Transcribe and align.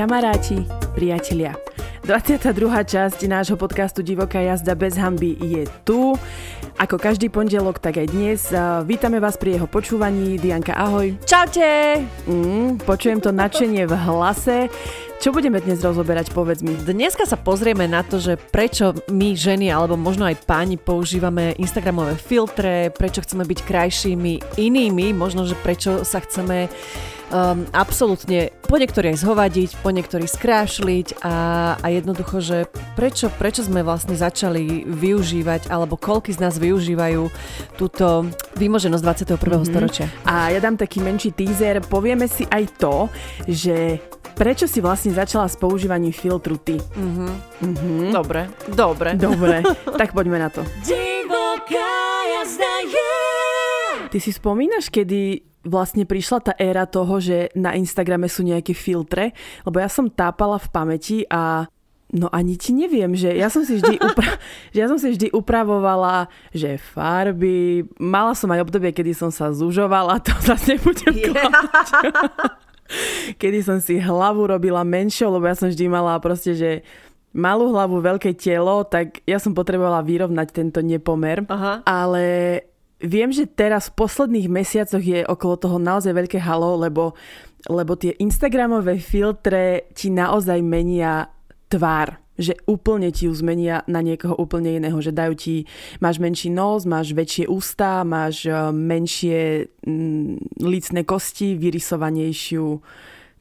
Kamaráti, 0.00 0.64
priatelia, 0.96 1.52
22. 2.08 2.56
časť 2.88 3.20
nášho 3.28 3.60
podcastu 3.60 4.00
Divoká 4.00 4.40
jazda 4.40 4.72
bez 4.72 4.96
hamby 4.96 5.36
je 5.36 5.68
tu. 5.84 6.16
Ako 6.80 6.96
každý 6.96 7.28
pondelok, 7.28 7.76
tak 7.76 8.00
aj 8.00 8.08
dnes. 8.08 8.48
Vítame 8.88 9.20
vás 9.20 9.36
pri 9.36 9.60
jeho 9.60 9.68
počúvaní. 9.68 10.40
Dianka, 10.40 10.72
ahoj. 10.72 11.20
Čaute! 11.28 12.00
Mm, 12.24 12.80
počujem 12.80 13.20
to 13.20 13.28
nadšenie 13.28 13.84
v 13.84 13.92
hlase. 13.92 14.72
Čo 15.20 15.36
budeme 15.36 15.60
dnes 15.60 15.84
rozoberať, 15.84 16.32
povedz 16.32 16.64
mi? 16.64 16.72
Dneska 16.72 17.28
sa 17.28 17.36
pozrieme 17.36 17.84
na 17.84 18.00
to, 18.00 18.16
že 18.16 18.40
prečo 18.40 18.96
my 19.12 19.36
ženy, 19.36 19.68
alebo 19.68 19.92
možno 19.92 20.24
aj 20.24 20.48
páni 20.48 20.80
používame 20.80 21.52
Instagramové 21.60 22.16
filtre, 22.16 22.88
prečo 22.88 23.20
chceme 23.20 23.44
byť 23.44 23.60
krajšími 23.60 24.56
inými, 24.56 25.12
možno, 25.12 25.44
že 25.44 25.60
prečo 25.60 26.08
sa 26.08 26.24
chceme 26.24 26.72
um, 27.36 27.68
absolútne 27.68 28.48
po 28.64 28.80
niektorí 28.80 29.12
aj 29.12 29.20
zhovadiť, 29.20 29.70
po 29.84 29.92
niektorí 29.92 30.24
skrášliť 30.24 31.20
a, 31.20 31.36
a 31.76 31.86
jednoducho, 31.92 32.40
že 32.40 32.64
prečo, 32.96 33.28
prečo 33.28 33.60
sme 33.60 33.84
vlastne 33.84 34.16
začali 34.16 34.88
využívať, 34.88 35.68
alebo 35.68 36.00
koľky 36.00 36.32
z 36.32 36.48
nás 36.48 36.56
využívajú 36.56 37.28
túto 37.76 38.24
vymoženosť 38.56 39.04
21. 39.04 39.36
Mm-hmm. 39.36 39.68
storočia. 39.68 40.08
A 40.24 40.48
ja 40.48 40.64
dám 40.64 40.80
taký 40.80 41.04
menší 41.04 41.36
teaser, 41.36 41.84
povieme 41.84 42.24
si 42.24 42.48
aj 42.48 42.64
to, 42.80 43.12
že 43.44 44.00
prečo 44.40 44.64
si 44.64 44.80
vlastne 44.80 45.12
začala 45.12 45.44
s 45.44 45.60
používaním 45.60 46.16
filtru 46.16 46.56
ty? 46.56 46.80
Mm-hmm. 46.80 47.30
Mm-hmm. 47.60 48.00
Dobre, 48.08 48.48
dobre. 48.72 49.12
Dobre, 49.12 49.60
tak 50.00 50.16
poďme 50.16 50.40
na 50.40 50.48
to. 50.48 50.64
Ty 54.08 54.18
si 54.18 54.32
spomínaš, 54.32 54.88
kedy 54.88 55.44
vlastne 55.68 56.08
prišla 56.08 56.38
tá 56.40 56.52
éra 56.56 56.88
toho, 56.88 57.20
že 57.20 57.52
na 57.52 57.76
Instagrame 57.76 58.32
sú 58.32 58.40
nejaké 58.40 58.72
filtre, 58.72 59.36
lebo 59.68 59.76
ja 59.76 59.92
som 59.92 60.08
tápala 60.08 60.56
v 60.56 60.68
pamäti 60.72 61.18
a 61.28 61.68
No 62.10 62.26
ani 62.34 62.58
ti 62.58 62.74
neviem, 62.74 63.14
že 63.14 63.30
ja 63.38 63.46
som 63.46 63.62
si 63.62 63.78
vždy, 63.78 64.02
upra- 64.10 64.42
že 64.74 64.82
ja 64.82 64.90
som 64.90 64.98
si 64.98 65.14
vždy 65.14 65.30
upravovala, 65.30 66.26
že 66.50 66.74
farby, 66.74 67.86
mala 68.02 68.34
som 68.34 68.50
aj 68.50 68.66
obdobie, 68.66 68.90
kedy 68.90 69.14
som 69.14 69.30
sa 69.30 69.54
zužovala, 69.54 70.18
to 70.18 70.34
zase 70.42 70.74
nebudem 70.74 71.14
yeah. 71.14 71.54
kedy 73.40 73.60
som 73.62 73.78
si 73.78 73.98
hlavu 74.00 74.50
robila 74.50 74.82
menšou, 74.86 75.36
lebo 75.36 75.46
ja 75.46 75.56
som 75.56 75.68
vždy 75.70 75.86
mala 75.86 76.18
proste, 76.18 76.54
že 76.56 76.70
malú 77.30 77.70
hlavu, 77.70 78.02
veľké 78.02 78.34
telo, 78.34 78.82
tak 78.82 79.22
ja 79.22 79.38
som 79.38 79.54
potrebovala 79.54 80.02
vyrovnať 80.02 80.48
tento 80.50 80.80
nepomer. 80.82 81.46
Aha. 81.46 81.86
Ale 81.86 82.26
Viem, 83.00 83.32
že 83.32 83.48
teraz 83.48 83.88
v 83.88 84.04
posledných 84.04 84.52
mesiacoch 84.52 85.00
je 85.00 85.24
okolo 85.24 85.56
toho 85.56 85.80
naozaj 85.80 86.12
veľké 86.12 86.36
halo, 86.36 86.76
lebo, 86.76 87.16
lebo 87.64 87.96
tie 87.96 88.12
Instagramové 88.20 89.00
filtre 89.00 89.88
ti 89.96 90.12
naozaj 90.12 90.60
menia 90.60 91.32
tvár 91.72 92.20
že 92.40 92.56
úplne 92.64 93.12
ti 93.12 93.28
ju 93.28 93.32
zmenia 93.36 93.84
na 93.84 94.00
niekoho 94.00 94.32
úplne 94.32 94.80
iného, 94.80 94.96
že 95.04 95.12
dajú 95.12 95.36
ti, 95.36 95.56
máš 96.00 96.16
menší 96.16 96.48
nos, 96.48 96.88
máš 96.88 97.12
väčšie 97.12 97.44
ústa, 97.52 98.00
máš 98.02 98.48
eh, 98.48 98.56
menšie 98.72 99.68
mm, 99.84 100.64
lícne 100.64 101.04
kosti, 101.04 101.60
vyrysovanejšiu 101.60 102.80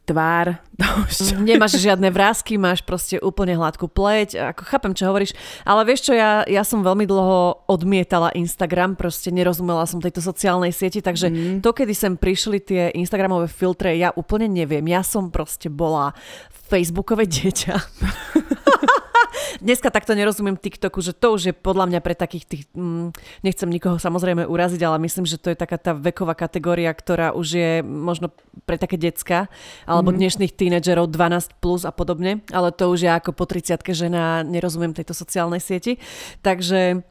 tvár. 0.09 0.57
Nemáš 1.45 1.77
žiadne 1.77 2.09
vrázky, 2.09 2.57
máš 2.57 2.81
proste 2.81 3.21
úplne 3.21 3.53
hladkú 3.53 3.85
pleť. 3.85 4.57
Ako 4.57 4.65
chápem, 4.65 4.97
čo 4.97 5.05
hovoríš. 5.05 5.37
Ale 5.61 5.85
vieš 5.85 6.09
čo, 6.09 6.13
ja, 6.17 6.41
ja 6.49 6.65
som 6.65 6.81
veľmi 6.81 7.05
dlho 7.05 7.69
odmietala 7.69 8.33
Instagram, 8.33 8.97
proste 8.97 9.29
nerozumela 9.29 9.85
som 9.85 10.01
tejto 10.01 10.25
sociálnej 10.25 10.73
sieti, 10.73 11.05
takže 11.05 11.29
mm. 11.29 11.57
to, 11.61 11.69
kedy 11.69 11.93
sem 11.93 12.17
prišli 12.17 12.57
tie 12.57 12.83
Instagramové 12.97 13.45
filtre, 13.45 13.93
ja 13.93 14.09
úplne 14.17 14.49
neviem. 14.49 14.83
Ja 14.89 15.05
som 15.05 15.29
proste 15.29 15.69
bola 15.69 16.17
Facebookové 16.49 17.29
dieťa. 17.37 17.77
Dneska 19.59 19.91
takto 19.91 20.15
nerozumiem 20.15 20.55
TikToku, 20.55 21.03
že 21.03 21.11
to 21.11 21.35
už 21.35 21.41
je 21.51 21.53
podľa 21.53 21.91
mňa 21.91 21.99
pre 21.99 22.15
takých 22.15 22.45
tých, 22.47 22.63
mm, 22.71 23.11
nechcem 23.43 23.67
nikoho 23.67 23.99
samozrejme 23.99 24.47
uraziť, 24.47 24.81
ale 24.87 25.03
myslím, 25.03 25.27
že 25.27 25.35
to 25.35 25.51
je 25.51 25.57
taká 25.59 25.75
tá 25.75 25.91
veková 25.91 26.31
kategória, 26.31 26.87
ktorá 26.95 27.35
už 27.35 27.47
je 27.47 27.71
možno 27.83 28.31
pre 28.63 28.79
také 28.79 28.95
decka, 28.95 29.51
alebo 29.83 30.15
mm-hmm. 30.15 30.21
dnešných 30.23 30.55
tínedžerov 30.55 31.11
12 31.11 31.59
plus 31.59 31.83
a 31.83 31.91
podobne, 31.91 32.39
ale 32.55 32.71
to 32.71 32.87
už 32.87 33.03
je 33.03 33.11
ako 33.11 33.35
po 33.35 33.43
30 33.43 33.83
žena, 33.91 34.47
nerozumiem 34.47 34.95
tejto 34.95 35.11
sociálnej 35.11 35.59
sieti. 35.59 35.99
Takže 36.39 37.03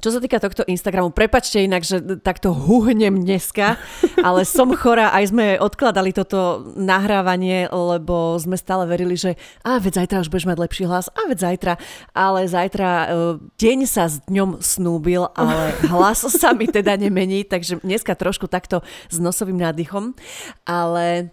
čo 0.00 0.08
sa 0.12 0.20
týka 0.20 0.42
tohto 0.42 0.62
Instagramu, 0.66 1.12
prepačte 1.12 1.62
inak, 1.62 1.82
že 1.82 2.00
takto 2.20 2.52
huhnem 2.52 3.22
dneska, 3.22 3.80
ale 4.20 4.44
som 4.44 4.72
chorá, 4.76 5.12
aj 5.14 5.32
sme 5.32 5.46
odkladali 5.56 6.12
toto 6.12 6.68
nahrávanie, 6.76 7.68
lebo 7.70 8.36
sme 8.36 8.58
stále 8.60 8.84
verili, 8.84 9.16
že 9.16 9.34
a 9.64 9.80
veď 9.80 10.04
zajtra 10.04 10.22
už 10.24 10.30
budeš 10.30 10.48
mať 10.48 10.58
lepší 10.60 10.84
hlas, 10.88 11.06
a 11.12 11.20
veď 11.28 11.38
zajtra, 11.38 11.72
ale 12.12 12.40
zajtra 12.46 12.88
uh, 12.90 13.08
deň 13.56 13.78
sa 13.88 14.10
s 14.10 14.20
dňom 14.28 14.60
snúbil, 14.60 15.28
ale 15.32 15.72
hlas 15.88 16.24
sa 16.28 16.52
mi 16.52 16.68
teda 16.68 16.96
nemení, 17.00 17.46
takže 17.46 17.80
dneska 17.80 18.12
trošku 18.14 18.46
takto 18.46 18.84
s 19.08 19.16
nosovým 19.16 19.56
nádychom, 19.56 20.12
ale 20.68 21.32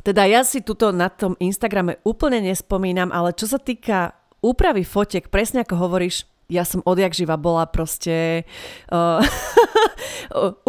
teda 0.00 0.24
ja 0.24 0.40
si 0.40 0.64
tuto 0.64 0.88
na 0.88 1.12
tom 1.12 1.36
Instagrame 1.36 2.00
úplne 2.00 2.40
nespomínam, 2.40 3.12
ale 3.12 3.36
čo 3.36 3.44
sa 3.44 3.60
týka 3.60 4.16
úpravy 4.40 4.82
fotiek, 4.82 5.28
presne 5.28 5.62
ako 5.62 5.76
hovoríš, 5.76 6.31
ja 6.52 6.64
som 6.68 6.84
odjak 6.84 7.16
živa 7.16 7.40
bola 7.40 7.64
proste 7.66 8.44
uh, 8.92 9.24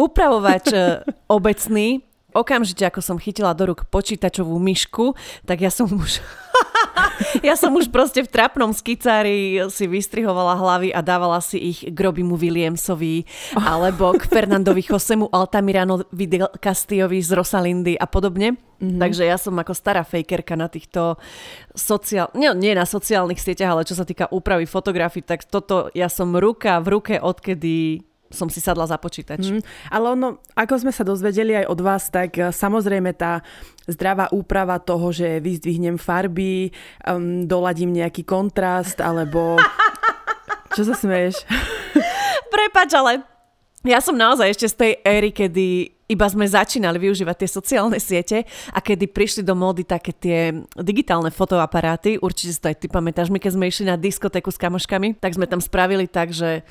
upravovač 0.00 0.72
uh, 0.72 1.04
obecný. 1.28 2.00
Okamžite, 2.34 2.82
ako 2.82 2.98
som 2.98 3.14
chytila 3.14 3.54
do 3.54 3.70
rúk 3.70 3.86
počítačovú 3.86 4.58
myšku, 4.58 5.14
tak 5.46 5.62
ja 5.62 5.70
som 5.70 5.86
už... 5.86 6.18
ja 7.46 7.54
som 7.54 7.70
už 7.78 7.94
proste 7.94 8.26
v 8.26 8.30
trapnom 8.30 8.74
skicári 8.74 9.62
si 9.70 9.86
vystrihovala 9.86 10.58
hlavy 10.58 10.90
a 10.90 10.98
dávala 10.98 11.38
si 11.38 11.62
ich 11.62 11.86
k 11.86 11.94
Robimu 11.94 12.34
Williamsovi 12.34 13.22
alebo 13.54 14.18
k 14.18 14.26
Fernandovi 14.26 14.82
Josemu 14.82 15.30
Altamiranovi 15.30 16.26
del 16.26 16.50
Castillovi 16.58 17.22
z 17.22 17.30
Rosalindy 17.38 17.94
a 17.94 18.10
podobne. 18.10 18.58
Mm-hmm. 18.82 18.98
Takže 18.98 19.22
ja 19.30 19.38
som 19.38 19.54
ako 19.54 19.70
stará 19.70 20.02
fejkerka 20.02 20.58
na 20.58 20.66
týchto 20.66 21.14
sociál... 21.70 22.34
Nie, 22.34 22.50
nie 22.50 22.74
na 22.74 22.82
sociálnych 22.82 23.38
sieťach, 23.38 23.78
ale 23.78 23.86
čo 23.86 23.94
sa 23.94 24.02
týka 24.02 24.26
úpravy 24.34 24.66
fotografií, 24.66 25.22
tak 25.22 25.46
toto 25.46 25.94
ja 25.94 26.10
som 26.10 26.34
ruka 26.34 26.82
v 26.82 26.98
ruke, 26.98 27.14
odkedy 27.22 28.02
som 28.34 28.50
si 28.50 28.58
sadla 28.58 28.84
za 28.90 28.98
počítač. 28.98 29.54
Mm, 29.54 29.62
ale 29.88 30.06
ono, 30.12 30.28
ako 30.58 30.74
sme 30.82 30.92
sa 30.92 31.06
dozvedeli 31.06 31.54
aj 31.54 31.66
od 31.70 31.80
vás, 31.80 32.10
tak 32.10 32.36
eh, 32.36 32.50
samozrejme 32.50 33.14
tá 33.14 33.40
zdravá 33.86 34.32
úprava 34.34 34.80
toho, 34.80 35.12
že 35.12 35.44
vyzdvihnem 35.44 36.00
farby, 36.00 36.72
um, 37.04 37.44
doladím 37.44 37.92
nejaký 37.92 38.24
kontrast, 38.24 38.98
alebo... 38.98 39.60
Čo 40.74 40.90
sa 40.90 40.94
smeješ? 40.98 41.46
Prepač, 42.50 42.90
ale 42.96 43.22
ja 43.84 44.00
som 44.00 44.16
naozaj 44.16 44.48
ešte 44.50 44.66
z 44.66 44.76
tej 44.80 44.92
éry, 45.04 45.30
kedy 45.30 45.94
iba 46.08 46.26
sme 46.28 46.44
začínali 46.44 47.00
využívať 47.00 47.36
tie 47.44 47.48
sociálne 47.48 47.96
siete 47.96 48.44
a 48.72 48.78
kedy 48.80 49.08
prišli 49.08 49.42
do 49.44 49.56
módy 49.56 49.88
také 49.88 50.12
tie 50.12 50.52
digitálne 50.76 51.32
fotoaparáty, 51.32 52.20
určite 52.20 52.52
si 52.52 52.60
to 52.60 52.68
aj 52.68 52.76
ty 52.80 52.86
pamätáš, 52.92 53.32
my 53.32 53.40
keď 53.40 53.52
sme 53.56 53.68
išli 53.68 53.84
na 53.88 53.96
diskotéku 53.96 54.52
s 54.52 54.60
kamoškami, 54.60 55.16
tak 55.16 55.36
sme 55.36 55.48
tam 55.48 55.64
spravili 55.64 56.04
tak, 56.04 56.32
že 56.32 56.64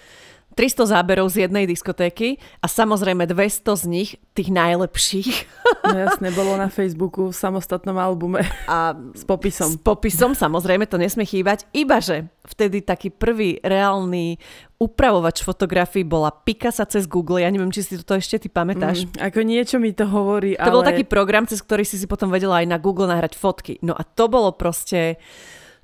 300 0.53 0.93
záberov 0.93 1.27
z 1.29 1.45
jednej 1.49 1.65
diskotéky 1.65 2.37
a 2.61 2.69
samozrejme 2.69 3.25
200 3.25 3.81
z 3.81 3.83
nich, 3.89 4.09
tých 4.37 4.49
najlepších. 4.53 5.35
No 5.83 5.97
jasne, 5.99 6.31
bolo 6.31 6.55
na 6.55 6.71
Facebooku 6.71 7.29
v 7.29 7.35
samostatnom 7.35 7.97
albume 7.99 8.45
a 8.69 8.95
s 9.11 9.27
popisom. 9.27 9.73
S 9.73 9.77
popisom, 9.81 10.31
samozrejme, 10.37 10.87
to 10.87 10.95
nesmie 11.01 11.27
chýbať. 11.27 11.67
Ibaže 11.75 12.31
vtedy 12.47 12.85
taký 12.85 13.11
prvý 13.11 13.59
reálny 13.59 14.37
upravovač 14.79 15.43
fotografií 15.43 16.03
bola 16.03 16.31
Picasa 16.31 16.83
cez 16.83 17.07
Google. 17.07 17.43
Ja 17.43 17.49
neviem, 17.51 17.71
či 17.71 17.83
si 17.83 17.95
to 17.99 18.19
ešte 18.19 18.45
ty 18.45 18.47
pamätáš. 18.51 19.07
Mm, 19.07 19.31
ako 19.31 19.39
niečo 19.43 19.75
mi 19.79 19.95
to 19.95 20.03
hovorí, 20.07 20.59
To 20.59 20.67
ale... 20.67 20.75
bol 20.75 20.83
taký 20.83 21.03
program, 21.07 21.47
cez 21.47 21.63
ktorý 21.63 21.87
si 21.87 21.95
si 21.95 22.05
potom 22.07 22.27
vedela 22.27 22.59
aj 22.59 22.67
na 22.67 22.77
Google 22.77 23.07
nahrať 23.07 23.39
fotky. 23.39 23.79
No 23.79 23.95
a 23.95 24.03
to 24.03 24.27
bolo 24.27 24.51
proste 24.51 25.17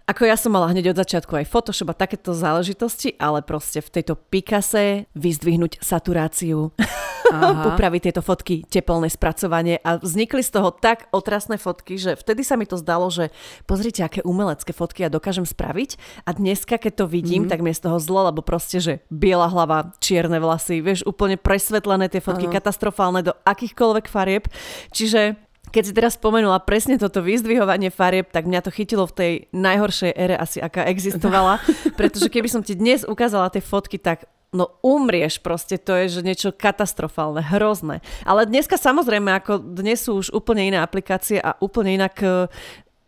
ako 0.09 0.25
ja 0.25 0.33
som 0.33 0.57
mala 0.57 0.73
hneď 0.73 0.89
od 0.89 1.05
začiatku 1.05 1.37
aj 1.37 1.45
Photoshop 1.45 1.93
a 1.93 2.01
takéto 2.01 2.33
záležitosti, 2.33 3.13
ale 3.21 3.45
proste 3.45 3.77
v 3.77 3.93
tejto 3.93 4.17
Picase 4.17 5.05
vyzdvihnúť 5.13 5.77
saturáciu, 5.85 6.73
upraviť 7.69 8.09
tieto 8.09 8.25
fotky, 8.25 8.65
teplné 8.65 9.13
spracovanie 9.13 9.77
a 9.85 10.01
vznikli 10.01 10.41
z 10.41 10.57
toho 10.57 10.73
tak 10.73 11.05
otrasné 11.13 11.61
fotky, 11.61 12.01
že 12.01 12.17
vtedy 12.17 12.41
sa 12.41 12.57
mi 12.57 12.65
to 12.65 12.73
zdalo, 12.81 13.13
že 13.13 13.29
pozrite, 13.69 14.01
aké 14.01 14.25
umelecké 14.25 14.73
fotky 14.73 15.05
ja 15.05 15.13
dokážem 15.13 15.45
spraviť 15.45 16.01
a 16.25 16.33
dneska, 16.33 16.81
keď 16.81 16.93
to 16.95 17.05
vidím, 17.05 17.45
mm-hmm. 17.45 17.53
tak 17.53 17.61
mi 17.61 17.69
je 17.69 17.77
z 17.77 17.85
toho 17.85 18.01
zlo, 18.01 18.33
lebo 18.33 18.41
proste, 18.41 18.81
že 18.81 19.05
biela 19.13 19.45
hlava, 19.45 19.93
čierne 20.01 20.41
vlasy, 20.41 20.81
vieš, 20.81 21.05
úplne 21.05 21.37
presvetlené 21.37 22.09
tie 22.09 22.17
fotky, 22.17 22.49
Aha. 22.49 22.57
katastrofálne 22.57 23.21
do 23.21 23.37
akýchkoľvek 23.45 24.05
farieb. 24.09 24.49
Čiže 24.89 25.48
keď 25.69 25.83
si 25.85 25.93
teraz 25.93 26.13
spomenula 26.17 26.61
presne 26.65 26.97
toto 26.97 27.21
vyzdvihovanie 27.21 27.93
farieb, 27.93 28.29
tak 28.33 28.49
mňa 28.49 28.61
to 28.65 28.73
chytilo 28.73 29.05
v 29.05 29.15
tej 29.15 29.31
najhoršej 29.53 30.11
ére 30.17 30.35
asi, 30.35 30.59
aká 30.59 30.89
existovala. 30.89 31.61
Pretože 31.99 32.27
keby 32.27 32.49
som 32.49 32.61
ti 32.65 32.73
dnes 32.73 33.05
ukázala 33.05 33.53
tie 33.53 33.61
fotky, 33.61 34.01
tak 34.01 34.27
no 34.49 34.81
umrieš 34.81 35.37
proste, 35.45 35.77
to 35.77 35.93
je 35.93 36.19
že 36.19 36.21
niečo 36.25 36.49
katastrofálne, 36.49 37.45
hrozné. 37.45 38.01
Ale 38.25 38.49
dneska 38.49 38.81
samozrejme, 38.81 39.29
ako 39.37 39.61
dnes 39.61 40.01
sú 40.09 40.17
už 40.17 40.33
úplne 40.33 40.73
iné 40.73 40.81
aplikácie 40.81 41.37
a 41.37 41.53
úplne 41.61 42.01
inak 42.01 42.17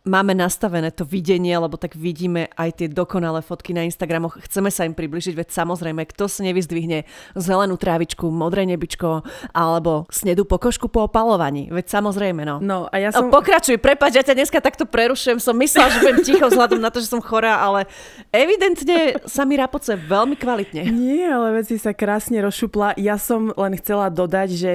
máme 0.02 0.34
nastavené 0.34 0.90
to 0.90 1.06
videnie, 1.06 1.54
lebo 1.54 1.78
tak 1.78 1.94
vidíme 1.94 2.50
aj 2.58 2.82
tie 2.82 2.88
dokonalé 2.90 3.38
fotky 3.38 3.70
na 3.70 3.86
Instagramoch. 3.86 4.34
Chceme 4.50 4.66
sa 4.74 4.82
im 4.82 4.98
približiť, 4.98 5.38
veď 5.38 5.48
samozrejme, 5.54 6.02
kto 6.10 6.26
si 6.26 6.42
nevyzdvihne 6.50 7.06
zelenú 7.38 7.78
trávičku, 7.78 8.26
modré 8.26 8.66
nebičko 8.66 9.22
alebo 9.54 10.10
snedu 10.10 10.42
pokožku 10.42 10.90
po 10.90 11.06
opalovaní. 11.06 11.70
Veď 11.70 12.02
samozrejme, 12.02 12.42
no. 12.42 12.58
No 12.58 12.90
a 12.90 12.98
ja 12.98 13.14
som... 13.14 13.30
No, 13.30 13.34
pokračuj, 13.34 13.78
prepáč, 13.78 14.18
ja 14.18 14.26
ťa 14.26 14.34
dneska 14.34 14.58
takto 14.58 14.90
prerušujem. 14.90 15.38
Som 15.38 15.54
myslela, 15.62 15.94
že 15.94 16.02
budem 16.02 16.18
ticho 16.26 16.46
vzhľadom 16.50 16.82
na 16.82 16.90
to, 16.90 16.98
že 16.98 17.06
som 17.06 17.22
chorá, 17.22 17.62
ale 17.62 17.86
evidentne 18.34 19.22
sa 19.30 19.46
mi 19.46 19.54
rapoce 19.54 19.94
veľmi 19.94 20.34
kvalitne. 20.34 20.82
Nie, 20.90 21.30
ale 21.30 21.62
veci 21.62 21.78
sa 21.78 21.94
krásne 21.94 22.42
rozšupla. 22.42 22.98
Ja 22.98 23.22
som 23.22 23.54
len 23.54 23.78
chcela 23.78 24.10
dodať, 24.10 24.48
že, 24.50 24.72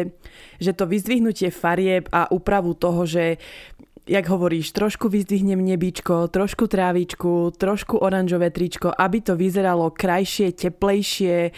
že 0.55 0.71
to 0.71 0.87
vyzdvihnutie 0.87 1.51
farieb 1.51 2.07
a 2.15 2.31
úpravu 2.31 2.71
toho, 2.71 3.03
že 3.03 3.43
jak 4.07 4.25
hovoríš, 4.31 4.71
trošku 4.71 5.11
vyzdvihnem 5.11 5.59
nebičko, 5.59 6.31
trošku 6.31 6.71
trávičku, 6.71 7.51
trošku 7.59 7.99
oranžové 7.99 8.49
tričko, 8.49 8.89
aby 8.89 9.19
to 9.19 9.35
vyzeralo 9.35 9.91
krajšie, 9.91 10.55
teplejšie, 10.55 11.51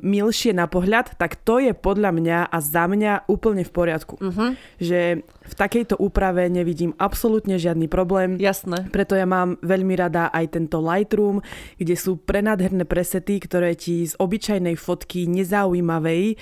milšie 0.00 0.56
na 0.56 0.64
pohľad, 0.66 1.14
tak 1.20 1.36
to 1.44 1.60
je 1.60 1.76
podľa 1.76 2.10
mňa 2.16 2.38
a 2.48 2.58
za 2.58 2.88
mňa 2.88 3.28
úplne 3.28 3.62
v 3.62 3.72
poriadku. 3.72 4.16
Uh-huh. 4.18 4.56
Že 4.80 5.22
v 5.24 5.54
takejto 5.54 6.00
úprave 6.00 6.48
nevidím 6.48 6.96
absolútne 6.96 7.60
žiadny 7.60 7.86
problém. 7.86 8.40
Jasné. 8.40 8.88
Preto 8.88 9.12
ja 9.12 9.28
mám 9.28 9.60
veľmi 9.60 9.92
rada 9.94 10.32
aj 10.32 10.56
tento 10.56 10.80
Lightroom, 10.80 11.44
kde 11.76 11.94
sú 11.94 12.16
prenádherné 12.16 12.88
presety, 12.88 13.36
ktoré 13.38 13.76
ti 13.76 14.08
z 14.08 14.16
obyčajnej 14.16 14.74
fotky 14.80 15.28
nezaujímavej 15.28 16.24
e, 16.32 16.34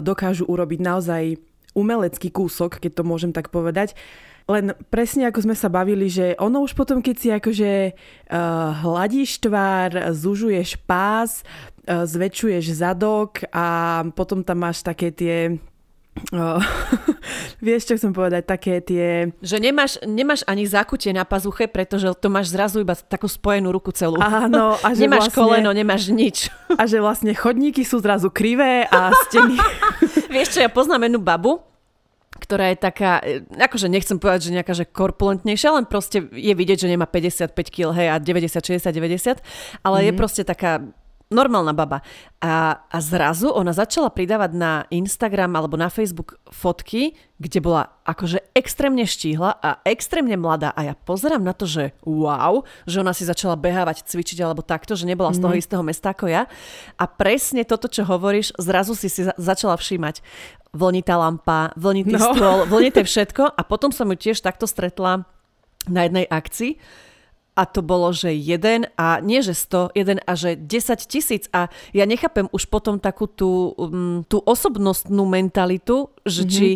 dokážu 0.00 0.46
urobiť 0.46 0.80
naozaj 0.80 1.24
umelecký 1.76 2.32
kúsok, 2.32 2.80
keď 2.80 3.02
to 3.02 3.02
môžem 3.04 3.34
tak 3.36 3.52
povedať. 3.52 3.92
Len 4.46 4.78
presne 4.94 5.26
ako 5.26 5.42
sme 5.42 5.56
sa 5.58 5.66
bavili, 5.66 6.06
že 6.06 6.38
ono 6.38 6.62
už 6.62 6.78
potom, 6.78 7.02
keď 7.02 7.16
si 7.18 7.28
akože 7.34 7.70
uh, 7.90 8.78
hladíš 8.86 9.42
tvár, 9.42 10.14
zužuješ 10.14 10.78
pás, 10.86 11.42
uh, 11.90 12.06
zväčšuješ 12.06 12.78
zadok 12.78 13.42
a 13.50 14.02
potom 14.14 14.46
tam 14.46 14.62
máš 14.62 14.86
také 14.86 15.10
tie 15.10 15.58
Oh, 16.32 16.56
vieš, 17.66 17.92
čo 17.92 17.94
chcem 18.00 18.12
povedať, 18.16 18.42
také 18.48 18.80
tie... 18.80 19.36
Že 19.44 19.56
nemáš, 19.60 20.00
nemáš 20.00 20.40
ani 20.48 20.64
zakutie 20.64 21.12
na 21.12 21.28
pazuche, 21.28 21.68
pretože 21.68 22.08
to 22.16 22.32
máš 22.32 22.56
zrazu 22.56 22.80
iba 22.80 22.96
takú 22.96 23.28
spojenú 23.28 23.68
ruku 23.68 23.92
celú. 23.92 24.16
Áno. 24.16 24.80
A 24.80 24.88
že 24.96 25.04
nemáš 25.04 25.28
vlastne, 25.28 25.36
koleno, 25.36 25.70
nemáš 25.76 26.08
nič. 26.08 26.48
A 26.72 26.88
že 26.88 27.04
vlastne 27.04 27.36
chodníky 27.36 27.84
sú 27.84 28.00
zrazu 28.00 28.32
krivé 28.32 28.88
a 28.88 29.12
steny... 29.28 29.60
vieš 30.34 30.56
čo, 30.56 30.64
ja 30.64 30.72
poznám 30.72 31.04
jednu 31.06 31.20
babu, 31.20 31.60
ktorá 32.36 32.72
je 32.72 32.78
taká, 32.78 33.20
e, 33.24 33.42
akože 33.56 33.88
nechcem 33.88 34.20
povedať, 34.20 34.50
že 34.50 34.54
nejaká 34.54 34.72
že 34.76 34.84
korpulentnejšia, 34.86 35.76
len 35.76 35.86
proste 35.88 36.24
je 36.30 36.54
vidieť, 36.54 36.86
že 36.86 36.92
nemá 36.92 37.08
55 37.08 37.56
kg 37.72 37.96
hej, 37.96 38.08
a 38.12 38.16
90, 38.20 38.52
60, 38.52 38.92
90, 38.92 39.40
ale 39.82 39.96
mm-hmm. 39.96 40.06
je 40.06 40.12
mhm. 40.12 40.18
proste 40.18 40.42
taká 40.44 40.84
normálna 41.26 41.74
baba. 41.74 42.06
A, 42.38 42.86
a 42.86 42.98
zrazu 43.02 43.50
ona 43.50 43.74
začala 43.74 44.14
pridávať 44.14 44.54
na 44.54 44.86
Instagram 44.94 45.58
alebo 45.58 45.74
na 45.74 45.90
Facebook 45.90 46.38
fotky, 46.54 47.18
kde 47.42 47.58
bola 47.58 47.90
akože 48.06 48.54
extrémne 48.54 49.02
štíhla 49.02 49.58
a 49.58 49.82
extrémne 49.82 50.38
mladá. 50.38 50.70
A 50.78 50.86
ja 50.86 50.94
pozerám 50.94 51.42
na 51.42 51.50
to, 51.50 51.66
že 51.66 51.98
wow, 52.06 52.62
že 52.86 53.02
ona 53.02 53.10
si 53.10 53.26
začala 53.26 53.58
behávať, 53.58 54.06
cvičiť 54.06 54.38
alebo 54.46 54.62
takto, 54.62 54.94
že 54.94 55.08
nebola 55.08 55.34
z 55.34 55.42
toho 55.42 55.54
mm. 55.54 55.60
istého 55.60 55.82
mesta 55.82 56.14
ako 56.14 56.30
ja. 56.30 56.46
A 56.94 57.04
presne 57.10 57.66
toto, 57.66 57.90
čo 57.90 58.06
hovoríš, 58.06 58.54
zrazu 58.62 58.94
si 58.94 59.10
si 59.10 59.26
začala 59.26 59.74
všímať 59.74 60.22
vlnitá 60.76 61.18
lampa, 61.18 61.74
vlnitý 61.74 62.14
no. 62.14 62.30
stôl, 62.36 62.58
vlnité 62.70 63.02
všetko 63.08 63.50
a 63.50 63.60
potom 63.66 63.90
som 63.90 64.06
ju 64.14 64.30
tiež 64.30 64.38
takto 64.44 64.70
stretla 64.70 65.26
na 65.90 66.06
jednej 66.06 66.26
akcii 66.28 66.78
a 67.56 67.64
to 67.64 67.80
bolo, 67.80 68.12
že 68.12 68.36
jeden 68.36 68.84
a 69.00 69.18
nie 69.24 69.40
že 69.40 69.56
100, 69.56 69.96
jeden 69.96 70.20
a 70.28 70.32
že 70.36 70.60
10 70.60 71.08
tisíc 71.08 71.48
a 71.56 71.72
ja 71.96 72.04
nechápem 72.04 72.52
už 72.52 72.68
potom 72.68 73.00
takú 73.00 73.24
tú, 73.24 73.72
um, 73.80 74.20
tú 74.28 74.44
osobnostnú 74.44 75.24
mentalitu, 75.24 76.12
že 76.28 76.44
mm-hmm. 76.44 76.52
či 76.52 76.68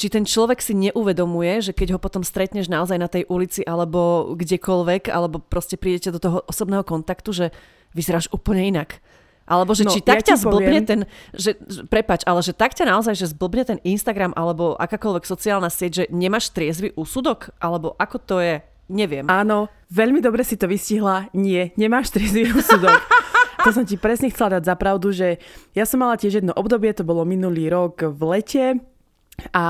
či 0.00 0.08
ten 0.08 0.24
človek 0.24 0.64
si 0.64 0.72
neuvedomuje, 0.72 1.60
že 1.60 1.76
keď 1.76 1.92
ho 1.92 1.98
potom 2.00 2.24
stretneš 2.24 2.72
naozaj 2.72 2.96
na 2.96 3.04
tej 3.04 3.28
ulici 3.28 3.60
alebo 3.60 4.32
kdekoľvek, 4.32 5.12
alebo 5.12 5.44
proste 5.44 5.76
prídete 5.76 6.08
do 6.08 6.16
toho 6.16 6.40
osobného 6.48 6.80
kontaktu, 6.88 7.28
že 7.36 7.46
vyzeráš 7.92 8.32
úplne 8.32 8.64
inak. 8.64 8.96
Alebo 9.44 9.76
že 9.76 9.84
no, 9.84 9.92
či 9.92 10.00
tak 10.00 10.24
ja 10.24 10.32
ťa 10.32 10.46
zblbne 10.46 10.80
poviem. 10.80 10.88
ten, 10.88 11.00
že, 11.36 11.58
prepač, 11.92 12.24
ale 12.24 12.40
že 12.40 12.56
tak 12.56 12.72
ťa 12.72 12.88
naozaj, 12.88 13.12
že 13.12 13.34
zblbne 13.36 13.64
ten 13.68 13.78
Instagram 13.84 14.32
alebo 14.32 14.72
akákoľvek 14.80 15.28
sociálna 15.28 15.68
sieť, 15.68 15.92
že 15.92 16.04
nemáš 16.08 16.48
triezvy 16.54 16.96
úsudok? 16.96 17.52
Alebo 17.60 17.92
ako 18.00 18.16
to 18.24 18.36
je? 18.40 18.62
Neviem. 18.90 19.30
Áno, 19.30 19.70
veľmi 19.94 20.18
dobre 20.18 20.42
si 20.42 20.58
to 20.58 20.66
vystihla. 20.66 21.30
Nie, 21.30 21.70
nemáš 21.78 22.10
triezvy 22.10 22.50
úsudok. 22.50 22.98
to 23.64 23.70
som 23.70 23.86
ti 23.86 23.94
presne 23.94 24.28
chcela 24.34 24.58
dať 24.58 24.66
za 24.66 24.74
pravdu, 24.74 25.14
že 25.14 25.38
ja 25.78 25.86
som 25.86 26.02
mala 26.02 26.18
tiež 26.18 26.42
jedno 26.42 26.50
obdobie, 26.58 26.90
to 26.90 27.06
bolo 27.06 27.22
minulý 27.22 27.70
rok 27.70 28.02
v 28.02 28.20
lete 28.26 28.66
a 29.54 29.66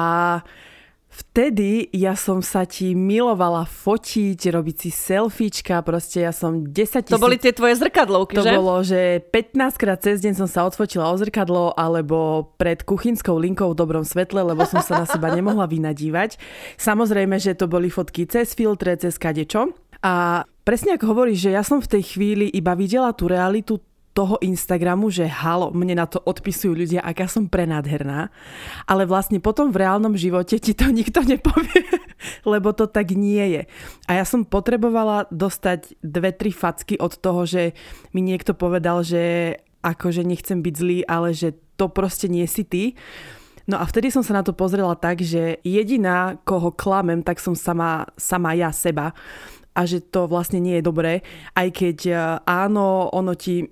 Vtedy 1.10 1.90
ja 1.90 2.14
som 2.14 2.38
sa 2.38 2.62
ti 2.62 2.94
milovala 2.94 3.66
fotiť, 3.66 4.38
robiť 4.46 4.76
si 4.78 4.90
selfiečka, 4.94 5.82
proste 5.82 6.22
ja 6.22 6.30
som 6.30 6.62
10 6.70 6.70
tisíc... 6.70 7.10
To 7.10 7.18
boli 7.18 7.34
tie 7.34 7.50
tvoje 7.50 7.82
zrkadlovky, 7.82 8.38
to 8.38 8.46
že? 8.46 8.54
To 8.54 8.58
bolo, 8.62 8.74
že 8.86 9.18
15 9.34 9.74
krát 9.74 9.98
cez 9.98 10.22
deň 10.22 10.38
som 10.38 10.48
sa 10.48 10.62
odfotila 10.70 11.10
o 11.10 11.16
zrkadlo 11.18 11.74
alebo 11.74 12.50
pred 12.54 12.86
kuchynskou 12.86 13.42
linkou 13.42 13.74
v 13.74 13.78
dobrom 13.82 14.06
svetle, 14.06 14.46
lebo 14.46 14.62
som 14.70 14.78
sa 14.86 15.02
na 15.02 15.06
seba 15.10 15.34
nemohla 15.34 15.66
vynadívať. 15.66 16.38
Samozrejme, 16.78 17.42
že 17.42 17.58
to 17.58 17.66
boli 17.66 17.90
fotky 17.90 18.30
cez 18.30 18.54
filtre, 18.54 18.94
cez 18.94 19.18
kadečo. 19.18 19.74
A 20.06 20.46
presne 20.62 20.94
ako 20.94 21.10
hovoríš, 21.12 21.50
že 21.50 21.54
ja 21.58 21.66
som 21.66 21.82
v 21.82 21.90
tej 21.98 22.16
chvíli 22.16 22.46
iba 22.54 22.72
videla 22.78 23.10
tú 23.12 23.26
realitu 23.26 23.82
toho 24.10 24.42
Instagramu, 24.42 25.06
že 25.08 25.30
halo, 25.30 25.70
mne 25.70 26.02
na 26.02 26.06
to 26.10 26.18
odpisujú 26.18 26.74
ľudia, 26.74 27.00
aká 27.00 27.30
som 27.30 27.46
prenádherná, 27.46 28.34
ale 28.90 29.06
vlastne 29.06 29.38
potom 29.38 29.70
v 29.70 29.86
reálnom 29.86 30.18
živote 30.18 30.58
ti 30.58 30.74
to 30.74 30.90
nikto 30.90 31.22
nepovie, 31.22 31.86
lebo 32.52 32.74
to 32.74 32.90
tak 32.90 33.14
nie 33.14 33.60
je. 33.60 33.62
A 34.10 34.18
ja 34.18 34.24
som 34.26 34.42
potrebovala 34.42 35.30
dostať 35.30 36.02
dve, 36.02 36.34
tri 36.34 36.50
facky 36.50 36.98
od 36.98 37.22
toho, 37.22 37.46
že 37.46 37.72
mi 38.10 38.20
niekto 38.20 38.50
povedal, 38.52 39.06
že 39.06 39.54
akože 39.80 40.26
nechcem 40.26 40.60
byť 40.60 40.74
zlý, 40.74 40.98
ale 41.06 41.30
že 41.32 41.56
to 41.78 41.88
proste 41.88 42.28
nie 42.28 42.44
si 42.44 42.66
ty. 42.66 42.98
No 43.70 43.78
a 43.78 43.86
vtedy 43.86 44.10
som 44.10 44.26
sa 44.26 44.34
na 44.34 44.42
to 44.42 44.50
pozrela 44.50 44.98
tak, 44.98 45.22
že 45.22 45.62
jediná, 45.62 46.36
koho 46.42 46.74
klamem, 46.74 47.22
tak 47.22 47.38
som 47.38 47.54
sama, 47.54 48.10
sama 48.18 48.58
ja 48.58 48.74
seba 48.74 49.14
a 49.70 49.86
že 49.86 50.02
to 50.02 50.26
vlastne 50.26 50.58
nie 50.58 50.78
je 50.78 50.84
dobré, 50.84 51.22
aj 51.54 51.68
keď 51.70 51.98
eh, 52.10 52.18
áno, 52.44 53.08
ono 53.14 53.38
ti 53.38 53.70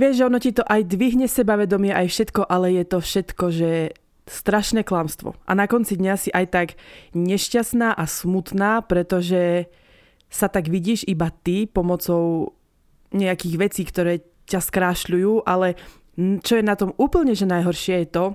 Vieš, 0.00 0.14
že 0.16 0.26
ono 0.26 0.38
ti 0.40 0.56
to 0.56 0.64
aj 0.64 0.88
dvihne 0.88 1.28
sebavedomie, 1.28 1.92
aj 1.92 2.08
všetko, 2.08 2.48
ale 2.48 2.72
je 2.80 2.84
to 2.88 2.98
všetko, 3.00 3.44
že 3.52 3.70
strašné 4.24 4.86
klamstvo. 4.86 5.36
A 5.44 5.52
na 5.52 5.66
konci 5.68 5.98
dňa 5.98 6.14
si 6.16 6.30
aj 6.32 6.46
tak 6.48 6.68
nešťastná 7.12 7.92
a 7.92 8.04
smutná, 8.06 8.80
pretože 8.86 9.68
sa 10.32 10.48
tak 10.48 10.72
vidíš 10.72 11.04
iba 11.04 11.28
ty 11.28 11.68
pomocou 11.68 12.56
nejakých 13.12 13.56
vecí, 13.60 13.82
ktoré 13.84 14.24
ťa 14.48 14.60
skrášľujú, 14.64 15.44
ale 15.44 15.76
čo 16.16 16.56
je 16.56 16.64
na 16.64 16.76
tom 16.76 16.96
úplne 16.96 17.36
že 17.36 17.44
najhoršie 17.44 18.04
je 18.04 18.08
to, 18.08 18.26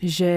že 0.00 0.30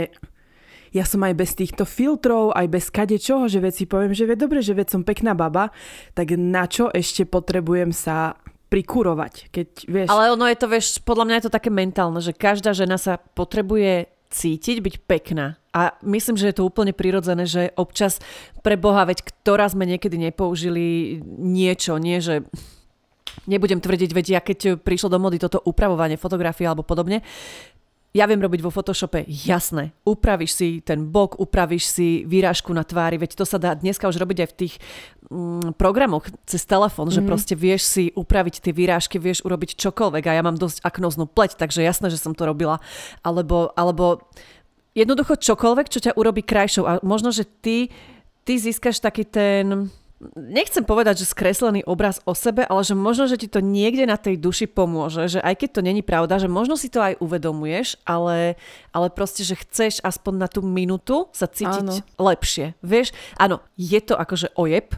ja 0.90 1.06
som 1.06 1.22
aj 1.22 1.38
bez 1.38 1.54
týchto 1.54 1.86
filtrov, 1.86 2.52
aj 2.58 2.68
bez 2.68 2.90
kade 2.90 3.22
čoho, 3.22 3.46
že 3.46 3.62
veci 3.62 3.86
poviem, 3.86 4.12
že 4.12 4.26
ve 4.26 4.34
dobre, 4.34 4.60
že 4.60 4.74
veď 4.74 4.88
som 4.90 5.02
pekná 5.06 5.38
baba, 5.38 5.70
tak 6.18 6.34
na 6.34 6.66
čo 6.66 6.90
ešte 6.90 7.30
potrebujem 7.30 7.94
sa 7.94 8.36
prikurovať, 8.70 9.50
keď 9.50 9.68
vieš... 9.90 10.08
Ale 10.14 10.34
ono 10.34 10.46
je 10.46 10.58
to, 10.58 10.68
vieš, 10.70 11.02
podľa 11.02 11.26
mňa 11.26 11.36
je 11.42 11.46
to 11.50 11.56
také 11.58 11.70
mentálne, 11.74 12.22
že 12.22 12.38
každá 12.38 12.72
žena 12.78 13.02
sa 13.02 13.18
potrebuje 13.18 14.08
cítiť, 14.30 14.78
byť 14.80 14.96
pekná. 15.10 15.58
A 15.74 15.98
myslím, 16.06 16.38
že 16.38 16.54
je 16.54 16.58
to 16.62 16.66
úplne 16.70 16.94
prirodzené, 16.94 17.50
že 17.50 17.74
občas 17.74 18.22
pre 18.62 18.78
Boha, 18.78 19.06
veď 19.10 19.26
ktorá 19.26 19.66
sme 19.70 19.90
niekedy 19.90 20.22
nepoužili 20.22 21.18
niečo, 21.26 21.98
nie 21.98 22.22
že 22.22 22.46
nebudem 23.50 23.82
tvrdiť, 23.82 24.10
veď 24.14 24.26
ja 24.30 24.42
keď 24.42 24.82
prišlo 24.82 25.10
do 25.14 25.22
mody 25.22 25.42
toto 25.42 25.62
upravovanie 25.66 26.18
fotografie 26.18 26.70
alebo 26.70 26.86
podobne, 26.86 27.26
ja 28.10 28.26
viem 28.26 28.42
robiť 28.42 28.66
vo 28.66 28.74
Photoshope, 28.74 29.22
jasné. 29.30 29.94
Upravíš 30.02 30.58
si 30.58 30.68
ten 30.82 31.06
bok, 31.14 31.38
upravíš 31.38 31.94
si 31.94 32.08
výrážku 32.26 32.74
na 32.74 32.82
tvári, 32.82 33.22
veď 33.22 33.38
to 33.38 33.46
sa 33.46 33.62
dá 33.62 33.78
dneska 33.78 34.10
už 34.10 34.18
robiť 34.18 34.38
aj 34.42 34.50
v 34.50 34.58
tých 34.66 34.74
mm, 35.30 35.78
programoch 35.78 36.26
cez 36.50 36.66
telefón, 36.66 37.14
mm-hmm. 37.14 37.18
že 37.18 37.22
mhm. 37.22 37.30
proste 37.30 37.54
vieš 37.54 37.86
si 37.86 38.04
upraviť 38.18 38.66
tie 38.66 38.74
výrážky, 38.74 39.22
vieš 39.22 39.46
urobiť 39.46 39.78
čokoľvek 39.78 40.26
a 40.26 40.36
ja 40.36 40.42
mám 40.42 40.58
dosť 40.58 40.82
aknoznú 40.82 41.30
pleť, 41.30 41.62
takže 41.62 41.86
jasné, 41.86 42.10
že 42.10 42.18
som 42.18 42.34
to 42.34 42.50
robila. 42.50 42.82
Alebo, 43.22 43.70
alebo 43.78 44.26
jednoducho 44.98 45.38
čokoľvek, 45.38 45.88
čo 45.94 46.02
ťa 46.02 46.18
urobí 46.18 46.42
krajšou 46.42 46.84
a 46.90 46.98
možno, 47.06 47.30
že 47.30 47.46
ty, 47.46 47.94
ty 48.42 48.58
získaš 48.58 49.06
taký 49.06 49.22
ten 49.22 49.94
nechcem 50.36 50.84
povedať, 50.84 51.24
že 51.24 51.32
skreslený 51.32 51.88
obraz 51.88 52.20
o 52.28 52.36
sebe, 52.36 52.68
ale 52.68 52.84
že 52.84 52.96
možno, 52.96 53.26
že 53.32 53.40
ti 53.40 53.48
to 53.48 53.64
niekde 53.64 54.04
na 54.04 54.20
tej 54.20 54.36
duši 54.36 54.68
pomôže, 54.68 55.32
že 55.32 55.40
aj 55.40 55.56
keď 55.64 55.70
to 55.80 55.82
není 55.82 56.04
pravda, 56.04 56.40
že 56.40 56.52
možno 56.52 56.76
si 56.76 56.92
to 56.92 57.00
aj 57.00 57.20
uvedomuješ, 57.24 57.96
ale, 58.04 58.60
ale 58.92 59.08
proste, 59.10 59.48
že 59.48 59.56
chceš 59.56 60.04
aspoň 60.04 60.34
na 60.36 60.48
tú 60.52 60.60
minútu 60.60 61.32
sa 61.32 61.48
cítiť 61.48 61.88
áno. 61.88 61.96
lepšie. 62.20 62.76
Vieš, 62.84 63.16
áno, 63.40 63.64
je 63.80 64.00
to 64.04 64.20
akože 64.20 64.52
ojeb, 64.60 64.92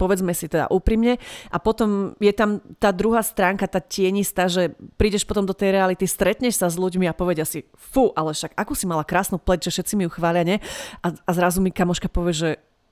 povedzme 0.00 0.32
si 0.32 0.48
teda 0.48 0.72
úprimne. 0.72 1.20
A 1.52 1.60
potom 1.60 2.16
je 2.16 2.32
tam 2.32 2.64
tá 2.80 2.90
druhá 2.90 3.20
stránka, 3.20 3.68
tá 3.68 3.78
tienistá, 3.78 4.48
že 4.48 4.72
prídeš 4.96 5.28
potom 5.28 5.44
do 5.44 5.52
tej 5.52 5.76
reality, 5.76 6.08
stretneš 6.08 6.58
sa 6.58 6.72
s 6.72 6.80
ľuďmi 6.80 7.06
a 7.06 7.16
povedia 7.16 7.44
si, 7.44 7.68
fú, 7.76 8.10
ale 8.16 8.32
však 8.32 8.56
ako 8.56 8.72
si 8.72 8.88
mala 8.88 9.04
krásnu 9.04 9.36
pleť, 9.36 9.68
že 9.68 9.78
všetci 9.78 9.94
mi 10.00 10.08
ju 10.08 10.10
chvália, 10.16 10.42
nie? 10.42 10.58
A, 11.04 11.12
a 11.12 11.30
zrazu 11.36 11.60
mi 11.60 11.68
kamoška 11.68 12.08
povie, 12.08 12.32
že 12.32 12.50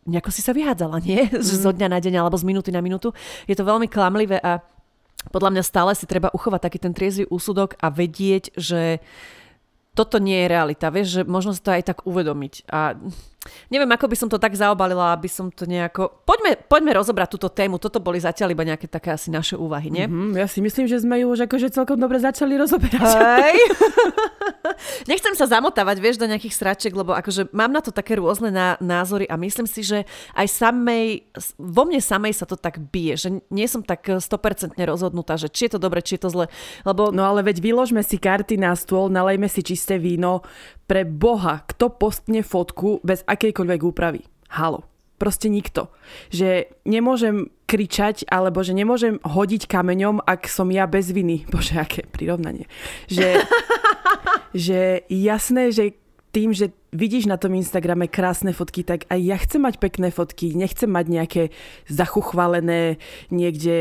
nejako 0.09 0.31
si 0.33 0.41
sa 0.41 0.57
vyhádzala, 0.57 1.01
nie? 1.05 1.21
Mm. 1.31 1.43
Zo 1.43 1.73
dňa 1.73 1.89
na 1.89 1.99
deň 2.01 2.15
alebo 2.21 2.37
z 2.37 2.45
minúty 2.45 2.71
na 2.73 2.85
minútu. 2.85 3.17
Je 3.49 3.57
to 3.57 3.65
veľmi 3.65 3.89
klamlivé 3.89 4.41
a 4.41 4.61
podľa 5.29 5.53
mňa 5.53 5.63
stále 5.65 5.93
si 5.93 6.09
treba 6.09 6.33
uchovať 6.33 6.61
taký 6.65 6.79
ten 6.81 6.93
triezvy 6.97 7.29
úsudok 7.29 7.77
a 7.81 7.93
vedieť, 7.93 8.57
že 8.57 9.05
toto 9.93 10.17
nie 10.17 10.47
je 10.47 10.49
realita, 10.49 10.89
vieš, 10.89 11.21
že 11.21 11.23
možno 11.29 11.53
si 11.53 11.61
to 11.61 11.77
aj 11.77 11.93
tak 11.93 11.99
uvedomiť. 12.09 12.71
A 12.73 12.97
Neviem, 13.73 13.89
ako 13.89 14.05
by 14.05 14.17
som 14.21 14.29
to 14.29 14.37
tak 14.37 14.53
zaobalila, 14.53 15.17
aby 15.17 15.25
som 15.25 15.49
to 15.49 15.65
nejako... 15.65 16.13
Poďme, 16.29 16.61
poďme 16.69 16.93
rozobrať 17.01 17.29
túto 17.41 17.49
tému. 17.49 17.81
Toto 17.81 17.97
boli 17.97 18.21
zatiaľ 18.21 18.53
iba 18.53 18.69
nejaké 18.69 18.85
také 18.85 19.17
asi 19.17 19.33
naše 19.33 19.57
úvahy, 19.57 19.89
nie? 19.89 20.05
Mm-hmm, 20.05 20.37
ja 20.37 20.45
si 20.45 20.61
myslím, 20.61 20.85
že 20.85 21.01
sme 21.01 21.25
ju 21.25 21.33
už 21.33 21.49
akože 21.49 21.73
celkom 21.73 21.97
dobre 21.97 22.21
začali 22.21 22.61
rozoberať. 22.61 23.01
Hej. 23.01 23.59
Nechcem 25.11 25.35
sa 25.37 25.47
zamotávať, 25.49 25.97
vieš, 26.01 26.17
do 26.21 26.29
nejakých 26.29 26.55
sračiek, 26.57 26.95
lebo 26.95 27.15
akože 27.17 27.53
mám 27.53 27.73
na 27.73 27.81
to 27.81 27.93
také 27.95 28.19
rôzne 28.19 28.53
ná- 28.53 28.79
názory 28.81 29.27
a 29.29 29.37
myslím 29.41 29.67
si, 29.69 29.85
že 29.85 30.05
aj 30.37 30.47
samej, 30.49 31.31
vo 31.57 31.83
mne 31.87 32.01
samej 32.01 32.35
sa 32.37 32.47
to 32.47 32.57
tak 32.57 32.81
bije, 32.93 33.15
že 33.17 33.29
nie 33.49 33.67
som 33.67 33.85
tak 33.85 34.05
100% 34.07 34.77
rozhodnutá, 34.77 35.37
že 35.37 35.53
či 35.53 35.69
je 35.69 35.77
to 35.77 35.81
dobre, 35.81 36.05
či 36.05 36.17
je 36.17 36.23
to 36.27 36.31
zle. 36.33 36.47
Lebo... 36.85 37.13
No 37.13 37.27
ale 37.27 37.43
veď 37.43 37.61
vyložme 37.61 38.01
si 38.07 38.17
karty 38.17 38.57
na 38.57 38.73
stôl, 38.79 39.11
nalejme 39.11 39.51
si 39.51 39.67
čisté 39.67 39.99
víno, 39.99 40.47
pre 40.91 41.07
Boha, 41.07 41.63
kto 41.71 41.95
postne 41.95 42.43
fotku 42.43 42.99
bez 43.07 43.23
akejkoľvek 43.23 43.81
úpravy? 43.87 44.27
Halo. 44.51 44.83
Proste 45.23 45.47
nikto. 45.47 45.95
Že 46.35 46.67
nemôžem 46.83 47.47
kričať, 47.71 48.27
alebo 48.27 48.67
že 48.67 48.75
nemôžem 48.75 49.23
hodiť 49.23 49.71
kameňom, 49.71 50.27
ak 50.27 50.51
som 50.51 50.67
ja 50.75 50.91
bez 50.91 51.15
viny. 51.15 51.47
Bože, 51.55 51.79
aké 51.79 52.03
prirovnanie. 52.11 52.67
Že, 53.07 53.39
že 54.67 55.07
jasné, 55.07 55.71
že 55.71 55.95
tým, 56.35 56.51
že 56.51 56.75
vidíš 56.91 57.31
na 57.31 57.39
tom 57.39 57.55
Instagrame 57.55 58.11
krásne 58.11 58.51
fotky, 58.51 58.83
tak 58.83 59.07
aj 59.07 59.21
ja 59.23 59.37
chcem 59.39 59.63
mať 59.63 59.79
pekné 59.79 60.11
fotky, 60.11 60.59
nechcem 60.59 60.91
mať 60.91 61.07
nejaké 61.07 61.43
zachuchvalené 61.87 62.99
niekde, 63.31 63.79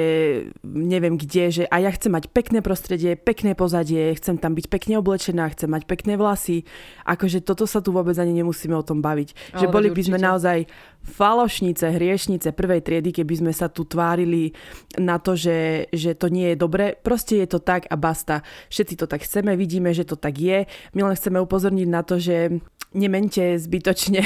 neviem 0.64 1.18
kde, 1.18 1.44
že 1.50 1.64
aj 1.70 1.82
ja 1.82 1.92
chcem 1.98 2.12
mať 2.14 2.26
pekné 2.30 2.60
prostredie, 2.62 3.18
pekné 3.18 3.58
pozadie, 3.58 4.14
chcem 4.18 4.38
tam 4.38 4.54
byť 4.54 4.66
pekne 4.70 5.02
oblečená, 5.02 5.50
chcem 5.54 5.70
mať 5.70 5.90
pekné 5.90 6.16
vlasy. 6.16 6.66
Akože 7.06 7.42
toto 7.42 7.66
sa 7.66 7.82
tu 7.82 7.90
vôbec 7.90 8.14
ani 8.22 8.32
nemusíme 8.32 8.78
o 8.78 8.86
tom 8.86 9.02
baviť. 9.02 9.58
Ale 9.58 9.60
že 9.62 9.66
boli 9.68 9.90
by 9.90 10.02
sme 10.06 10.18
naozaj 10.22 10.70
falošnice, 11.00 11.90
hriešnice 11.90 12.54
prvej 12.54 12.86
triedy, 12.86 13.10
keby 13.10 13.34
sme 13.42 13.54
sa 13.56 13.72
tu 13.72 13.88
tvárili 13.88 14.54
na 15.02 15.18
to, 15.18 15.34
že, 15.34 15.90
že 15.90 16.14
to 16.14 16.30
nie 16.30 16.54
je 16.54 16.58
dobre. 16.60 16.94
Proste 16.94 17.42
je 17.42 17.48
to 17.50 17.60
tak 17.64 17.90
a 17.90 17.96
basta. 17.98 18.46
Všetci 18.70 18.94
to 19.00 19.06
tak 19.10 19.26
chceme, 19.26 19.58
vidíme, 19.58 19.90
že 19.96 20.06
to 20.06 20.20
tak 20.20 20.38
je. 20.38 20.70
My 20.94 21.10
len 21.10 21.18
chceme 21.18 21.42
upozorniť 21.42 21.88
na 21.90 22.02
to, 22.06 22.22
že 22.22 22.62
nemente 22.94 23.60
zbytočne 23.60 24.26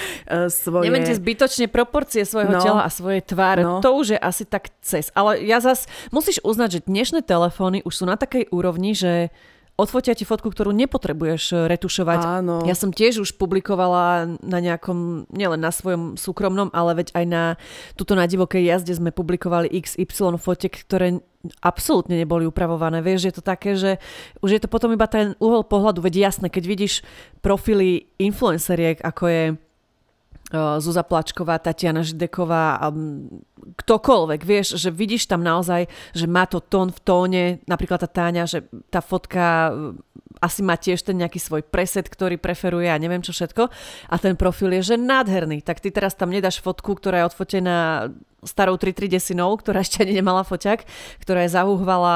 svoje... 0.62 0.84
Nemente 0.90 1.14
zbytočne 1.14 1.70
proporcie 1.70 2.26
svojho 2.26 2.58
no, 2.58 2.62
tela 2.62 2.82
a 2.82 2.90
svojej 2.90 3.22
tváre. 3.22 3.62
No. 3.62 3.78
To 3.78 3.94
už 3.94 4.16
je 4.16 4.18
asi 4.18 4.42
tak 4.42 4.74
cez. 4.82 5.14
Ale 5.14 5.38
ja 5.46 5.62
zas 5.62 5.86
musíš 6.10 6.42
uznať, 6.42 6.80
že 6.82 6.86
dnešné 6.90 7.20
telefóny 7.22 7.86
už 7.86 7.94
sú 7.94 8.04
na 8.10 8.18
takej 8.18 8.50
úrovni, 8.50 8.98
že 8.98 9.30
odfotia 9.80 10.12
ti 10.12 10.28
fotku, 10.28 10.52
ktorú 10.52 10.70
nepotrebuješ 10.76 11.42
eh, 11.52 11.58
retušovať. 11.72 12.20
Áno. 12.20 12.62
Ja 12.68 12.76
som 12.76 12.92
tiež 12.92 13.24
už 13.24 13.40
publikovala 13.40 14.36
na 14.44 14.58
nejakom, 14.60 15.26
nielen 15.32 15.60
na 15.60 15.72
svojom 15.72 16.20
súkromnom, 16.20 16.68
ale 16.76 17.00
veď 17.00 17.16
aj 17.16 17.24
na 17.24 17.42
tuto 17.96 18.12
na 18.12 18.28
divokej 18.28 18.62
jazde 18.62 18.92
sme 18.94 19.10
publikovali 19.10 19.72
XY 19.72 20.36
fotek, 20.36 20.84
ktoré 20.84 21.24
absolútne 21.64 22.20
neboli 22.20 22.44
upravované. 22.44 23.00
Vieš, 23.00 23.32
je 23.32 23.34
to 23.34 23.42
také, 23.44 23.72
že 23.72 23.96
už 24.44 24.50
je 24.56 24.60
to 24.60 24.68
potom 24.68 24.92
iba 24.92 25.08
ten 25.08 25.32
uhol 25.40 25.64
pohľadu. 25.64 26.04
Veď 26.04 26.28
jasné, 26.28 26.52
keď 26.52 26.64
vidíš 26.68 26.94
profily 27.40 28.12
influenceriek, 28.20 29.00
ako 29.00 29.24
je 29.24 29.44
Zuza 30.52 31.06
Plačková, 31.06 31.62
Tatiana 31.62 32.02
Žideková, 32.02 32.90
ktokoľvek, 33.78 34.40
vieš, 34.42 34.74
že 34.82 34.90
vidíš 34.90 35.30
tam 35.30 35.46
naozaj, 35.46 35.86
že 36.10 36.26
má 36.26 36.44
to 36.50 36.58
tón 36.58 36.90
v 36.90 37.00
tóne, 37.00 37.44
napríklad 37.70 38.02
tá 38.02 38.10
Táňa, 38.10 38.50
že 38.50 38.66
tá 38.90 38.98
fotka 38.98 39.70
asi 40.40 40.64
má 40.64 40.74
tiež 40.74 41.04
ten 41.04 41.20
nejaký 41.20 41.36
svoj 41.36 41.62
preset, 41.68 42.08
ktorý 42.08 42.40
preferuje 42.40 42.88
a 42.88 42.96
neviem 42.96 43.20
čo 43.20 43.36
všetko. 43.36 43.68
A 44.08 44.14
ten 44.16 44.34
profil 44.40 44.72
je, 44.80 44.94
že 44.94 44.96
nádherný. 44.96 45.60
Tak 45.60 45.84
ty 45.84 45.92
teraz 45.92 46.16
tam 46.16 46.32
nedáš 46.32 46.64
fotku, 46.64 46.96
ktorá 46.96 47.22
je 47.22 47.28
odfotená 47.28 48.08
starou 48.44 48.76
330 48.80 49.36
ktorá 49.60 49.84
ešte 49.84 50.00
ani 50.00 50.16
nemala 50.16 50.44
foťak, 50.44 50.88
ktorá 51.20 51.44
je 51.44 51.54
zahúhvala, 51.54 52.14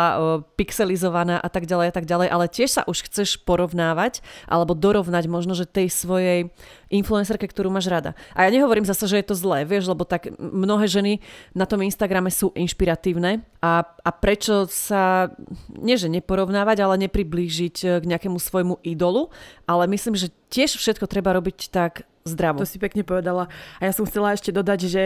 pixelizovaná 0.57 1.37
a 1.41 1.49
tak 1.53 1.69
ďalej 1.69 1.87
a 1.91 1.95
tak 1.95 2.05
ďalej, 2.09 2.29
ale 2.33 2.45
tiež 2.49 2.71
sa 2.81 2.83
už 2.89 3.09
chceš 3.09 3.41
porovnávať 3.45 4.25
alebo 4.49 4.73
dorovnať 4.73 5.25
možno, 5.29 5.53
že 5.53 5.69
tej 5.69 5.93
svojej 5.93 6.49
influencerke, 6.89 7.45
ktorú 7.45 7.69
máš 7.69 7.91
rada. 7.91 8.17
A 8.33 8.47
ja 8.47 8.51
nehovorím 8.55 8.87
zase, 8.87 9.11
že 9.11 9.21
je 9.21 9.27
to 9.27 9.37
zlé, 9.37 9.67
vieš, 9.67 9.91
lebo 9.91 10.07
tak 10.07 10.31
mnohé 10.39 10.87
ženy 10.87 11.21
na 11.53 11.67
tom 11.67 11.83
Instagrame 11.83 12.31
sú 12.31 12.55
inšpiratívne 12.55 13.43
a, 13.61 13.83
a 13.83 14.11
prečo 14.15 14.69
sa, 14.71 15.33
nie 15.75 15.99
že 15.99 16.13
neporovnávať, 16.13 16.85
ale 16.85 17.05
nepriblížiť 17.09 17.77
eh, 17.85 17.89
k 18.01 18.05
nejakému 18.05 18.39
svojmu 18.39 18.81
idolu, 18.87 19.33
ale 19.67 19.91
myslím, 19.91 20.15
že 20.15 20.33
tiež 20.53 20.79
všetko 20.79 21.11
treba 21.11 21.35
robiť 21.35 21.73
tak 21.73 22.07
zdravo. 22.25 22.65
To 22.65 22.69
si 22.69 22.81
pekne 22.81 23.05
povedala. 23.05 23.53
A 23.79 23.83
ja 23.85 23.93
som 23.93 24.09
chcela 24.09 24.33
ešte 24.33 24.49
dodať, 24.49 24.81
že 24.89 25.05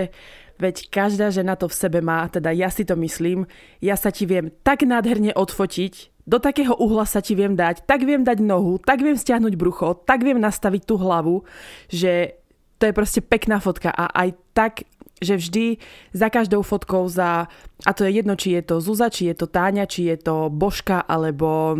Veď 0.59 0.91
každá 0.91 1.31
žena 1.31 1.55
to 1.55 1.71
v 1.71 1.79
sebe 1.79 2.03
má, 2.03 2.27
teda 2.27 2.51
ja 2.51 2.67
si 2.69 2.83
to 2.83 2.99
myslím, 2.99 3.47
ja 3.79 3.95
sa 3.95 4.11
ti 4.11 4.27
viem 4.27 4.51
tak 4.67 4.83
nádherne 4.83 5.31
odfotiť, 5.35 6.11
do 6.29 6.37
takého 6.37 6.77
uhla 6.77 7.09
sa 7.09 7.25
ti 7.25 7.33
viem 7.33 7.57
dať, 7.57 7.89
tak 7.89 8.05
viem 8.05 8.21
dať 8.21 8.45
nohu, 8.45 8.77
tak 8.77 9.01
viem 9.01 9.17
stiahnuť 9.17 9.55
brucho, 9.57 9.97
tak 10.05 10.21
viem 10.21 10.37
nastaviť 10.37 10.83
tú 10.85 11.01
hlavu, 11.01 11.41
že 11.89 12.37
to 12.77 12.85
je 12.85 12.93
proste 12.93 13.25
pekná 13.25 13.65
fotka 13.65 13.89
a 13.89 14.13
aj 14.13 14.37
tak 14.53 14.75
že 15.19 15.35
vždy 15.35 15.83
za 16.15 16.31
každou 16.31 16.63
fotkou 16.63 17.11
za, 17.11 17.51
a 17.83 17.91
to 17.91 18.07
je 18.07 18.23
jedno, 18.23 18.39
či 18.39 18.55
je 18.55 18.63
to 18.63 18.79
Zuza, 18.79 19.11
či 19.11 19.27
je 19.27 19.35
to 19.35 19.51
Táňa, 19.51 19.91
či 19.91 20.07
je 20.07 20.17
to 20.19 20.47
Božka 20.47 21.03
alebo 21.03 21.75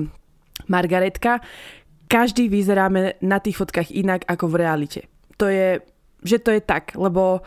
Margaretka, 0.67 1.39
každý 2.11 2.51
vyzeráme 2.51 3.21
na 3.23 3.39
tých 3.39 3.63
fotkách 3.63 3.95
inak 3.95 4.27
ako 4.27 4.51
v 4.51 4.59
realite. 4.59 5.01
To 5.39 5.47
je, 5.47 5.79
že 6.27 6.43
to 6.43 6.51
je 6.51 6.59
tak, 6.65 6.99
lebo 6.99 7.47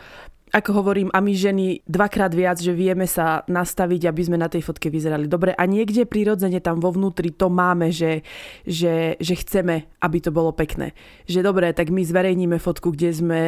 ako 0.52 0.70
hovorím, 0.84 1.08
a 1.10 1.24
my 1.24 1.32
ženy 1.32 1.80
dvakrát 1.88 2.30
viac, 2.36 2.60
že 2.60 2.76
vieme 2.76 3.08
sa 3.08 3.40
nastaviť, 3.48 4.12
aby 4.12 4.22
sme 4.22 4.36
na 4.36 4.52
tej 4.52 4.60
fotke 4.60 4.92
vyzerali 4.92 5.24
dobre 5.24 5.56
a 5.56 5.64
niekde 5.64 6.04
prirodzene 6.04 6.60
tam 6.60 6.76
vo 6.78 6.92
vnútri 6.92 7.32
to 7.32 7.48
máme, 7.48 7.88
že, 7.88 8.20
že, 8.68 9.16
že 9.16 9.34
chceme, 9.40 9.88
aby 10.04 10.18
to 10.20 10.28
bolo 10.28 10.52
pekné. 10.52 10.92
Že 11.24 11.48
dobre, 11.48 11.72
tak 11.72 11.88
my 11.88 12.04
zverejníme 12.04 12.60
fotku, 12.60 12.92
kde 12.92 13.10
sme 13.16 13.40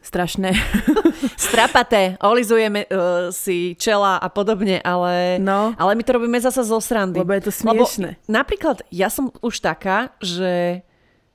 strašné. 0.00 0.54
Strapaté, 1.36 2.16
olizujeme 2.22 2.86
uh, 2.86 3.28
si 3.30 3.74
čela 3.78 4.18
a 4.18 4.28
podobne, 4.28 4.80
ale, 4.82 5.38
no. 5.38 5.74
ale 5.76 5.92
my 5.94 6.02
to 6.02 6.16
robíme 6.16 6.38
zasa 6.40 6.62
zo 6.62 6.78
srandy. 6.78 7.20
Lebo 7.20 7.34
je 7.36 7.44
to 7.48 7.52
smiešne. 7.52 8.18
Lebo, 8.18 8.30
napríklad 8.30 8.86
ja 8.90 9.10
som 9.12 9.30
už 9.42 9.62
taká, 9.62 10.14
že 10.22 10.82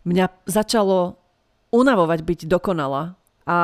mňa 0.07 0.47
začalo 0.47 1.19
unavovať 1.71 2.19
byť 2.23 2.39
dokonala. 2.47 3.19
A 3.47 3.57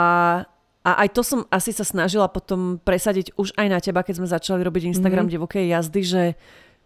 a 0.84 1.08
aj 1.08 1.16
to 1.16 1.22
som 1.24 1.40
asi 1.48 1.72
sa 1.72 1.88
snažila 1.88 2.28
potom 2.28 2.76
presadiť 2.84 3.40
už 3.40 3.56
aj 3.56 3.68
na 3.72 3.80
teba, 3.80 4.04
keď 4.04 4.20
sme 4.20 4.28
začali 4.28 4.62
robiť 4.68 4.92
Instagram 4.92 5.32
mm-hmm. 5.32 5.36
divokej 5.40 5.66
jazdy, 5.72 6.02
že 6.04 6.24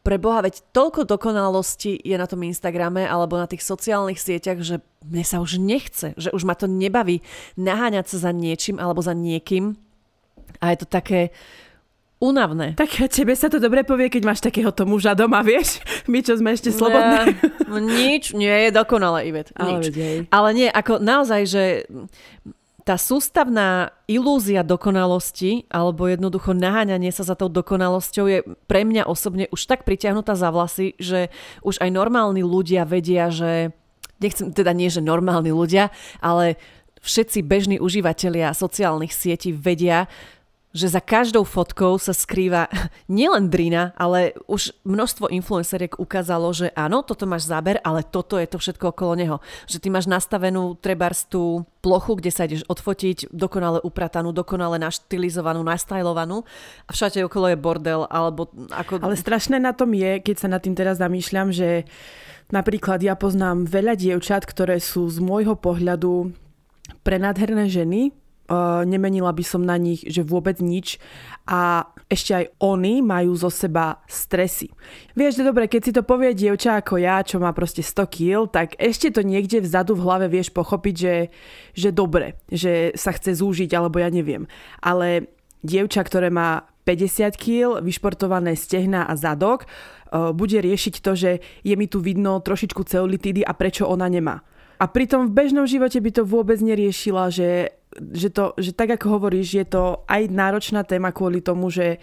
pre 0.05 0.21
Boha, 0.21 0.39
veď 0.39 0.63
toľko 0.71 1.03
dokonalosti 1.03 1.99
je 1.99 2.15
na 2.15 2.29
tom 2.29 2.39
Instagrame 2.45 3.03
alebo 3.03 3.35
na 3.35 3.49
tých 3.49 3.65
sociálnych 3.65 4.21
sieťach, 4.21 4.63
že 4.63 4.79
mne 5.03 5.25
sa 5.25 5.43
už 5.43 5.59
nechce, 5.59 6.15
že 6.15 6.31
už 6.31 6.47
ma 6.47 6.55
to 6.55 6.69
nebaví 6.69 7.19
naháňať 7.59 8.15
sa 8.15 8.29
za 8.29 8.31
niečím 8.31 8.79
alebo 8.79 9.03
za 9.03 9.11
niekým. 9.11 9.75
A 10.63 10.71
je 10.71 10.77
to 10.79 10.87
také 10.87 11.35
únavné. 12.23 12.73
Tak 12.79 13.11
tebe 13.11 13.33
sa 13.35 13.51
to 13.51 13.61
dobre 13.61 13.83
povie, 13.83 14.09
keď 14.09 14.23
máš 14.25 14.41
takéhoto 14.41 14.87
muža 14.87 15.13
doma, 15.13 15.41
vieš? 15.45 15.81
My, 16.11 16.23
čo 16.23 16.37
sme 16.37 16.53
ešte 16.53 16.73
slobodné. 16.73 17.35
Ja, 17.35 17.67
no 17.69 17.77
nič, 17.81 18.31
nie 18.31 18.53
je 18.67 18.69
dokonalé, 18.71 19.27
Ivet. 19.29 19.53
Nič. 19.53 19.91
Ale, 19.91 20.29
Ale 20.31 20.49
nie, 20.55 20.67
ako 20.69 21.03
naozaj, 21.03 21.41
že 21.45 21.63
tá 22.87 22.95
sústavná 22.95 23.91
ilúzia 24.07 24.63
dokonalosti 24.63 25.67
alebo 25.67 26.07
jednoducho 26.07 26.55
naháňanie 26.55 27.11
sa 27.11 27.27
za 27.27 27.35
tou 27.35 27.51
dokonalosťou 27.51 28.25
je 28.31 28.39
pre 28.63 28.87
mňa 28.87 29.03
osobne 29.03 29.51
už 29.51 29.67
tak 29.67 29.83
pritiahnutá 29.83 30.39
za 30.39 30.47
vlasy, 30.55 30.95
že 30.95 31.27
už 31.67 31.83
aj 31.83 31.91
normálni 31.91 32.47
ľudia 32.47 32.87
vedia, 32.87 33.27
že 33.27 33.75
nechcem 34.23 34.55
teda 34.55 34.71
nie, 34.71 34.87
že 34.87 35.03
normálni 35.03 35.51
ľudia, 35.51 35.91
ale 36.23 36.55
všetci 37.03 37.43
bežní 37.43 37.75
užívateľia 37.83 38.55
sociálnych 38.55 39.11
sietí 39.11 39.51
vedia, 39.51 40.07
že 40.77 40.93
za 40.93 41.01
každou 41.01 41.41
fotkou 41.41 41.97
sa 41.97 42.13
skrýva 42.13 42.69
nielen 43.09 43.49
drina, 43.49 43.97
ale 43.97 44.37
už 44.45 44.77
množstvo 44.85 45.33
influenceriek 45.33 45.97
ukázalo, 45.97 46.53
že 46.53 46.69
áno, 46.77 47.01
toto 47.01 47.25
máš 47.25 47.49
záber, 47.49 47.81
ale 47.81 48.05
toto 48.05 48.37
je 48.37 48.45
to 48.45 48.61
všetko 48.61 48.93
okolo 48.93 49.17
neho. 49.17 49.37
Že 49.65 49.81
ty 49.81 49.87
máš 49.89 50.05
nastavenú 50.05 50.77
trebárs 50.77 51.25
tú 51.25 51.65
plochu, 51.81 52.21
kde 52.21 52.29
sa 52.29 52.45
ideš 52.45 52.61
odfotiť, 52.69 53.33
dokonale 53.33 53.81
upratanú, 53.81 54.29
dokonale 54.29 54.77
naštilizovanú, 54.77 55.65
nastajlovanú 55.65 56.45
a 56.85 56.89
všade 56.93 57.25
okolo 57.25 57.49
je 57.49 57.57
bordel, 57.57 58.05
alebo 58.13 58.53
ako... 58.69 59.01
Ale 59.01 59.17
strašné 59.17 59.57
na 59.57 59.73
tom 59.73 59.97
je, 59.97 60.21
keď 60.21 60.35
sa 60.37 60.47
nad 60.51 60.61
tým 60.61 60.77
teraz 60.77 61.01
zamýšľam, 61.01 61.49
že 61.49 61.89
napríklad 62.53 63.01
ja 63.01 63.17
poznám 63.17 63.65
veľa 63.65 63.97
dievčat, 63.97 64.45
ktoré 64.45 64.77
sú 64.77 65.09
z 65.09 65.17
môjho 65.17 65.57
pohľadu 65.57 66.31
prenádherné 67.01 67.67
ženy, 67.71 68.11
nemenila 68.87 69.35
by 69.35 69.43
som 69.43 69.63
na 69.63 69.75
nich, 69.75 70.07
že 70.07 70.23
vôbec 70.23 70.63
nič 70.63 70.97
a 71.47 71.83
ešte 72.07 72.31
aj 72.31 72.45
oni 72.63 73.03
majú 73.03 73.35
zo 73.35 73.51
seba 73.51 73.99
stresy. 74.07 74.71
Vieš, 75.11 75.43
že 75.43 75.47
dobre, 75.47 75.67
keď 75.67 75.81
si 75.83 75.91
to 75.91 76.07
povie 76.07 76.31
dievča 76.31 76.79
ako 76.79 76.95
ja, 77.03 77.19
čo 77.19 77.43
má 77.43 77.51
proste 77.51 77.83
100 77.83 78.07
kg, 78.07 78.47
tak 78.47 78.79
ešte 78.79 79.11
to 79.11 79.27
niekde 79.27 79.59
vzadu 79.59 79.99
v 79.99 80.03
hlave 80.07 80.27
vieš 80.31 80.55
pochopiť, 80.55 80.95
že, 80.95 81.15
že 81.75 81.89
dobre, 81.91 82.39
že 82.47 82.95
sa 82.95 83.11
chce 83.11 83.35
zúžiť, 83.35 83.75
alebo 83.75 83.99
ja 83.99 84.07
neviem. 84.07 84.47
Ale 84.79 85.27
dievča, 85.67 86.07
ktoré 86.07 86.31
má 86.31 86.63
50 86.87 87.35
kg, 87.35 87.83
vyšportované 87.83 88.55
stehna 88.55 89.03
a 89.03 89.13
zadok, 89.19 89.67
uh, 89.67 90.31
bude 90.31 90.55
riešiť 90.63 91.03
to, 91.03 91.11
že 91.11 91.31
je 91.67 91.75
mi 91.75 91.91
tu 91.91 91.99
vidno 91.99 92.39
trošičku 92.39 92.87
ceulitidy 92.87 93.43
a 93.43 93.51
prečo 93.51 93.83
ona 93.83 94.07
nemá. 94.07 94.39
A 94.77 94.85
pritom 94.87 95.27
v 95.27 95.35
bežnom 95.35 95.65
živote 95.67 95.99
by 95.99 96.11
to 96.15 96.23
vôbec 96.23 96.61
neriešila, 96.61 97.33
že 97.33 97.76
že, 97.97 98.29
to, 98.29 98.53
že 98.57 98.71
tak 98.73 98.93
ako 98.93 99.19
hovoríš, 99.19 99.57
je 99.57 99.65
to 99.67 99.83
aj 100.05 100.29
náročná 100.29 100.85
téma 100.85 101.09
kvôli 101.11 101.41
tomu, 101.41 101.67
že... 101.73 101.97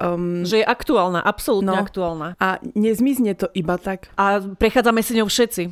Um, 0.00 0.44
že 0.44 0.62
je 0.62 0.66
aktuálna, 0.66 1.20
absolútne 1.20 1.76
no, 1.76 1.80
aktuálna. 1.80 2.28
A 2.40 2.60
nezmizne 2.76 3.36
to 3.36 3.48
iba 3.52 3.76
tak. 3.76 4.08
A 4.16 4.40
prechádzame 4.40 5.04
si 5.04 5.16
ňou 5.16 5.28
všetci. 5.28 5.62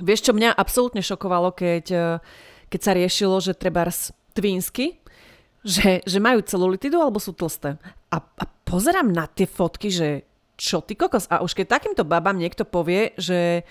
Vieš, 0.00 0.30
čo 0.30 0.32
mňa 0.32 0.56
absolútne 0.56 1.04
šokovalo, 1.04 1.54
keď, 1.54 1.84
eh, 1.92 2.18
keď 2.72 2.80
sa 2.80 2.92
riešilo, 2.96 3.36
že 3.38 3.52
treba 3.54 3.86
tvínsky, 4.34 4.98
že, 5.64 6.04
že 6.04 6.18
majú 6.20 6.44
celulitidu 6.44 7.00
alebo 7.00 7.16
sú 7.16 7.32
tlsté. 7.32 7.80
A, 8.12 8.16
a 8.20 8.44
pozerám 8.68 9.08
na 9.08 9.24
tie 9.30 9.48
fotky, 9.48 9.88
že 9.88 10.08
čo 10.54 10.84
ty 10.84 10.94
kokos? 10.94 11.26
A 11.30 11.42
už 11.42 11.56
keď 11.56 11.78
takýmto 11.78 12.06
babám 12.06 12.38
niekto 12.38 12.62
povie, 12.62 13.16
že 13.18 13.66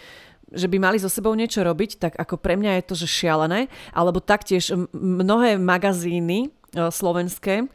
že 0.54 0.70
by 0.70 0.78
mali 0.78 0.98
so 1.02 1.10
sebou 1.10 1.34
niečo 1.34 1.66
robiť, 1.66 1.92
tak 2.00 2.14
ako 2.16 2.38
pre 2.38 2.54
mňa 2.56 2.80
je 2.80 2.84
to, 2.86 2.96
že 2.96 3.10
šialené. 3.10 3.68
Alebo 3.92 4.22
taktiež 4.22 4.72
mnohé 4.94 5.58
magazíny 5.58 6.48
e, 6.48 6.50
slovenské, 6.94 7.66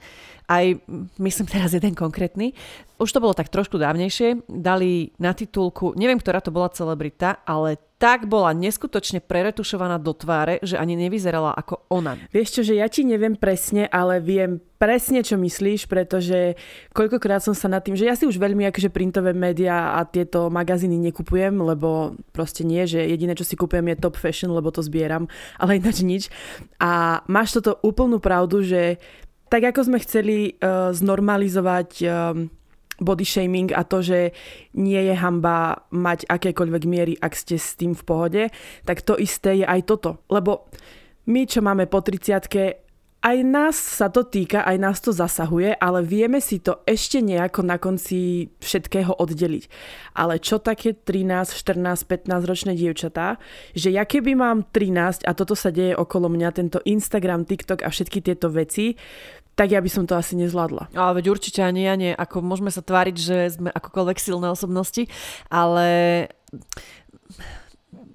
aj 0.48 0.80
myslím 1.20 1.46
teraz 1.46 1.76
jeden 1.76 1.92
konkrétny, 1.92 2.56
už 2.96 3.12
to 3.12 3.22
bolo 3.22 3.36
tak 3.36 3.52
trošku 3.52 3.76
dávnejšie, 3.76 4.48
dali 4.48 5.12
na 5.20 5.36
titulku, 5.36 5.92
neviem, 5.94 6.16
ktorá 6.16 6.40
to 6.40 6.50
bola 6.50 6.72
celebrita, 6.72 7.44
ale 7.44 7.76
tak 7.98 8.30
bola 8.30 8.54
neskutočne 8.54 9.18
preretušovaná 9.18 9.98
do 9.98 10.14
tváre, 10.14 10.62
že 10.62 10.78
ani 10.78 10.94
nevyzerala 10.94 11.50
ako 11.50 11.82
ona. 11.90 12.14
Vieš 12.30 12.48
čo, 12.54 12.62
že 12.62 12.78
ja 12.78 12.86
ti 12.86 13.02
neviem 13.02 13.34
presne, 13.34 13.90
ale 13.90 14.22
viem 14.22 14.62
presne, 14.78 15.26
čo 15.26 15.34
myslíš, 15.34 15.90
pretože 15.90 16.54
koľkokrát 16.94 17.42
som 17.42 17.58
sa 17.58 17.66
nad 17.66 17.82
tým, 17.82 17.98
že 17.98 18.06
ja 18.06 18.14
si 18.14 18.22
už 18.30 18.38
veľmi 18.38 18.70
akože 18.70 18.94
printové 18.94 19.34
médiá 19.34 19.98
a 19.98 20.06
tieto 20.06 20.46
magazíny 20.46 20.94
nekupujem, 21.10 21.58
lebo 21.58 22.14
proste 22.30 22.62
nie, 22.62 22.86
že 22.86 23.02
jediné, 23.02 23.34
čo 23.34 23.42
si 23.42 23.58
kupujem 23.58 23.90
je 23.90 23.98
top 23.98 24.14
fashion, 24.14 24.54
lebo 24.54 24.70
to 24.70 24.78
zbieram, 24.78 25.26
ale 25.58 25.82
ináč 25.82 26.06
nič. 26.06 26.30
A 26.78 27.26
máš 27.26 27.58
toto 27.58 27.82
úplnú 27.82 28.22
pravdu, 28.22 28.62
že 28.62 29.02
tak 29.50 29.66
ako 29.74 29.90
sme 29.90 29.98
chceli 29.98 30.54
uh, 30.60 30.94
znormalizovať 30.94 31.90
uh, 32.06 32.46
body 32.98 33.24
shaming 33.24 33.70
a 33.74 33.86
to, 33.86 34.02
že 34.02 34.34
nie 34.74 34.98
je 34.98 35.14
hamba 35.14 35.86
mať 35.90 36.26
akékoľvek 36.26 36.82
miery, 36.86 37.14
ak 37.18 37.34
ste 37.34 37.56
s 37.56 37.78
tým 37.78 37.94
v 37.94 38.02
pohode, 38.02 38.42
tak 38.84 39.02
to 39.06 39.14
isté 39.14 39.62
je 39.62 39.66
aj 39.66 39.86
toto. 39.86 40.22
Lebo 40.28 40.70
my, 41.30 41.46
čo 41.46 41.62
máme 41.62 41.86
po 41.86 42.02
30 42.02 42.86
aj 43.18 43.38
nás 43.42 43.74
sa 43.74 44.06
to 44.06 44.22
týka, 44.22 44.62
aj 44.62 44.76
nás 44.78 45.02
to 45.02 45.10
zasahuje, 45.10 45.74
ale 45.74 46.06
vieme 46.06 46.38
si 46.38 46.62
to 46.62 46.86
ešte 46.86 47.18
nejako 47.18 47.66
na 47.66 47.74
konci 47.74 48.46
všetkého 48.62 49.10
oddeliť. 49.10 49.64
Ale 50.14 50.38
čo 50.38 50.62
také 50.62 50.94
13, 50.94 51.50
14, 51.50 52.06
15 52.06 52.46
ročné 52.46 52.72
dievčatá, 52.78 53.42
že 53.74 53.90
ja 53.90 54.06
keby 54.06 54.38
mám 54.38 54.62
13 54.70 55.26
a 55.26 55.34
toto 55.34 55.58
sa 55.58 55.74
deje 55.74 55.98
okolo 55.98 56.30
mňa, 56.30 56.48
tento 56.54 56.78
Instagram, 56.86 57.42
TikTok 57.42 57.82
a 57.82 57.90
všetky 57.90 58.22
tieto 58.22 58.54
veci, 58.54 58.94
tak 59.58 59.74
ja 59.74 59.82
by 59.82 59.90
som 59.90 60.06
to 60.06 60.14
asi 60.14 60.38
nezvládla. 60.38 60.94
Ale 60.94 61.18
veď 61.18 61.34
určite 61.34 61.66
ani 61.66 61.82
ja 61.82 61.98
nie. 61.98 62.14
Ako 62.14 62.46
môžeme 62.46 62.70
sa 62.70 62.78
tváriť, 62.78 63.16
že 63.18 63.36
sme 63.58 63.74
akokoľvek 63.74 64.18
silné 64.22 64.46
osobnosti, 64.54 65.10
ale 65.50 65.88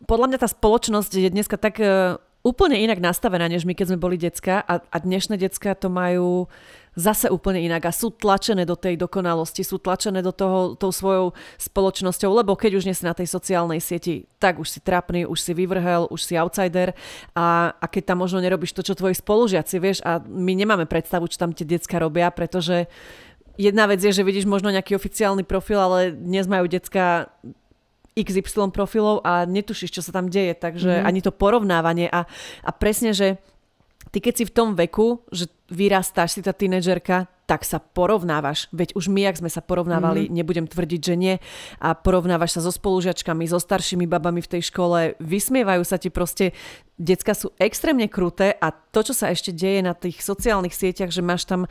podľa 0.08 0.27
mňa 0.32 0.39
tá 0.39 0.47
spoločnosť 0.47 1.12
je 1.19 1.27
dneska 1.27 1.60
tak 1.60 1.84
e, 1.84 2.15
úplne 2.47 2.79
inak 2.79 3.03
nastavená, 3.03 3.51
než 3.51 3.67
my, 3.67 3.75
keď 3.75 3.91
sme 3.91 3.99
boli 3.99 4.15
decka 4.15 4.63
a, 4.63 4.79
a 4.79 4.97
dnešné 5.03 5.36
decka 5.36 5.75
to 5.75 5.91
majú 5.91 6.47
zase 6.93 7.29
úplne 7.29 7.62
inak 7.65 7.89
a 7.89 7.91
sú 7.91 8.13
tlačené 8.13 8.63
do 8.65 8.77
tej 8.77 8.97
dokonalosti, 8.97 9.65
sú 9.65 9.82
tlačené 9.82 10.21
do 10.21 10.29
toho 10.29 10.77
tou 10.77 10.93
svojou 10.93 11.34
spoločnosťou, 11.58 12.29
lebo 12.29 12.53
keď 12.53 12.82
už 12.82 12.86
nie 12.86 12.95
si 12.95 13.06
na 13.06 13.17
tej 13.17 13.29
sociálnej 13.29 13.82
sieti, 13.82 14.29
tak 14.38 14.62
už 14.62 14.69
si 14.69 14.79
trapný, 14.79 15.25
už 15.25 15.39
si 15.41 15.51
vyvrhel, 15.58 16.06
už 16.13 16.21
si 16.21 16.34
outsider 16.38 16.93
a, 17.34 17.73
a 17.73 17.86
keď 17.89 18.13
tam 18.13 18.21
možno 18.21 18.41
nerobíš 18.41 18.77
to, 18.77 18.86
čo 18.86 18.97
tvoji 18.97 19.17
spolužiaci, 19.17 19.75
vieš, 19.82 19.99
a 20.06 20.21
my 20.21 20.53
nemáme 20.53 20.86
predstavu, 20.86 21.25
čo 21.25 21.41
tam 21.41 21.51
tie 21.56 21.65
decka 21.65 21.97
robia, 21.97 22.29
pretože 22.29 22.86
jedna 23.58 23.89
vec 23.89 24.01
je, 24.01 24.13
že 24.13 24.25
vidíš 24.25 24.45
možno 24.45 24.69
nejaký 24.69 24.93
oficiálny 24.93 25.45
profil, 25.45 25.82
ale 25.82 26.13
dnes 26.13 26.45
majú 26.45 26.69
decka 26.69 27.29
XY 28.13 28.69
profilov 28.69 29.25
a 29.25 29.49
netušíš, 29.49 29.89
čo 29.89 30.01
sa 30.06 30.13
tam 30.13 30.29
deje, 30.29 30.53
takže 30.53 31.01
mm. 31.01 31.06
ani 31.06 31.19
to 31.25 31.34
porovnávanie 31.34 32.06
a, 32.13 32.29
a 32.62 32.69
presne, 32.69 33.10
že 33.10 33.41
ty 34.13 34.21
keď 34.21 34.34
si 34.38 34.43
v 34.45 34.54
tom 34.54 34.69
veku, 34.78 35.26
že 35.34 35.49
vyrastáš, 35.73 36.38
si 36.38 36.45
tá 36.45 36.54
tínedžerka, 36.54 37.26
tak 37.49 37.65
sa 37.65 37.82
porovnávaš. 37.82 38.69
Veď 38.69 38.95
už 38.95 39.10
my, 39.12 39.28
ak 39.28 39.41
sme 39.41 39.49
sa 39.52 39.60
porovnávali, 39.60 40.30
mm. 40.30 40.32
nebudem 40.32 40.69
tvrdiť, 40.69 41.02
že 41.02 41.15
nie, 41.17 41.36
a 41.82 41.97
porovnávaš 41.97 42.56
sa 42.56 42.62
so 42.63 42.71
spolužiačkami, 42.71 43.49
so 43.49 43.60
staršími 43.60 44.08
babami 44.08 44.39
v 44.39 44.52
tej 44.54 44.69
škole, 44.69 45.17
vysmievajú 45.19 45.84
sa 45.84 45.99
ti 45.99 46.08
proste, 46.13 46.56
decka 46.95 47.36
sú 47.36 47.52
extrémne 47.60 48.06
kruté 48.08 48.54
a 48.54 48.71
to, 48.71 49.02
čo 49.02 49.17
sa 49.17 49.34
ešte 49.34 49.52
deje 49.52 49.82
na 49.84 49.97
tých 49.97 50.23
sociálnych 50.23 50.78
sieťach, 50.78 51.12
že 51.12 51.26
máš 51.26 51.49
tam 51.49 51.65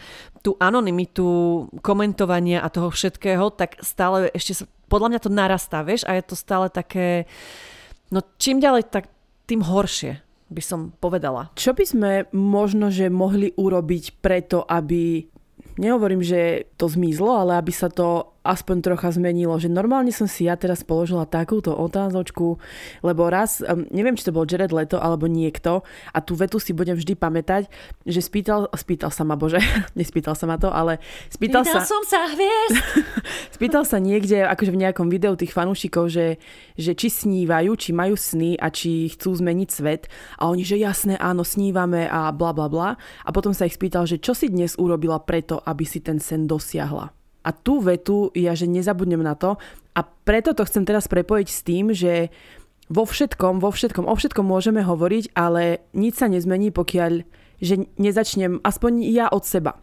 tú 0.45 0.59
anonymitu 0.61 1.71
komentovania 1.81 2.61
a 2.61 2.69
toho 2.69 2.93
všetkého, 2.93 3.55
tak 3.55 3.81
stále 3.81 4.29
ešte 4.35 4.61
sa, 4.61 4.65
podľa 4.93 5.09
mňa 5.15 5.21
to 5.25 5.31
narastá, 5.33 5.81
vieš, 5.87 6.05
a 6.05 6.19
je 6.19 6.27
to 6.27 6.37
stále 6.37 6.69
také, 6.69 7.25
no 8.13 8.21
čím 8.37 8.61
ďalej, 8.61 8.93
tak 8.93 9.09
tým 9.49 9.65
horšie 9.65 10.32
by 10.53 10.63
som 10.63 10.81
povedala. 11.01 11.51
Čo 11.57 11.73
by 11.73 11.85
sme 11.85 12.11
možno, 12.37 12.93
že 12.93 13.09
mohli 13.09 13.51
urobiť 13.57 14.21
preto, 14.21 14.63
aby 14.63 15.25
nehovorím, 15.81 16.21
že 16.21 16.69
to 16.77 16.89
zmizlo, 16.89 17.33
ale 17.33 17.57
aby 17.57 17.73
sa 17.73 17.89
to 17.89 18.37
aspoň 18.43 18.77
trocha 18.83 19.09
zmenilo. 19.15 19.55
Že 19.59 19.71
normálne 19.71 20.11
som 20.11 20.27
si 20.27 20.51
ja 20.51 20.59
teraz 20.59 20.83
položila 20.83 21.27
takúto 21.27 21.75
otázočku, 21.75 22.59
lebo 23.07 23.23
raz, 23.31 23.63
neviem, 23.91 24.19
či 24.19 24.27
to 24.27 24.35
bol 24.35 24.47
Jared 24.47 24.75
Leto 24.75 24.99
alebo 24.99 25.31
niekto, 25.31 25.87
a 26.11 26.19
tú 26.19 26.35
vetu 26.35 26.59
si 26.59 26.75
budem 26.75 26.99
vždy 26.99 27.15
pamätať, 27.15 27.71
že 28.05 28.21
spýtal, 28.21 28.67
spýtal 28.75 29.15
sa 29.15 29.23
ma, 29.23 29.39
bože, 29.39 29.63
nespýtal 29.99 30.35
sa 30.35 30.51
ma 30.51 30.59
to, 30.59 30.69
ale 30.69 30.99
spýtal 31.31 31.63
Pýtal 31.63 31.83
sa... 31.83 31.87
som 31.87 32.03
sa 32.03 32.27
hviezd! 32.35 32.77
spýtal 33.57 33.85
sa 33.87 34.03
niekde, 34.03 34.43
akože 34.43 34.75
v 34.75 34.81
nejakom 34.83 35.07
videu 35.07 35.39
tých 35.39 35.55
fanúšikov, 35.55 36.11
že, 36.11 36.43
že 36.75 36.99
či 36.99 37.09
snívajú, 37.09 37.79
či 37.79 37.91
majú 37.95 38.19
sny 38.19 38.59
a 38.59 38.69
či 38.69 39.13
chcú 39.15 39.39
zmeniť 39.39 39.69
svet. 39.71 40.11
A 40.43 40.51
oni, 40.51 40.67
že 40.67 40.81
jasné, 40.83 41.15
áno, 41.23 41.47
snívame 41.47 42.11
a 42.11 42.35
bla 42.35 42.51
bla 42.51 42.67
bla. 42.67 42.99
A 43.23 43.31
potom 43.31 43.55
sa 43.55 43.69
ich 43.69 43.79
spýtal, 43.79 44.05
že 44.09 44.19
čo 44.19 44.35
si 44.35 44.51
dnes 44.51 44.75
urobila 44.75 45.23
preto, 45.23 45.63
aby 45.63 45.87
si 45.87 46.03
ten 46.03 46.19
sen 46.19 46.51
dosiahla. 46.51 47.22
A 47.43 47.51
tú 47.51 47.83
vetu 47.83 48.31
ja, 48.33 48.55
že 48.55 48.71
nezabudnem 48.71 49.23
na 49.23 49.35
to 49.35 49.59
a 49.93 50.01
preto 50.03 50.55
to 50.55 50.65
chcem 50.65 50.87
teraz 50.87 51.11
prepojiť 51.11 51.49
s 51.51 51.61
tým, 51.67 51.91
že 51.93 52.31
vo 52.93 53.05
všetkom, 53.09 53.61
vo 53.61 53.71
všetkom, 53.73 54.05
o 54.05 54.15
všetkom 54.15 54.47
môžeme 54.47 54.85
hovoriť, 54.85 55.33
ale 55.35 55.85
nič 55.97 56.21
sa 56.21 56.27
nezmení, 56.29 56.71
pokiaľ 56.73 57.25
že 57.63 57.87
nezačnem 57.95 58.59
aspoň 58.67 59.07
ja 59.07 59.31
od 59.31 59.47
seba. 59.47 59.79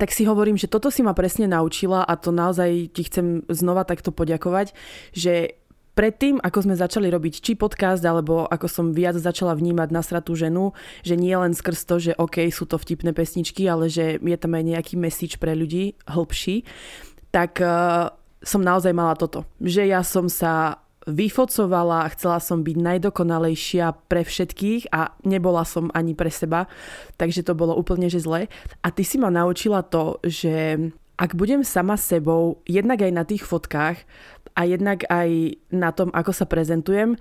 Tak 0.00 0.10
si 0.10 0.26
hovorím, 0.26 0.58
že 0.58 0.66
toto 0.66 0.90
si 0.90 1.06
ma 1.06 1.14
presne 1.14 1.46
naučila 1.46 2.02
a 2.02 2.18
to 2.18 2.34
naozaj 2.34 2.90
ti 2.90 3.06
chcem 3.06 3.46
znova 3.46 3.86
takto 3.86 4.10
poďakovať, 4.10 4.74
že 5.14 5.59
predtým, 6.00 6.40
ako 6.40 6.64
sme 6.64 6.80
začali 6.80 7.12
robiť 7.12 7.44
či 7.44 7.52
podcast, 7.60 8.00
alebo 8.00 8.48
ako 8.48 8.72
som 8.72 8.96
viac 8.96 9.20
začala 9.20 9.52
vnímať 9.52 9.92
nasratú 9.92 10.32
ženu, 10.32 10.72
že 11.04 11.20
nie 11.20 11.36
len 11.36 11.52
skrz 11.52 11.84
to, 11.84 12.00
že 12.00 12.16
OK, 12.16 12.48
sú 12.48 12.64
to 12.64 12.80
vtipné 12.80 13.12
pesničky, 13.12 13.68
ale 13.68 13.92
že 13.92 14.16
je 14.16 14.38
tam 14.40 14.56
aj 14.56 14.64
nejaký 14.64 14.96
message 14.96 15.36
pre 15.36 15.52
ľudí, 15.52 16.00
hĺbší, 16.08 16.64
tak 17.28 17.60
uh, 17.60 18.08
som 18.40 18.64
naozaj 18.64 18.96
mala 18.96 19.12
toto. 19.12 19.44
Že 19.60 19.92
ja 19.92 20.00
som 20.00 20.32
sa 20.32 20.80
vyfocovala 21.04 22.08
chcela 22.16 22.40
som 22.40 22.64
byť 22.64 22.76
najdokonalejšia 22.80 24.08
pre 24.08 24.24
všetkých 24.24 24.92
a 24.96 25.12
nebola 25.28 25.68
som 25.68 25.92
ani 25.92 26.16
pre 26.16 26.32
seba, 26.32 26.64
takže 27.20 27.44
to 27.44 27.52
bolo 27.52 27.76
úplne 27.76 28.08
že 28.08 28.24
zle. 28.24 28.48
A 28.80 28.88
ty 28.88 29.04
si 29.04 29.20
ma 29.20 29.28
naučila 29.28 29.84
to, 29.84 30.16
že 30.24 30.80
ak 31.20 31.36
budem 31.36 31.60
sama 31.60 32.00
sebou, 32.00 32.64
jednak 32.64 33.04
aj 33.04 33.12
na 33.12 33.24
tých 33.28 33.44
fotkách 33.44 34.08
a 34.60 34.68
jednak 34.68 35.08
aj 35.08 35.56
na 35.72 35.88
tom, 35.96 36.12
ako 36.12 36.36
sa 36.36 36.44
prezentujem, 36.44 37.16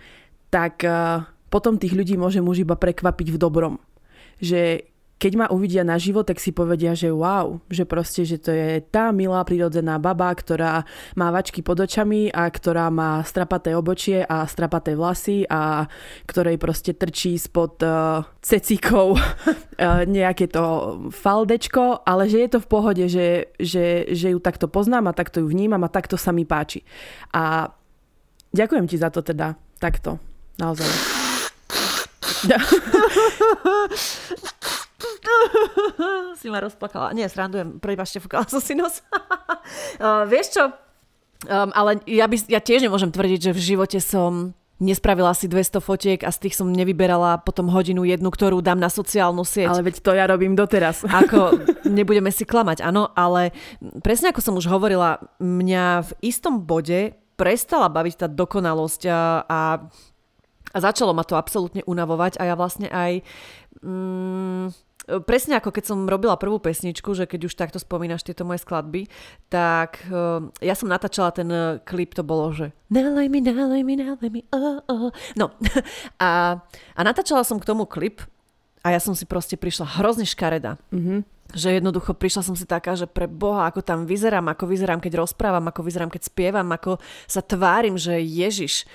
tak 0.51 0.83
uh, 0.83 1.23
potom 1.47 1.79
tých 1.79 1.95
ľudí 1.95 2.19
môžem 2.19 2.43
už 2.43 2.67
iba 2.67 2.75
prekvapiť 2.75 3.31
v 3.31 3.37
dobrom. 3.39 3.79
Že 4.43 4.83
keď 5.19 5.33
ma 5.35 5.51
uvidia 5.51 5.83
naživo, 5.83 6.23
tak 6.23 6.39
si 6.39 6.55
povedia, 6.55 6.95
že 6.95 7.11
wow, 7.11 7.59
že 7.67 7.83
proste, 7.83 8.23
že 8.23 8.39
to 8.39 8.55
je 8.55 8.79
tá 8.87 9.11
milá 9.11 9.43
prirodzená 9.43 9.99
baba, 9.99 10.31
ktorá 10.31 10.87
má 11.19 11.27
vačky 11.27 11.59
pod 11.59 11.83
očami 11.83 12.31
a 12.31 12.47
ktorá 12.47 12.87
má 12.87 13.19
strapaté 13.27 13.75
obočie 13.75 14.23
a 14.23 14.47
strapaté 14.47 14.95
vlasy 14.95 15.43
a 15.51 15.91
ktorej 16.23 16.55
proste 16.55 16.95
trčí 16.95 17.35
spod 17.35 17.83
uh, 17.83 18.23
cecíkov 18.39 19.19
uh, 19.19 20.07
nejaké 20.17 20.47
to 20.47 20.95
faldečko, 21.11 22.07
ale 22.07 22.31
že 22.31 22.47
je 22.47 22.49
to 22.55 22.59
v 22.63 22.71
pohode, 22.71 23.03
že, 23.11 23.51
že, 23.59 24.07
že 24.15 24.31
ju 24.31 24.39
takto 24.39 24.71
poznám 24.71 25.11
a 25.11 25.17
takto 25.19 25.43
ju 25.43 25.51
vnímam 25.51 25.83
a 25.83 25.91
takto 25.91 26.15
sa 26.15 26.31
mi 26.31 26.47
páči. 26.47 26.87
A 27.35 27.67
ďakujem 28.55 28.87
ti 28.87 28.95
za 28.95 29.11
to 29.11 29.19
teda, 29.19 29.59
takto, 29.83 30.15
naozaj. 30.55 30.87
si 36.39 36.47
ma 36.51 36.59
rozplakala. 36.63 37.15
Nie, 37.15 37.31
srandujem, 37.31 37.79
prebašte, 37.79 38.19
fúkala 38.19 38.47
som 38.47 38.59
si 38.59 38.75
nos. 38.75 38.99
uh, 40.03 40.27
vieš 40.27 40.59
čo? 40.59 40.63
Um, 41.47 41.71
ale 41.71 42.03
ja, 42.03 42.27
by, 42.27 42.35
ja 42.51 42.59
tiež 42.59 42.83
nemôžem 42.83 43.15
tvrdiť, 43.15 43.39
že 43.49 43.51
v 43.55 43.61
živote 43.63 43.99
som 44.03 44.51
nespravila 44.79 45.35
si 45.35 45.51
200 45.51 45.83
fotiek 45.83 46.19
a 46.23 46.31
z 46.31 46.47
tých 46.47 46.55
som 46.55 46.71
nevyberala 46.71 47.43
potom 47.43 47.67
hodinu 47.67 48.07
jednu, 48.07 48.31
ktorú 48.31 48.63
dám 48.63 48.79
na 48.79 48.87
sociálnu 48.87 49.43
sieť. 49.43 49.71
Ale 49.71 49.91
veď 49.91 49.95
to 49.99 50.11
ja 50.15 50.25
robím 50.25 50.55
doteraz. 50.55 51.03
Ako, 51.21 51.63
nebudeme 51.87 52.31
si 52.31 52.47
klamať, 52.47 52.83
áno, 52.83 53.11
ale 53.13 53.51
presne 53.99 54.31
ako 54.31 54.39
som 54.39 54.55
už 54.55 54.71
hovorila, 54.71 55.19
mňa 55.43 56.07
v 56.07 56.11
istom 56.23 56.63
bode 56.63 57.15
prestala 57.35 57.91
baviť 57.91 58.25
tá 58.25 58.27
dokonalosť 58.27 59.01
a, 59.07 59.19
a, 59.47 59.59
a 60.75 60.77
začalo 60.79 61.15
ma 61.15 61.23
to 61.23 61.39
absolútne 61.39 61.83
unavovať 61.87 62.39
a 62.39 62.47
ja 62.47 62.55
vlastne 62.55 62.87
aj... 62.91 63.23
Mm, 63.83 64.71
presne 65.25 65.57
ako 65.57 65.73
keď 65.73 65.83
som 65.89 66.05
robila 66.05 66.37
prvú 66.37 66.61
pesničku, 66.61 67.11
že 67.17 67.25
keď 67.25 67.49
už 67.49 67.57
takto 67.57 67.81
spomínaš 67.81 68.21
tieto 68.21 68.45
moje 68.45 68.61
skladby, 68.61 69.09
tak 69.49 70.05
uh, 70.13 70.45
ja 70.61 70.77
som 70.77 70.91
natáčala 70.91 71.33
ten 71.33 71.49
uh, 71.49 71.81
klip, 71.81 72.13
to 72.13 72.21
bolo, 72.21 72.53
že 72.53 72.69
nalej 72.93 73.27
mi, 73.27 73.39
nalej 73.41 73.81
mi, 73.81 73.93
nalej 73.97 74.29
mi, 74.29 74.41
oh, 74.53 74.79
oh. 74.85 75.09
No 75.33 75.51
a, 76.23 76.61
a 76.93 77.01
natáčala 77.01 77.41
som 77.41 77.57
k 77.57 77.67
tomu 77.67 77.89
klip 77.89 78.21
a 78.85 78.93
ja 78.93 78.99
som 79.01 79.17
si 79.17 79.25
proste 79.25 79.57
prišla 79.57 79.99
hrozne 79.99 80.29
škareda. 80.29 80.77
Mm-hmm 80.93 81.39
že 81.49 81.81
jednoducho 81.81 82.13
prišla 82.13 82.45
som 82.45 82.53
si 82.53 82.61
taká, 82.69 82.93
že 82.93 83.09
pre 83.09 83.25
Boha, 83.25 83.65
ako 83.65 83.81
tam 83.81 84.05
vyzerám, 84.05 84.53
ako 84.53 84.69
vyzerám, 84.69 85.01
keď 85.01 85.25
rozprávam, 85.25 85.65
ako 85.65 85.81
vyzerám, 85.81 86.13
keď 86.13 86.29
spievam, 86.29 86.69
ako 86.69 87.01
sa 87.25 87.41
tvárim, 87.41 87.97
že 87.97 88.21
Ježiš. 88.21 88.85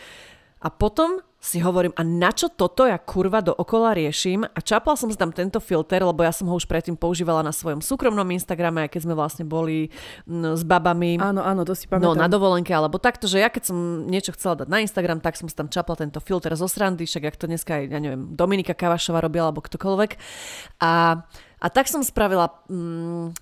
A 0.63 0.71
potom 0.71 1.19
si 1.45 1.61
hovorím, 1.61 1.93
a 1.93 2.01
na 2.01 2.33
čo 2.33 2.49
toto 2.49 2.89
ja 2.89 2.97
kurva 2.97 3.45
dookola 3.45 3.93
riešim? 3.93 4.49
A 4.49 4.59
čapla 4.65 4.97
som 4.97 5.13
si 5.13 5.17
tam 5.21 5.29
tento 5.29 5.61
filter, 5.61 6.01
lebo 6.01 6.25
ja 6.25 6.33
som 6.33 6.49
ho 6.49 6.57
už 6.57 6.65
predtým 6.65 6.97
používala 6.97 7.45
na 7.45 7.53
svojom 7.53 7.85
súkromnom 7.85 8.25
Instagrame, 8.33 8.89
aj 8.89 8.97
keď 8.97 9.01
sme 9.05 9.13
vlastne 9.13 9.45
boli 9.45 9.93
s 10.25 10.65
babami. 10.65 11.21
Áno, 11.21 11.45
áno, 11.45 11.69
to 11.69 11.77
si 11.77 11.85
pamätám. 11.85 12.17
No, 12.17 12.17
na 12.17 12.33
dovolenke, 12.33 12.73
alebo 12.73 12.97
takto, 12.97 13.29
že 13.29 13.45
ja 13.45 13.53
keď 13.53 13.69
som 13.69 14.09
niečo 14.09 14.33
chcela 14.33 14.65
dať 14.65 14.73
na 14.73 14.81
Instagram, 14.81 15.21
tak 15.21 15.37
som 15.37 15.45
si 15.45 15.53
tam 15.53 15.69
čapla 15.69 16.01
tento 16.01 16.17
filter 16.25 16.57
zo 16.57 16.65
srandy, 16.65 17.05
však 17.05 17.29
jak 17.29 17.37
to 17.37 17.45
dneska 17.45 17.77
aj, 17.77 17.93
ja 17.93 18.01
neviem, 18.01 18.33
Dominika 18.33 18.73
Kavašova 18.73 19.21
robila, 19.21 19.53
alebo 19.53 19.61
ktokoľvek. 19.61 20.17
A, 20.81 21.21
a 21.61 21.67
tak 21.69 21.93
som 21.93 22.01
spravila 22.01 22.57
mm, 22.73 23.37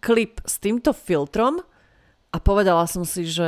klip 0.00 0.40
s 0.40 0.56
týmto 0.56 0.96
filtrom 0.96 1.60
a 2.32 2.36
povedala 2.40 2.88
som 2.88 3.04
si, 3.04 3.28
že 3.28 3.44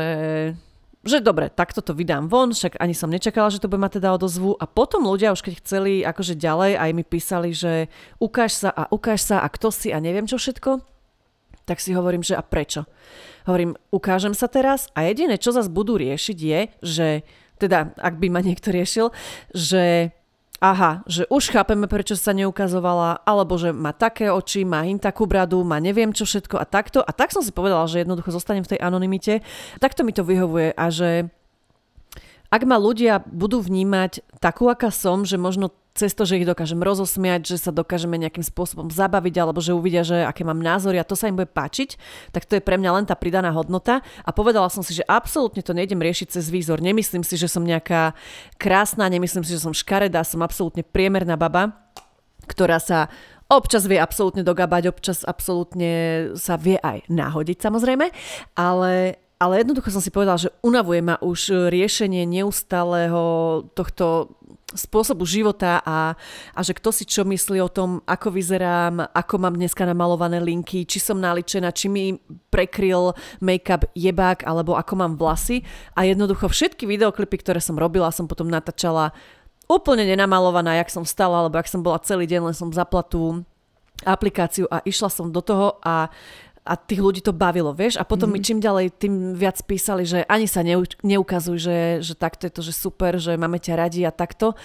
že 1.06 1.22
dobre, 1.22 1.46
takto 1.48 1.78
to 1.78 1.94
vydám 1.94 2.26
von, 2.26 2.50
však 2.50 2.82
ani 2.82 2.92
som 2.92 3.08
nečakala, 3.08 3.54
že 3.54 3.62
to 3.62 3.70
bude 3.70 3.78
mať 3.78 4.02
teda 4.02 4.18
odozvu 4.18 4.58
a 4.58 4.66
potom 4.66 5.06
ľudia 5.06 5.30
už 5.30 5.46
keď 5.46 5.54
chceli 5.62 6.02
akože 6.02 6.34
ďalej 6.34 6.74
aj 6.74 6.90
mi 6.90 7.04
písali, 7.06 7.54
že 7.54 7.86
ukáž 8.18 8.52
sa 8.66 8.70
a 8.74 8.90
ukáž 8.90 9.22
sa 9.22 9.36
a 9.40 9.48
kto 9.48 9.70
si 9.70 9.94
a 9.94 10.02
neviem 10.02 10.26
čo 10.26 10.36
všetko, 10.36 10.82
tak 11.68 11.78
si 11.78 11.92
hovorím, 11.92 12.24
že 12.24 12.34
a 12.34 12.42
prečo? 12.42 12.88
Hovorím, 13.44 13.76
ukážem 13.92 14.32
sa 14.32 14.48
teraz 14.48 14.88
a 14.96 15.04
jediné, 15.04 15.36
čo 15.36 15.52
zase 15.52 15.68
budú 15.68 16.00
riešiť 16.00 16.38
je, 16.40 16.60
že 16.80 17.08
teda, 17.60 17.92
ak 17.98 18.16
by 18.16 18.28
ma 18.32 18.40
niekto 18.40 18.72
riešil, 18.72 19.10
že 19.52 20.14
aha, 20.58 21.06
že 21.06 21.26
už 21.30 21.54
chápeme, 21.54 21.86
prečo 21.86 22.18
sa 22.18 22.34
neukazovala, 22.34 23.22
alebo 23.22 23.54
že 23.58 23.70
má 23.70 23.94
také 23.94 24.30
oči, 24.30 24.66
má 24.66 24.82
hin 24.82 24.98
takú 24.98 25.26
bradu, 25.26 25.62
má 25.62 25.78
neviem 25.78 26.10
čo 26.10 26.26
všetko 26.26 26.58
a 26.58 26.66
takto. 26.66 27.02
A 27.02 27.10
tak 27.14 27.30
som 27.30 27.42
si 27.42 27.54
povedala, 27.54 27.86
že 27.86 28.02
jednoducho 28.02 28.34
zostanem 28.34 28.66
v 28.66 28.76
tej 28.76 28.80
anonimite. 28.82 29.46
Takto 29.78 30.02
mi 30.02 30.10
to 30.10 30.26
vyhovuje 30.26 30.74
a 30.74 30.84
že 30.90 31.30
ak 32.48 32.62
ma 32.64 32.80
ľudia 32.80 33.22
budú 33.28 33.60
vnímať 33.60 34.40
takú, 34.40 34.72
aká 34.72 34.88
som, 34.88 35.22
že 35.22 35.36
možno 35.36 35.68
cez 35.98 36.14
to, 36.14 36.22
že 36.22 36.38
ich 36.38 36.46
dokážem 36.46 36.78
rozosmiať, 36.78 37.50
že 37.50 37.56
sa 37.58 37.74
dokážeme 37.74 38.14
nejakým 38.14 38.46
spôsobom 38.46 38.86
zabaviť, 38.86 39.34
alebo 39.42 39.58
že 39.58 39.74
uvidia, 39.74 40.06
že 40.06 40.22
aké 40.22 40.46
mám 40.46 40.62
názory 40.62 41.02
a 41.02 41.04
to 41.04 41.18
sa 41.18 41.26
im 41.26 41.34
bude 41.34 41.50
páčiť, 41.50 41.98
tak 42.30 42.46
to 42.46 42.56
je 42.56 42.62
pre 42.62 42.78
mňa 42.78 43.02
len 43.02 43.04
tá 43.04 43.18
pridaná 43.18 43.50
hodnota. 43.50 44.06
A 44.22 44.30
povedala 44.30 44.70
som 44.70 44.86
si, 44.86 44.94
že 44.94 45.02
absolútne 45.10 45.66
to 45.66 45.74
nejdem 45.74 45.98
riešiť 45.98 46.38
cez 46.38 46.46
výzor. 46.54 46.78
Nemyslím 46.78 47.26
si, 47.26 47.34
že 47.34 47.50
som 47.50 47.66
nejaká 47.66 48.14
krásna, 48.62 49.10
nemyslím 49.10 49.42
si, 49.42 49.58
že 49.58 49.66
som 49.66 49.74
škaredá, 49.74 50.22
som 50.22 50.38
absolútne 50.46 50.86
priemerná 50.86 51.34
baba, 51.34 51.74
ktorá 52.46 52.78
sa 52.78 53.10
Občas 53.48 53.88
vie 53.88 53.96
absolútne 53.96 54.44
dogabať, 54.44 54.92
občas 54.92 55.24
absolútne 55.24 56.36
sa 56.36 56.60
vie 56.60 56.76
aj 56.76 57.08
nahodiť 57.08 57.64
samozrejme, 57.64 58.12
ale 58.60 59.16
ale 59.38 59.62
jednoducho 59.62 59.94
som 59.94 60.02
si 60.02 60.10
povedala, 60.10 60.34
že 60.34 60.50
unavuje 60.66 60.98
ma 60.98 61.14
už 61.22 61.70
riešenie 61.70 62.26
neustáleho 62.26 63.62
tohto 63.70 64.34
spôsobu 64.76 65.24
života 65.24 65.80
a, 65.80 66.12
a 66.52 66.60
že 66.60 66.76
kto 66.76 66.92
si 66.92 67.08
čo 67.08 67.24
myslí 67.24 67.56
o 67.64 67.72
tom, 67.72 68.04
ako 68.04 68.28
vyzerám, 68.36 69.00
ako 69.16 69.34
mám 69.40 69.56
dneska 69.56 69.88
namalované 69.88 70.44
linky, 70.44 70.84
či 70.84 71.00
som 71.00 71.16
naličená, 71.16 71.72
či 71.72 71.88
mi 71.88 72.20
prekryl 72.52 73.16
make-up 73.40 73.88
jebák, 73.96 74.44
alebo 74.44 74.76
ako 74.76 74.92
mám 75.00 75.16
vlasy. 75.16 75.64
A 75.96 76.04
jednoducho 76.04 76.52
všetky 76.52 76.84
videoklipy, 76.84 77.40
ktoré 77.40 77.64
som 77.64 77.80
robila, 77.80 78.12
som 78.12 78.28
potom 78.28 78.52
natáčala 78.52 79.16
úplne 79.68 80.04
nenamalovaná, 80.04 80.76
jak 80.80 80.92
som 80.92 81.04
stala, 81.04 81.44
alebo 81.44 81.56
jak 81.56 81.68
som 81.72 81.80
bola 81.80 82.00
celý 82.04 82.28
deň, 82.28 82.52
len 82.52 82.56
som 82.56 82.68
zapla 82.68 83.00
tú 83.04 83.44
aplikáciu 84.06 84.70
a 84.70 84.78
išla 84.86 85.10
som 85.10 85.26
do 85.34 85.42
toho 85.42 85.80
a 85.82 86.06
a 86.64 86.74
tých 86.76 87.00
ľudí 87.00 87.20
to 87.24 87.34
bavilo, 87.34 87.74
vieš? 87.74 87.98
A 87.98 88.04
potom 88.04 88.30
mm. 88.30 88.34
mi 88.34 88.40
mhm. 88.40 88.46
čím 88.46 88.58
ďalej, 88.60 88.86
tým 88.98 89.14
viac 89.34 89.58
písali, 89.64 90.02
že 90.08 90.24
ani 90.26 90.46
sa 90.46 90.62
neu, 90.62 90.84
neukazuj, 91.04 91.58
že, 91.58 91.78
že 92.02 92.14
takto 92.18 92.46
je 92.48 92.52
to, 92.52 92.62
že 92.62 92.72
super, 92.74 93.16
že 93.18 93.38
máme 93.38 93.58
ťa 93.58 93.74
radi 93.78 94.02
a 94.04 94.12
takto. 94.12 94.58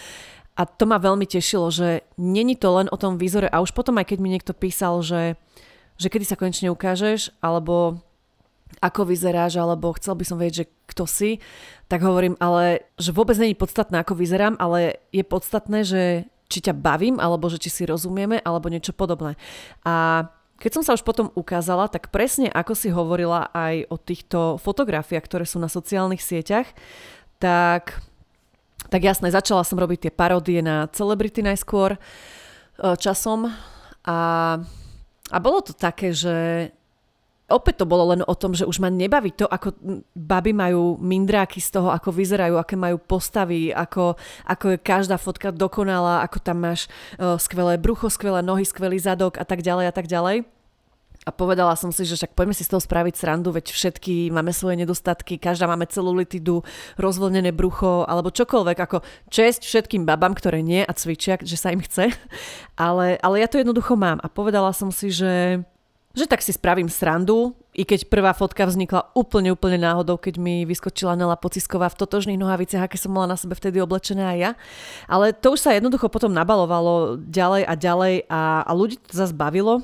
A 0.53 0.69
to 0.69 0.85
ma 0.85 1.01
veľmi 1.01 1.25
tešilo, 1.25 1.73
že 1.73 2.05
není 2.13 2.53
to 2.53 2.69
len 2.77 2.85
o 2.93 2.97
tom 2.97 3.17
výzore 3.17 3.49
a 3.49 3.57
už 3.65 3.73
potom 3.73 3.97
aj 3.97 4.13
keď 4.13 4.17
mi 4.21 4.29
niekto 4.29 4.53
písal, 4.53 5.01
že, 5.01 5.33
že 5.97 6.13
kedy 6.13 6.29
sa 6.29 6.37
konečne 6.37 6.69
ukážeš, 6.69 7.33
alebo 7.41 7.97
ako 8.77 9.09
vyzeráš, 9.09 9.57
alebo 9.57 9.97
chcel 9.97 10.13
by 10.13 10.25
som 10.25 10.37
vedieť, 10.37 10.65
že 10.65 10.69
kto 10.93 11.03
si, 11.09 11.31
tak 11.89 12.05
hovorím, 12.05 12.37
ale 12.37 12.85
že 13.01 13.09
vôbec 13.09 13.37
není 13.37 13.57
podstatné, 13.57 14.01
ako 14.01 14.13
vyzerám, 14.13 14.57
ale 14.61 15.01
je 15.09 15.25
podstatné, 15.25 15.79
že 15.85 16.29
či 16.53 16.59
ťa 16.61 16.77
bavím, 16.77 17.17
alebo 17.17 17.49
že 17.49 17.57
či 17.57 17.73
si 17.73 17.83
rozumieme, 17.89 18.37
alebo 18.45 18.69
niečo 18.69 18.93
podobné. 18.93 19.33
A 19.81 20.25
keď 20.63 20.79
som 20.79 20.83
sa 20.87 20.95
už 20.95 21.03
potom 21.03 21.27
ukázala, 21.35 21.91
tak 21.91 22.07
presne 22.07 22.47
ako 22.47 22.71
si 22.71 22.87
hovorila 22.87 23.51
aj 23.51 23.83
o 23.91 23.99
týchto 23.99 24.55
fotografiách, 24.63 25.27
ktoré 25.27 25.43
sú 25.43 25.59
na 25.59 25.67
sociálnych 25.67 26.23
sieťach, 26.23 26.71
tak, 27.35 27.99
tak 28.87 29.03
jasné, 29.03 29.27
začala 29.27 29.67
som 29.67 29.75
robiť 29.75 30.07
tie 30.07 30.13
paródie 30.15 30.63
na 30.63 30.87
celebrity 30.95 31.43
najskôr 31.43 31.99
e, 31.99 31.99
časom 32.95 33.51
a, 34.07 34.19
a 35.27 35.37
bolo 35.43 35.59
to 35.59 35.75
také, 35.75 36.15
že 36.15 36.71
opäť 37.51 37.83
to 37.83 37.85
bolo 37.85 38.15
len 38.15 38.23
o 38.23 38.31
tom, 38.31 38.55
že 38.55 38.63
už 38.63 38.79
ma 38.79 38.87
nebaví 38.87 39.35
to, 39.35 39.43
ako 39.51 39.75
baby 40.15 40.55
majú 40.55 40.95
mindráky 40.95 41.59
z 41.59 41.75
toho, 41.75 41.91
ako 41.91 42.15
vyzerajú, 42.15 42.55
aké 42.55 42.79
majú 42.79 43.03
postavy, 43.03 43.75
ako, 43.75 44.15
ako 44.47 44.65
je 44.73 44.77
každá 44.79 45.19
fotka 45.19 45.51
dokonalá, 45.51 46.23
ako 46.23 46.39
tam 46.39 46.63
máš 46.63 46.87
uh, 47.19 47.35
skvelé 47.35 47.75
brucho, 47.75 48.07
skvelé 48.07 48.39
nohy, 48.39 48.63
skvelý 48.63 48.95
zadok 48.95 49.35
a 49.35 49.43
tak 49.43 49.59
ďalej 49.59 49.91
a 49.91 49.93
tak 49.93 50.07
ďalej. 50.07 50.52
A 51.23 51.31
povedala 51.31 51.75
som 51.79 51.89
si, 51.95 52.03
že 52.03 52.19
však 52.19 52.35
poďme 52.35 52.55
si 52.55 52.67
z 52.67 52.75
toho 52.75 52.83
spraviť 52.83 53.15
srandu, 53.15 53.55
veď 53.55 53.71
všetky 53.71 54.31
máme 54.31 54.51
svoje 54.51 54.79
nedostatky, 54.83 55.39
každá 55.39 55.71
máme 55.71 55.87
celulitidu, 55.87 56.61
rozvolnené 56.99 57.55
brucho 57.55 58.03
alebo 58.03 58.31
čokoľvek, 58.31 58.77
ako 58.77 59.01
česť 59.31 59.63
všetkým 59.63 60.03
babám, 60.03 60.35
ktoré 60.35 60.59
nie 60.59 60.83
a 60.83 60.91
cvičia, 60.91 61.39
že 61.39 61.55
sa 61.55 61.71
im 61.71 61.79
chce. 61.79 62.11
Ale, 62.73 63.21
ale 63.21 63.37
ja 63.37 63.45
to 63.45 63.61
jednoducho 63.61 63.93
mám. 63.93 64.17
A 64.25 64.27
povedala 64.27 64.73
som 64.73 64.89
si, 64.89 65.13
že 65.13 65.61
že 66.13 66.29
tak 66.29 66.45
si 66.45 66.53
spravím 66.53 66.93
srandu, 66.93 67.57
i 67.73 67.81
keď 67.81 68.05
prvá 68.05 68.37
fotka 68.37 68.69
vznikla 68.69 69.09
úplne, 69.17 69.49
úplne 69.49 69.81
náhodou, 69.81 70.21
keď 70.21 70.37
mi 70.37 70.61
vyskočila 70.61 71.17
Nela 71.17 71.33
Pocisková 71.33 71.89
v 71.89 72.05
totožných 72.05 72.37
nohaviciach, 72.37 72.85
aké 72.85 73.01
som 73.01 73.09
mala 73.09 73.33
na 73.33 73.37
sebe 73.37 73.57
vtedy 73.57 73.81
oblečené 73.81 74.21
aj 74.21 74.37
ja. 74.37 74.51
Ale 75.09 75.33
to 75.33 75.57
už 75.57 75.65
sa 75.65 75.73
jednoducho 75.73 76.13
potom 76.13 76.29
nabalovalo 76.29 77.17
ďalej 77.17 77.65
a 77.65 77.73
ďalej 77.73 78.13
a, 78.29 78.61
a 78.61 78.71
ľudí 78.77 79.01
to 79.01 79.17
zase 79.17 79.33
bavilo, 79.33 79.81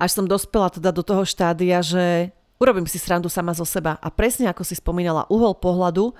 až 0.00 0.10
som 0.16 0.24
dospela 0.26 0.68
teda 0.72 0.90
do 0.90 1.02
toho 1.04 1.22
štádia, 1.26 1.80
že 1.80 2.34
urobím 2.60 2.84
si 2.88 3.00
srandu 3.00 3.28
sama 3.32 3.56
zo 3.56 3.64
seba. 3.64 3.96
A 4.00 4.08
presne 4.12 4.48
ako 4.48 4.64
si 4.64 4.76
spomínala, 4.76 5.28
uhol 5.32 5.56
pohľadu, 5.56 6.12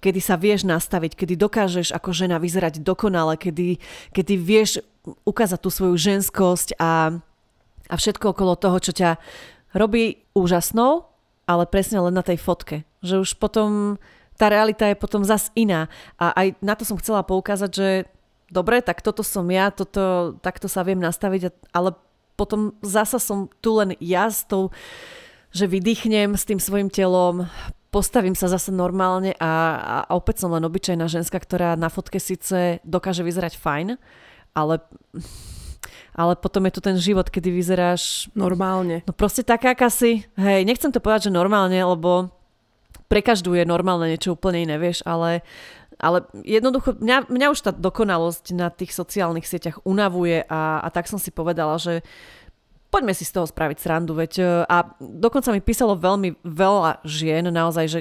kedy 0.00 0.20
sa 0.22 0.40
vieš 0.40 0.64
nastaviť, 0.64 1.12
kedy 1.18 1.34
dokážeš 1.36 1.92
ako 1.92 2.14
žena 2.16 2.40
vyzerať 2.40 2.80
dokonale, 2.80 3.36
kedy, 3.36 3.76
kedy 4.16 4.34
vieš 4.38 4.80
ukázať 5.28 5.58
tú 5.60 5.68
svoju 5.68 5.96
ženskosť 5.96 6.76
a 6.80 7.20
a 7.90 7.94
všetko 7.98 8.32
okolo 8.32 8.54
toho, 8.54 8.78
čo 8.78 8.92
ťa 8.94 9.18
robí 9.74 10.22
úžasnou, 10.32 11.10
ale 11.44 11.66
presne 11.66 11.98
len 11.98 12.14
na 12.14 12.22
tej 12.22 12.38
fotke. 12.38 12.86
Že 13.02 13.26
už 13.26 13.30
potom 13.42 13.98
tá 14.38 14.46
realita 14.46 14.86
je 14.86 14.96
potom 14.96 15.26
zas 15.26 15.50
iná. 15.58 15.90
A 16.16 16.32
aj 16.32 16.46
na 16.62 16.78
to 16.78 16.86
som 16.86 16.96
chcela 16.96 17.26
poukázať, 17.26 17.70
že 17.74 17.88
dobre, 18.48 18.80
tak 18.80 19.02
toto 19.02 19.26
som 19.26 19.44
ja, 19.50 19.74
toto, 19.74 20.38
takto 20.40 20.70
sa 20.70 20.86
viem 20.86 21.02
nastaviť, 21.02 21.50
ale 21.74 21.98
potom 22.40 22.72
zasa 22.80 23.20
som 23.20 23.52
tu 23.60 23.76
len 23.76 23.92
ja 24.00 24.32
s 24.32 24.48
tou, 24.48 24.72
že 25.52 25.68
vydýchnem 25.68 26.32
s 26.32 26.48
tým 26.48 26.56
svojim 26.56 26.88
telom, 26.88 27.44
postavím 27.92 28.32
sa 28.32 28.48
zase 28.48 28.72
normálne 28.72 29.36
a, 29.36 29.52
a 30.08 30.16
opäť 30.16 30.40
som 30.40 30.56
len 30.56 30.64
obyčajná 30.64 31.04
ženská, 31.04 31.36
ktorá 31.36 31.76
na 31.76 31.92
fotke 31.92 32.16
síce 32.16 32.80
dokáže 32.88 33.20
vyzerať 33.20 33.60
fajn, 33.60 34.00
ale 34.56 34.80
ale 36.10 36.34
potom 36.34 36.66
je 36.66 36.74
tu 36.74 36.80
ten 36.82 36.98
život, 36.98 37.30
kedy 37.30 37.54
vyzeráš... 37.54 38.28
Normálne. 38.34 39.06
No 39.06 39.14
proste 39.14 39.46
taká, 39.46 39.72
aká 39.72 39.88
si. 39.88 40.26
Hej, 40.34 40.66
nechcem 40.66 40.90
to 40.90 40.98
povedať, 40.98 41.30
že 41.30 41.38
normálne, 41.38 41.78
lebo 41.78 42.34
pre 43.06 43.22
každú 43.22 43.54
je 43.54 43.62
normálne 43.62 44.10
niečo 44.10 44.34
úplne 44.34 44.66
iné, 44.66 44.76
vieš, 44.76 45.06
ale, 45.06 45.42
ale 46.00 46.24
jednoducho, 46.42 46.96
mňa, 46.96 47.28
mňa 47.28 47.46
už 47.52 47.60
tá 47.60 47.70
dokonalosť 47.70 48.56
na 48.56 48.72
tých 48.72 48.96
sociálnych 48.96 49.44
sieťach 49.44 49.84
unavuje 49.84 50.42
a, 50.48 50.80
a 50.80 50.88
tak 50.88 51.06
som 51.06 51.20
si 51.20 51.28
povedala, 51.28 51.76
že 51.76 52.00
poďme 52.90 53.14
si 53.14 53.22
z 53.22 53.38
toho 53.38 53.46
spraviť 53.46 53.78
srandu, 53.78 54.18
veď 54.18 54.64
a 54.66 54.96
dokonca 54.98 55.54
mi 55.54 55.62
písalo 55.62 55.94
veľmi 55.94 56.42
veľa 56.42 57.06
žien, 57.06 57.46
naozaj, 57.46 57.86
že 57.86 58.00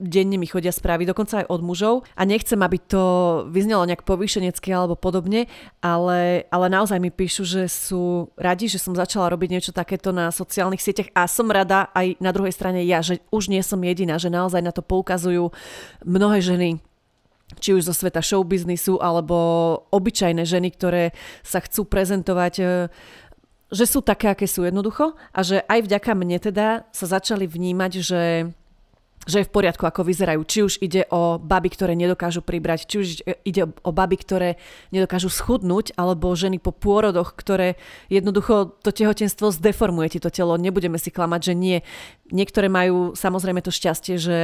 denne 0.00 0.40
mi 0.40 0.48
chodia 0.48 0.72
správy, 0.72 1.04
dokonca 1.04 1.44
aj 1.44 1.46
od 1.52 1.60
mužov. 1.60 1.94
A 2.16 2.24
nechcem, 2.24 2.56
aby 2.56 2.80
to 2.80 3.04
vyznelo 3.52 3.84
nejak 3.84 4.08
povýšenecky 4.08 4.72
alebo 4.72 4.96
podobne, 4.96 5.44
ale, 5.84 6.48
ale 6.48 6.66
naozaj 6.72 6.96
mi 6.96 7.12
píšu, 7.12 7.44
že 7.44 7.68
sú 7.68 8.32
radi, 8.40 8.66
že 8.66 8.80
som 8.80 8.96
začala 8.96 9.28
robiť 9.28 9.48
niečo 9.52 9.72
takéto 9.76 10.10
na 10.10 10.32
sociálnych 10.32 10.80
sieťach. 10.80 11.12
A 11.12 11.28
som 11.28 11.52
rada 11.52 11.92
aj 11.92 12.16
na 12.16 12.32
druhej 12.32 12.56
strane 12.56 12.80
ja, 12.88 13.04
že 13.04 13.20
už 13.28 13.52
nie 13.52 13.60
som 13.60 13.78
jediná, 13.84 14.16
že 14.16 14.32
naozaj 14.32 14.64
na 14.64 14.72
to 14.72 14.80
poukazujú 14.80 15.52
mnohé 16.00 16.40
ženy, 16.40 16.80
či 17.58 17.74
už 17.74 17.90
zo 17.90 17.94
sveta 17.96 18.22
showbiznisu 18.22 19.02
alebo 19.02 19.36
obyčajné 19.90 20.46
ženy, 20.46 20.70
ktoré 20.70 21.10
sa 21.42 21.58
chcú 21.58 21.88
prezentovať 21.88 22.54
e, 22.60 22.64
že 23.70 23.86
sú 23.86 24.02
také, 24.02 24.30
aké 24.30 24.50
sú 24.50 24.66
jednoducho 24.66 25.14
a 25.30 25.40
že 25.46 25.62
aj 25.66 25.86
vďaka 25.86 26.12
mne 26.18 26.38
teda 26.42 26.90
sa 26.90 27.06
začali 27.06 27.46
vnímať, 27.46 27.92
že 28.02 28.22
že 29.28 29.44
je 29.44 29.48
v 29.52 29.52
poriadku, 29.52 29.84
ako 29.84 30.08
vyzerajú. 30.08 30.40
Či 30.48 30.58
už 30.64 30.74
ide 30.80 31.04
o 31.12 31.36
baby, 31.36 31.68
ktoré 31.68 31.92
nedokážu 31.92 32.40
pribrať, 32.40 32.88
či 32.88 32.96
už 32.96 33.06
ide 33.44 33.68
o 33.68 33.90
baby, 33.92 34.16
ktoré 34.16 34.56
nedokážu 34.96 35.28
schudnúť, 35.28 35.92
alebo 36.00 36.32
ženy 36.32 36.56
po 36.56 36.72
pôrodoch, 36.72 37.36
ktoré 37.36 37.76
jednoducho 38.08 38.80
to 38.80 38.88
tehotenstvo 38.88 39.52
zdeformuje 39.52 40.16
ti 40.16 40.18
to 40.24 40.32
telo. 40.32 40.56
Nebudeme 40.56 40.96
si 40.96 41.12
klamať, 41.12 41.52
že 41.52 41.54
nie. 41.54 41.78
Niektoré 42.32 42.72
majú 42.72 43.12
samozrejme 43.12 43.60
to 43.60 43.68
šťastie, 43.68 44.16
že 44.16 44.38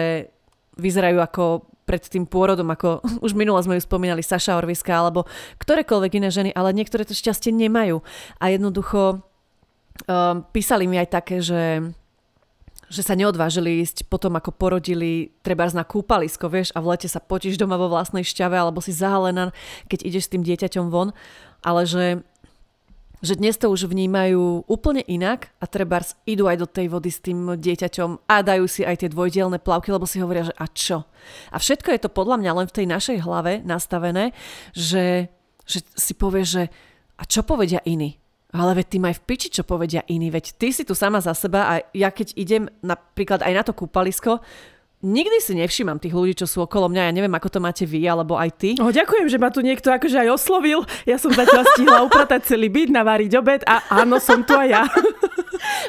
vyzerajú 0.77 1.25
ako 1.25 1.45
pred 1.87 2.03
tým 2.03 2.27
pôrodom, 2.27 2.67
ako 2.69 3.01
už 3.27 3.33
minule 3.39 3.63
sme 3.63 3.79
ju 3.79 3.87
spomínali 3.87 4.21
Saša 4.21 4.59
Orviska, 4.59 4.93
alebo 4.93 5.25
ktorékoľvek 5.63 6.13
iné 6.19 6.29
ženy, 6.29 6.51
ale 6.53 6.75
niektoré 6.75 7.07
to 7.07 7.15
šťastie 7.15 7.55
nemajú. 7.55 8.03
A 8.43 8.51
jednoducho 8.51 9.23
um, 10.11 10.45
písali 10.51 10.91
mi 10.91 10.99
aj 10.99 11.09
také, 11.15 11.39
že 11.41 11.95
že 12.87 13.03
sa 13.03 13.19
neodvážili 13.19 13.83
ísť 13.83 14.07
potom, 14.07 14.39
ako 14.39 14.55
porodili 14.55 15.35
treba 15.43 15.67
na 15.75 15.83
kúpalisko, 15.83 16.47
vieš, 16.47 16.71
a 16.71 16.79
v 16.79 16.95
lete 16.95 17.11
sa 17.11 17.19
potíš 17.19 17.59
doma 17.59 17.75
vo 17.75 17.91
vlastnej 17.91 18.23
šťave 18.23 18.55
alebo 18.55 18.79
si 18.79 18.95
zahalená, 18.95 19.51
keď 19.91 20.07
ideš 20.07 20.31
s 20.31 20.33
tým 20.39 20.47
dieťaťom 20.47 20.87
von, 20.87 21.11
ale 21.67 21.83
že, 21.83 22.23
že 23.27 23.35
dnes 23.35 23.59
to 23.59 23.67
už 23.67 23.91
vnímajú 23.91 24.63
úplne 24.71 25.03
inak 25.03 25.51
a 25.59 25.67
treba 25.67 25.99
idú 26.23 26.47
aj 26.47 26.63
do 26.63 26.69
tej 26.71 26.87
vody 26.87 27.11
s 27.11 27.19
tým 27.19 27.59
dieťaťom 27.59 28.31
a 28.31 28.37
dajú 28.47 28.71
si 28.71 28.87
aj 28.87 29.03
tie 29.03 29.11
dvojdielne 29.11 29.59
plavky, 29.59 29.91
lebo 29.91 30.07
si 30.07 30.23
hovoria, 30.23 30.47
že 30.47 30.55
a 30.55 30.71
čo? 30.71 31.03
A 31.51 31.59
všetko 31.59 31.91
je 31.91 32.01
to 32.07 32.15
podľa 32.15 32.39
mňa 32.39 32.53
len 32.63 32.67
v 32.71 32.77
tej 32.79 32.87
našej 32.87 33.19
hlave 33.27 33.67
nastavené, 33.67 34.31
že, 34.71 35.27
že 35.67 35.83
si 35.99 36.15
povie, 36.15 36.47
že 36.47 36.71
a 37.19 37.27
čo 37.27 37.43
povedia 37.43 37.83
iní? 37.83 38.23
Ale 38.55 38.79
veď 38.79 38.87
ty 38.87 38.99
maj 39.03 39.19
v 39.19 39.25
piči, 39.27 39.49
čo 39.51 39.67
povedia 39.67 40.07
iní, 40.07 40.31
veď 40.31 40.55
ty 40.55 40.71
si 40.71 40.87
tu 40.87 40.95
sama 40.95 41.19
za 41.19 41.35
seba 41.35 41.67
a 41.67 41.75
ja 41.91 42.15
keď 42.15 42.39
idem 42.39 42.71
napríklad 42.81 43.43
aj 43.43 43.53
na 43.53 43.63
to 43.67 43.75
kúpalisko, 43.75 44.39
Nikdy 45.05 45.39
si 45.45 45.53
nevšímam 45.53 46.01
tých 46.01 46.17
ľudí, 46.17 46.33
čo 46.41 46.49
sú 46.49 46.65
okolo 46.65 46.89
mňa. 46.89 47.09
Ja 47.09 47.13
neviem, 47.13 47.37
ako 47.37 47.53
to 47.53 47.61
máte 47.61 47.85
vy, 47.85 48.09
alebo 48.09 48.41
aj 48.41 48.51
ty. 48.57 48.71
Oh, 48.81 48.89
ďakujem, 48.89 49.29
že 49.29 49.37
ma 49.37 49.53
tu 49.53 49.61
niekto 49.61 49.93
akože 49.93 50.25
aj 50.25 50.29
oslovil. 50.33 50.89
Ja 51.05 51.21
som 51.21 51.37
zatiaľ 51.37 51.69
stihla 51.77 52.01
upratať 52.09 52.49
celý 52.49 52.73
byt, 52.73 52.89
navariť 52.89 53.33
obed 53.37 53.61
a 53.69 53.85
áno, 53.93 54.17
som 54.17 54.41
tu 54.41 54.57
aj 54.57 54.69
ja. 54.73 54.83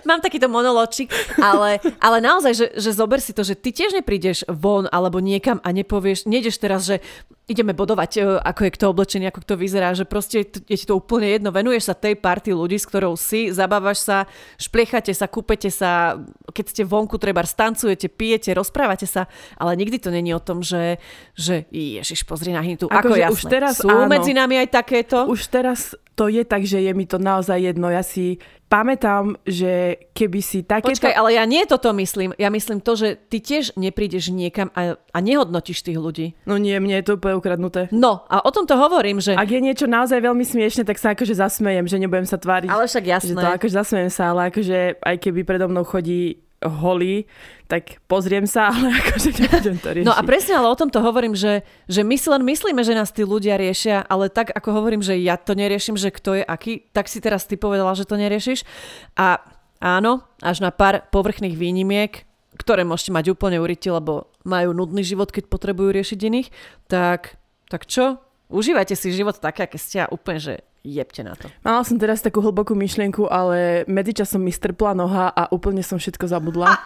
Mám 0.08 0.24
takýto 0.24 0.48
monoločik, 0.48 1.12
ale, 1.36 1.84
ale 2.00 2.18
naozaj, 2.24 2.54
že, 2.56 2.66
že 2.80 2.96
zober 2.96 3.20
si 3.20 3.36
to, 3.36 3.44
že 3.44 3.60
ty 3.60 3.76
tiež 3.76 3.92
neprídeš 3.92 4.48
von 4.48 4.88
alebo 4.88 5.20
niekam 5.20 5.60
a 5.60 5.76
nepovieš, 5.76 6.24
nejdeš 6.24 6.56
teraz, 6.64 6.88
že 6.88 7.04
ideme 7.48 7.72
bodovať, 7.72 8.12
e, 8.20 8.22
ako 8.44 8.62
je 8.68 8.72
kto 8.76 8.86
oblečený, 8.92 9.26
ako 9.32 9.40
kto 9.44 9.56
vyzerá, 9.56 9.96
že 9.96 10.04
proste 10.04 10.44
je 10.48 10.76
ti 10.76 10.86
to 10.86 11.00
úplne 11.00 11.32
jedno. 11.32 11.56
Venuješ 11.56 11.92
sa 11.92 11.96
tej 11.96 12.20
party 12.20 12.52
ľudí, 12.52 12.76
s 12.76 12.88
ktorou 12.88 13.16
si, 13.16 13.56
zabávaš 13.56 14.04
sa, 14.04 14.18
špliechate 14.60 15.16
sa, 15.16 15.32
kúpete 15.32 15.72
sa, 15.72 16.20
keď 16.52 16.66
ste 16.68 16.84
vonku, 16.84 17.16
treba 17.16 17.48
stancujete, 17.48 18.12
pijete, 18.12 18.52
rozprávate 18.52 19.08
sa, 19.08 19.32
ale 19.56 19.80
nikdy 19.80 19.98
to 20.00 20.12
není 20.12 20.36
o 20.36 20.44
tom, 20.44 20.60
že, 20.60 21.00
že 21.40 21.64
ježiš, 21.72 22.28
pozri 22.28 22.52
na 22.52 22.60
hnitu. 22.60 22.92
Ako, 22.92 23.12
ako 23.12 23.16
jasné. 23.16 23.32
Už 23.32 23.42
teraz, 23.48 23.74
Sú 23.80 23.88
áno. 23.88 24.12
medzi 24.12 24.36
nami 24.36 24.60
aj 24.60 24.84
takéto? 24.84 25.24
Už 25.32 25.48
teraz 25.48 25.96
to 26.20 26.28
je 26.28 26.44
tak, 26.44 26.66
že 26.66 26.82
je 26.82 26.92
mi 26.98 27.06
to 27.06 27.22
naozaj 27.22 27.62
jedno. 27.62 27.94
Ja 27.94 28.02
si 28.02 28.42
pamätám, 28.68 29.40
že 29.48 29.98
keby 30.12 30.40
si 30.44 30.64
také... 30.64 30.92
Počkaj, 30.92 31.16
ale 31.16 31.40
ja 31.40 31.44
nie 31.48 31.64
toto 31.64 31.92
myslím. 31.96 32.36
Ja 32.36 32.52
myslím 32.52 32.84
to, 32.84 33.00
že 33.00 33.16
ty 33.16 33.40
tiež 33.40 33.80
neprídeš 33.80 34.32
niekam 34.32 34.72
a, 34.76 35.00
a 35.00 35.18
nehodnotíš 35.24 35.84
tých 35.84 36.00
ľudí. 36.00 36.36
No 36.44 36.60
nie, 36.60 36.76
mne 36.80 37.00
je 37.00 37.06
to 37.08 37.16
úplne 37.16 37.40
ukradnuté. 37.40 37.88
No, 37.96 38.28
a 38.28 38.44
o 38.44 38.52
tom 38.52 38.68
to 38.68 38.76
hovorím, 38.76 39.24
že... 39.24 39.40
Ak 39.40 39.48
je 39.48 39.64
niečo 39.64 39.88
naozaj 39.88 40.20
veľmi 40.20 40.44
smiešne, 40.44 40.84
tak 40.84 41.00
sa 41.00 41.16
akože 41.16 41.36
zasmejem, 41.36 41.88
že 41.88 41.98
nebudem 42.00 42.28
sa 42.28 42.36
tváriť. 42.36 42.70
Ale 42.70 42.86
však 42.86 43.06
jasné. 43.08 43.40
Že 43.40 43.44
to 43.44 43.56
akože 43.56 43.74
zasmejem 43.74 44.12
sa, 44.12 44.24
ale 44.36 44.52
akože 44.52 45.00
aj 45.00 45.16
keby 45.24 45.42
predo 45.48 45.72
mnou 45.72 45.88
chodí 45.88 46.47
holý, 46.66 47.30
tak 47.70 48.02
pozriem 48.10 48.50
sa, 48.50 48.70
ale 48.74 48.98
akože 48.98 49.30
nebudem 49.38 49.78
to 49.78 49.90
riešiť. 49.94 50.08
No 50.08 50.14
a 50.18 50.22
presne, 50.26 50.58
ale 50.58 50.68
o 50.72 50.80
tom 50.80 50.90
to 50.90 51.04
hovorím, 51.04 51.38
že, 51.38 51.62
že 51.86 52.02
my 52.02 52.16
si 52.18 52.28
len 52.34 52.42
myslíme, 52.42 52.82
že 52.82 52.98
nás 52.98 53.14
tí 53.14 53.22
ľudia 53.22 53.62
riešia, 53.62 54.02
ale 54.10 54.34
tak 54.34 54.50
ako 54.56 54.74
hovorím, 54.74 55.06
že 55.06 55.20
ja 55.22 55.38
to 55.38 55.54
neriešim, 55.54 56.00
že 56.00 56.10
kto 56.10 56.42
je 56.42 56.44
aký, 56.44 56.90
tak 56.90 57.06
si 57.12 57.22
teraz 57.22 57.46
ty 57.46 57.60
povedala, 57.60 57.94
že 57.94 58.10
to 58.10 58.18
neriešiš. 58.18 58.66
A 59.14 59.42
áno, 59.78 60.26
až 60.42 60.66
na 60.66 60.74
pár 60.74 61.06
povrchných 61.14 61.54
výnimiek, 61.54 62.26
ktoré 62.58 62.82
môžete 62.82 63.14
mať 63.14 63.26
úplne 63.38 63.62
uriti, 63.62 63.94
lebo 63.94 64.34
majú 64.42 64.74
nudný 64.74 65.06
život, 65.06 65.30
keď 65.30 65.46
potrebujú 65.46 65.94
riešiť 65.94 66.18
iných, 66.18 66.50
tak, 66.90 67.38
tak 67.70 67.86
čo? 67.86 68.18
Užívajte 68.48 68.96
si 68.96 69.12
život 69.12 69.36
také, 69.44 69.68
aké 69.68 69.76
ste 69.76 70.08
a 70.08 70.12
úplne, 70.12 70.40
že 70.40 70.54
jebte 70.88 71.20
na 71.20 71.36
to. 71.36 71.52
Mala 71.68 71.84
som 71.84 72.00
teraz 72.00 72.24
takú 72.24 72.40
hlbokú 72.40 72.72
myšlienku, 72.80 73.28
ale 73.28 73.84
medzičasom 73.92 74.40
mi 74.40 74.56
strpla 74.56 74.96
noha 74.96 75.28
a 75.36 75.52
úplne 75.52 75.84
som 75.84 76.00
všetko 76.00 76.32
zabudla. 76.32 76.80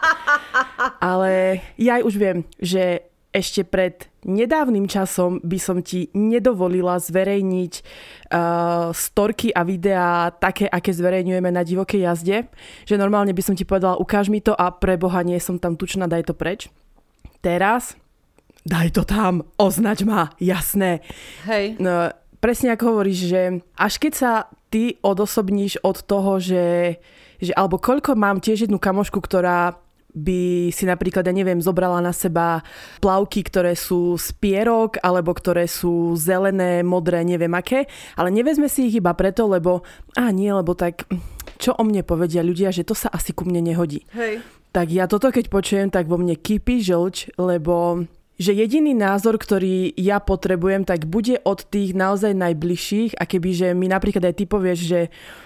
ale 1.13 1.61
ja 1.77 2.01
aj 2.01 2.03
už 2.09 2.15
viem, 2.17 2.37
že 2.57 3.05
ešte 3.31 3.63
pred 3.63 4.11
nedávnym 4.27 4.91
časom 4.91 5.39
by 5.39 5.55
som 5.55 5.79
ti 5.79 6.11
nedovolila 6.11 6.99
zverejniť 6.99 7.73
uh, 7.79 8.91
storky 8.91 9.55
a 9.55 9.63
videá 9.63 10.35
také, 10.35 10.67
aké 10.67 10.91
zverejňujeme 10.91 11.47
na 11.47 11.63
divokej 11.63 12.11
jazde. 12.11 12.37
Že 12.83 12.99
normálne 12.99 13.31
by 13.31 13.41
som 13.45 13.55
ti 13.55 13.63
povedala, 13.63 14.01
ukáž 14.01 14.27
mi 14.27 14.43
to 14.43 14.51
a 14.51 14.67
pre 14.75 14.99
Boha 14.99 15.23
nie 15.23 15.39
som 15.39 15.55
tam 15.55 15.79
tučná, 15.79 16.11
daj 16.11 16.27
to 16.27 16.35
preč. 16.35 16.67
Teraz 17.39 17.95
daj 18.65 18.93
to 18.93 19.03
tam, 19.05 19.45
označ 19.57 20.05
ma, 20.05 20.33
jasné. 20.37 21.01
Hej. 21.49 21.77
No, 21.81 22.13
presne 22.41 22.73
ako 22.73 22.97
hovoríš, 22.97 23.19
že 23.29 23.41
až 23.77 23.93
keď 23.97 24.13
sa 24.13 24.31
ty 24.71 24.97
odosobníš 25.03 25.81
od 25.83 26.01
toho, 26.05 26.39
že, 26.41 26.97
že 27.41 27.51
alebo 27.53 27.81
koľko 27.81 28.15
mám 28.17 28.39
tiež 28.39 28.69
jednu 28.69 28.79
kamošku, 28.79 29.19
ktorá 29.19 29.77
by 30.11 30.69
si 30.75 30.83
napríklad, 30.83 31.23
ja 31.23 31.31
neviem, 31.31 31.63
zobrala 31.63 32.03
na 32.03 32.11
seba 32.11 32.59
plavky, 32.99 33.47
ktoré 33.47 33.79
sú 33.79 34.19
z 34.19 34.35
pierok, 34.35 34.99
alebo 34.99 35.31
ktoré 35.31 35.71
sú 35.71 36.19
zelené, 36.19 36.83
modré, 36.83 37.23
neviem 37.23 37.51
aké, 37.55 37.87
ale 38.19 38.27
nevezme 38.27 38.67
si 38.67 38.91
ich 38.91 38.99
iba 38.99 39.15
preto, 39.15 39.47
lebo, 39.47 39.87
a 40.19 40.27
nie, 40.35 40.51
lebo 40.51 40.75
tak 40.75 41.07
čo 41.61 41.77
o 41.77 41.83
mne 41.87 42.03
povedia 42.03 42.43
ľudia, 42.43 42.75
že 42.75 42.83
to 42.83 42.91
sa 42.91 43.07
asi 43.07 43.31
ku 43.31 43.47
mne 43.47 43.63
nehodí. 43.63 44.03
Hej. 44.11 44.43
Tak 44.71 44.87
ja 44.91 45.07
toto 45.07 45.31
keď 45.31 45.51
počujem, 45.51 45.87
tak 45.91 46.07
vo 46.07 46.19
mne 46.19 46.35
kypí 46.35 46.79
žlč, 46.83 47.31
lebo 47.39 48.07
že 48.41 48.57
jediný 48.57 48.97
názor, 48.97 49.37
ktorý 49.37 49.93
ja 49.93 50.17
potrebujem, 50.17 50.81
tak 50.81 51.05
bude 51.05 51.37
od 51.45 51.61
tých 51.69 51.93
naozaj 51.93 52.33
najbližších 52.33 53.21
a 53.21 53.29
keby, 53.29 53.49
že 53.53 53.67
mi 53.77 53.85
napríklad 53.85 54.25
aj 54.25 54.35
ty 54.41 54.49
povieš, 54.49 54.79
že 54.81 54.99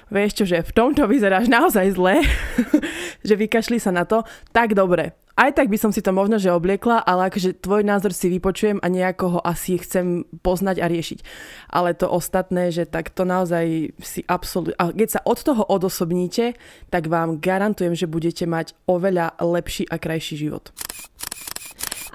vieš 0.08 0.32
čo, 0.40 0.46
že 0.48 0.64
v 0.64 0.72
tomto 0.72 1.04
vyzeráš 1.04 1.52
naozaj 1.52 1.92
zle, 1.92 2.24
že 3.28 3.36
vykašli 3.36 3.84
sa 3.84 3.92
na 3.92 4.08
to, 4.08 4.24
tak 4.56 4.72
dobre. 4.72 5.12
Aj 5.36 5.52
tak 5.52 5.68
by 5.68 5.76
som 5.76 5.92
si 5.92 6.00
to 6.00 6.16
možno, 6.16 6.40
že 6.40 6.48
obliekla, 6.48 7.04
ale 7.04 7.28
akože 7.28 7.60
tvoj 7.60 7.84
názor 7.84 8.16
si 8.16 8.32
vypočujem 8.32 8.80
a 8.80 8.88
nejako 8.88 9.26
ho 9.36 9.40
asi 9.44 9.76
chcem 9.76 10.24
poznať 10.40 10.80
a 10.80 10.88
riešiť. 10.88 11.20
Ale 11.76 11.92
to 11.92 12.08
ostatné, 12.08 12.72
že 12.72 12.88
tak 12.88 13.12
to 13.12 13.28
naozaj 13.28 13.92
si 14.00 14.24
absolútne... 14.32 14.80
A 14.80 14.96
keď 14.96 15.20
sa 15.20 15.22
od 15.28 15.36
toho 15.44 15.68
odosobníte, 15.68 16.56
tak 16.88 17.12
vám 17.12 17.44
garantujem, 17.44 18.00
že 18.00 18.08
budete 18.08 18.48
mať 18.48 18.80
oveľa 18.88 19.36
lepší 19.44 19.84
a 19.92 20.00
krajší 20.00 20.40
život. 20.40 20.72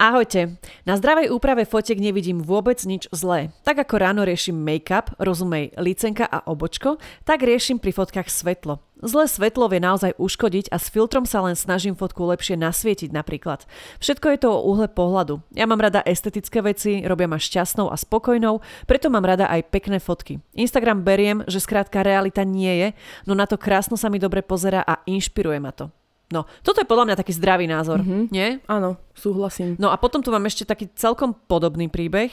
Ahojte. 0.00 0.56
Na 0.88 0.96
zdravej 0.96 1.28
úprave 1.28 1.68
fotiek 1.68 2.00
nevidím 2.00 2.40
vôbec 2.40 2.80
nič 2.88 3.04
zlé. 3.12 3.52
Tak 3.68 3.84
ako 3.84 4.00
ráno 4.00 4.24
riešim 4.24 4.56
make-up, 4.56 5.12
rozumej 5.20 5.76
licenka 5.76 6.24
a 6.24 6.40
obočko, 6.48 6.96
tak 7.28 7.44
riešim 7.44 7.76
pri 7.76 7.92
fotkách 7.92 8.32
svetlo. 8.32 8.80
Zlé 9.04 9.28
svetlo 9.28 9.68
vie 9.68 9.76
naozaj 9.76 10.16
uškodiť 10.16 10.72
a 10.72 10.80
s 10.80 10.88
filtrom 10.88 11.28
sa 11.28 11.44
len 11.44 11.52
snažím 11.52 11.92
fotku 11.92 12.24
lepšie 12.32 12.56
nasvietiť 12.56 13.12
napríklad. 13.12 13.68
Všetko 14.00 14.26
je 14.32 14.38
to 14.40 14.48
o 14.48 14.72
uhle 14.72 14.88
pohľadu. 14.88 15.44
Ja 15.52 15.68
mám 15.68 15.84
rada 15.84 16.00
estetické 16.08 16.64
veci, 16.64 17.04
robia 17.04 17.28
ma 17.28 17.36
šťastnou 17.36 17.92
a 17.92 17.96
spokojnou, 18.00 18.64
preto 18.88 19.12
mám 19.12 19.28
rada 19.28 19.52
aj 19.52 19.68
pekné 19.68 20.00
fotky. 20.00 20.40
Instagram 20.56 21.04
beriem, 21.04 21.44
že 21.44 21.60
skrátka 21.60 22.00
realita 22.00 22.40
nie 22.40 22.72
je, 22.72 22.88
no 23.28 23.36
na 23.36 23.44
to 23.44 23.60
krásno 23.60 24.00
sa 24.00 24.08
mi 24.08 24.16
dobre 24.16 24.40
pozera 24.40 24.80
a 24.80 25.04
inšpiruje 25.04 25.60
ma 25.60 25.76
to. 25.76 25.92
No, 26.30 26.46
toto 26.62 26.78
je 26.78 26.86
podľa 26.86 27.10
mňa 27.10 27.16
taký 27.18 27.34
zdravý 27.34 27.66
názor, 27.66 28.06
mm-hmm. 28.06 28.30
nie? 28.30 28.62
Áno, 28.70 29.02
súhlasím. 29.18 29.74
No 29.82 29.90
a 29.90 29.98
potom 29.98 30.22
tu 30.22 30.30
mám 30.30 30.46
ešte 30.46 30.62
taký 30.62 30.86
celkom 30.94 31.34
podobný 31.34 31.90
príbeh. 31.90 32.30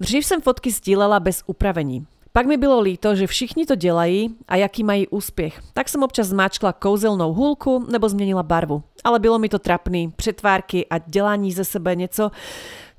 Dřív 0.00 0.24
som 0.24 0.40
fotky 0.40 0.72
sdílela 0.72 1.20
bez 1.20 1.44
upravení. 1.44 2.08
Pak 2.32 2.46
mi 2.46 2.56
bylo 2.56 2.80
líto, 2.80 3.16
že 3.16 3.26
všichni 3.26 3.66
to 3.66 3.74
dělají 3.74 4.36
a 4.48 4.56
jaký 4.56 4.84
mají 4.84 5.08
úspěch. 5.08 5.60
Tak 5.72 5.88
som 5.88 6.04
občas 6.04 6.28
zmáčkla 6.28 6.72
kouzelnou 6.72 7.32
hůlku 7.32 7.84
nebo 7.88 8.08
změnila 8.08 8.42
barvu. 8.42 8.82
Ale 9.04 9.18
bylo 9.18 9.38
mi 9.38 9.48
to 9.48 9.58
trapný, 9.58 10.12
přetvárky 10.16 10.86
a 10.90 10.98
dělání 10.98 11.52
ze 11.52 11.64
sebe 11.64 11.96
něco, 11.96 12.30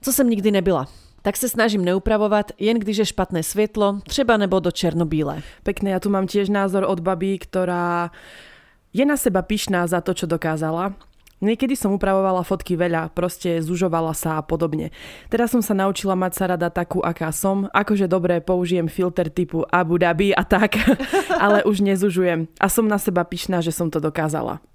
co 0.02 0.13
jsem 0.13 0.30
nikdy 0.30 0.52
nebyla 0.52 0.88
tak 1.28 1.36
sa 1.36 1.52
snažím 1.52 1.84
neupravovať, 1.84 2.56
jen 2.56 2.80
když 2.80 2.97
je 3.04 3.12
špatné 3.12 3.43
svietlo, 3.43 4.00
třeba 4.08 4.39
nebo 4.39 4.63
do 4.63 4.71
černobíle. 4.71 5.43
Pekne, 5.60 5.91
ja 5.91 6.00
tu 6.00 6.08
mám 6.08 6.23
tiež 6.23 6.47
názor 6.47 6.88
od 6.88 7.04
baby, 7.04 7.36
ktorá 7.36 8.15
je 8.95 9.04
na 9.04 9.19
seba 9.19 9.43
pyšná 9.43 9.88
za 9.88 10.00
to, 10.04 10.15
čo 10.15 10.26
dokázala. 10.30 10.95
Niekedy 11.38 11.78
som 11.78 11.93
upravovala 11.93 12.41
fotky 12.41 12.73
veľa, 12.73 13.13
proste 13.13 13.62
zužovala 13.62 14.17
sa 14.17 14.41
a 14.41 14.45
podobne. 14.45 14.89
Teraz 15.30 15.54
som 15.54 15.62
sa 15.62 15.78
naučila 15.78 16.17
mať 16.17 16.34
sa 16.34 16.43
rada 16.50 16.73
takú, 16.73 17.06
aká 17.06 17.30
som. 17.30 17.69
Akože 17.78 18.10
dobre, 18.10 18.41
použijem 18.41 18.89
filter 18.89 19.30
typu 19.30 19.62
Abu 19.69 20.02
Dhabi 20.02 20.34
a 20.34 20.41
tak, 20.41 20.82
ale 21.45 21.62
už 21.62 21.86
nezužujem. 21.86 22.50
A 22.58 22.67
som 22.73 22.89
na 22.89 22.97
seba 22.97 23.21
pyšná, 23.21 23.62
že 23.62 23.69
som 23.69 23.93
to 23.93 24.02
dokázala. 24.02 24.65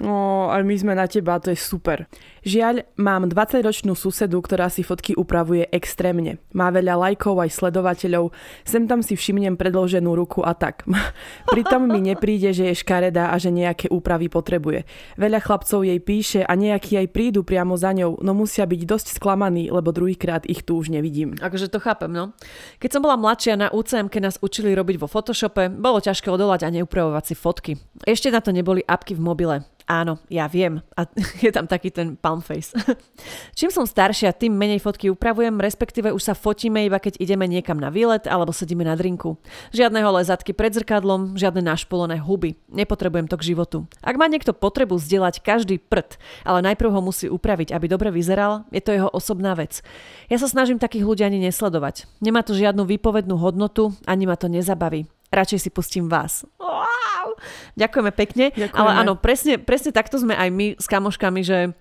No, 0.00 0.48
ale 0.48 0.64
my 0.64 0.74
sme 0.80 0.92
na 0.96 1.04
teba, 1.04 1.36
to 1.36 1.52
je 1.52 1.60
super. 1.60 2.08
Žiaľ, 2.40 2.88
mám 2.96 3.28
20-ročnú 3.28 3.92
susedu, 3.92 4.40
ktorá 4.40 4.72
si 4.72 4.80
fotky 4.80 5.12
upravuje 5.12 5.68
extrémne. 5.68 6.40
Má 6.56 6.72
veľa 6.72 6.96
lajkov 6.96 7.36
aj 7.36 7.52
sledovateľov, 7.52 8.32
sem 8.64 8.88
tam 8.88 9.04
si 9.04 9.12
všimnem 9.12 9.60
predloženú 9.60 10.16
ruku 10.16 10.40
a 10.40 10.56
tak. 10.56 10.88
Pritom 11.52 11.84
mi 11.84 12.00
nepríde, 12.00 12.56
že 12.56 12.72
je 12.72 12.80
škaredá 12.80 13.28
a 13.28 13.36
že 13.36 13.52
nejaké 13.52 13.92
úpravy 13.92 14.32
potrebuje. 14.32 14.88
Veľa 15.20 15.44
chlapcov 15.44 15.84
jej 15.84 16.00
píše 16.00 16.40
a 16.48 16.52
nejakí 16.56 16.96
aj 16.96 17.12
prídu 17.12 17.44
priamo 17.44 17.76
za 17.76 17.92
ňou, 17.92 18.24
no 18.24 18.32
musia 18.32 18.64
byť 18.64 18.80
dosť 18.88 19.06
sklamaní, 19.20 19.68
lebo 19.68 19.92
druhýkrát 19.92 20.48
ich 20.48 20.64
tu 20.64 20.80
už 20.80 20.88
nevidím. 20.88 21.36
Akože 21.36 21.68
to 21.68 21.76
chápem, 21.76 22.08
no. 22.08 22.32
Keď 22.80 22.88
som 22.96 23.04
bola 23.04 23.20
mladšia 23.20 23.60
na 23.60 23.68
UCM, 23.68 24.08
keď 24.08 24.32
nás 24.32 24.40
učili 24.40 24.72
robiť 24.72 24.96
vo 24.96 25.12
Photoshope, 25.12 25.68
bolo 25.68 26.00
ťažké 26.00 26.32
odolať 26.32 26.64
a 26.64 26.72
neupravovať 26.72 27.24
si 27.28 27.34
fotky. 27.36 27.76
Ešte 28.08 28.32
na 28.32 28.40
to 28.40 28.48
neboli 28.48 28.80
apky 28.80 29.12
v 29.12 29.20
mobile. 29.20 29.56
Áno, 29.90 30.22
ja 30.30 30.46
viem. 30.46 30.78
A 30.94 31.02
je 31.42 31.50
tam 31.50 31.66
taký 31.66 31.90
ten 31.90 32.14
palm 32.14 32.38
face. 32.38 32.70
Čím 33.58 33.74
som 33.74 33.82
staršia, 33.82 34.30
tým 34.30 34.54
menej 34.54 34.78
fotky 34.78 35.10
upravujem, 35.10 35.58
respektíve 35.58 36.14
už 36.14 36.30
sa 36.30 36.38
fotíme 36.38 36.86
iba 36.86 37.02
keď 37.02 37.18
ideme 37.18 37.50
niekam 37.50 37.74
na 37.74 37.90
výlet 37.90 38.30
alebo 38.30 38.54
sedíme 38.54 38.86
na 38.86 38.94
drinku. 38.94 39.34
Žiadne 39.74 39.98
holé 40.06 40.22
zadky 40.22 40.54
pred 40.54 40.70
zrkadlom, 40.70 41.34
žiadne 41.34 41.66
našpolené 41.66 42.22
huby. 42.22 42.54
Nepotrebujem 42.70 43.26
to 43.26 43.34
k 43.34 43.50
životu. 43.50 43.90
Ak 43.98 44.14
má 44.14 44.30
niekto 44.30 44.54
potrebu 44.54 44.94
zdieľať 44.94 45.42
každý 45.42 45.82
prd, 45.82 46.22
ale 46.46 46.62
najprv 46.70 46.94
ho 46.94 47.02
musí 47.02 47.26
upraviť, 47.26 47.74
aby 47.74 47.90
dobre 47.90 48.14
vyzeral, 48.14 48.70
je 48.70 48.78
to 48.78 48.94
jeho 48.94 49.10
osobná 49.10 49.58
vec. 49.58 49.82
Ja 50.30 50.38
sa 50.38 50.46
snažím 50.46 50.78
takých 50.78 51.02
ľudí 51.02 51.26
ani 51.26 51.42
nesledovať. 51.42 52.06
Nemá 52.22 52.46
to 52.46 52.54
žiadnu 52.54 52.86
výpovednú 52.86 53.34
hodnotu, 53.34 53.90
ani 54.06 54.30
ma 54.30 54.38
to 54.38 54.46
nezabaví. 54.46 55.10
Radšej 55.34 55.66
si 55.66 55.70
pustím 55.74 56.06
vás. 56.06 56.46
Wow! 57.20 57.36
Ďakujeme 57.76 58.12
pekne. 58.16 58.44
Ďakujeme. 58.56 58.80
Ale 58.80 58.90
áno, 59.04 59.12
presne, 59.20 59.60
presne 59.60 59.92
takto 59.92 60.16
sme 60.16 60.32
aj 60.32 60.48
my 60.48 60.66
s 60.80 60.86
kamoškami, 60.88 61.40
že 61.44 61.76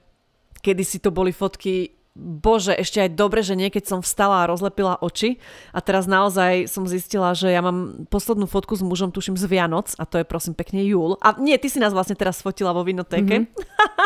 kedy 0.60 0.84
si 0.84 1.00
to 1.00 1.16
boli 1.16 1.32
fotky 1.32 1.96
bože, 2.20 2.76
ešte 2.76 3.00
aj 3.00 3.16
dobre, 3.16 3.40
že 3.40 3.56
niekedy 3.56 3.88
som 3.88 4.04
vstala 4.04 4.44
a 4.44 4.50
rozlepila 4.52 5.00
oči 5.00 5.40
a 5.72 5.80
teraz 5.80 6.04
naozaj 6.04 6.68
som 6.68 6.84
zistila, 6.84 7.32
že 7.32 7.48
ja 7.48 7.64
mám 7.64 8.06
poslednú 8.12 8.44
fotku 8.44 8.76
s 8.76 8.84
mužom, 8.84 9.16
tuším 9.16 9.40
z 9.40 9.48
Vianoc 9.48 9.96
a 9.96 10.04
to 10.04 10.20
je 10.20 10.26
prosím 10.28 10.52
pekne 10.52 10.84
júl. 10.84 11.16
A 11.24 11.40
nie, 11.40 11.56
ty 11.56 11.72
si 11.72 11.80
nás 11.80 11.96
vlastne 11.96 12.20
teraz 12.20 12.44
fotila 12.44 12.76
vo 12.76 12.84
vinotéke, 12.84 13.48
mm-hmm. 13.48 13.56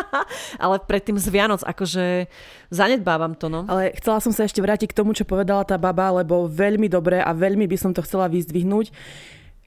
ale 0.63 0.77
predtým 0.85 1.17
z 1.17 1.27
Vianoc, 1.33 1.65
akože 1.65 2.29
zanedbávam 2.69 3.33
to, 3.33 3.49
no. 3.49 3.65
Ale 3.65 3.97
chcela 3.97 4.21
som 4.21 4.29
sa 4.29 4.45
ešte 4.45 4.61
vrátiť 4.61 4.93
k 4.93 4.97
tomu, 5.01 5.17
čo 5.17 5.25
povedala 5.25 5.65
tá 5.65 5.79
baba, 5.81 6.21
lebo 6.21 6.45
veľmi 6.45 6.85
dobre 6.91 7.17
a 7.17 7.33
veľmi 7.33 7.65
by 7.65 7.77
som 7.79 7.91
to 7.95 8.05
chcela 8.05 8.29
vyzdvihnúť. 8.29 8.93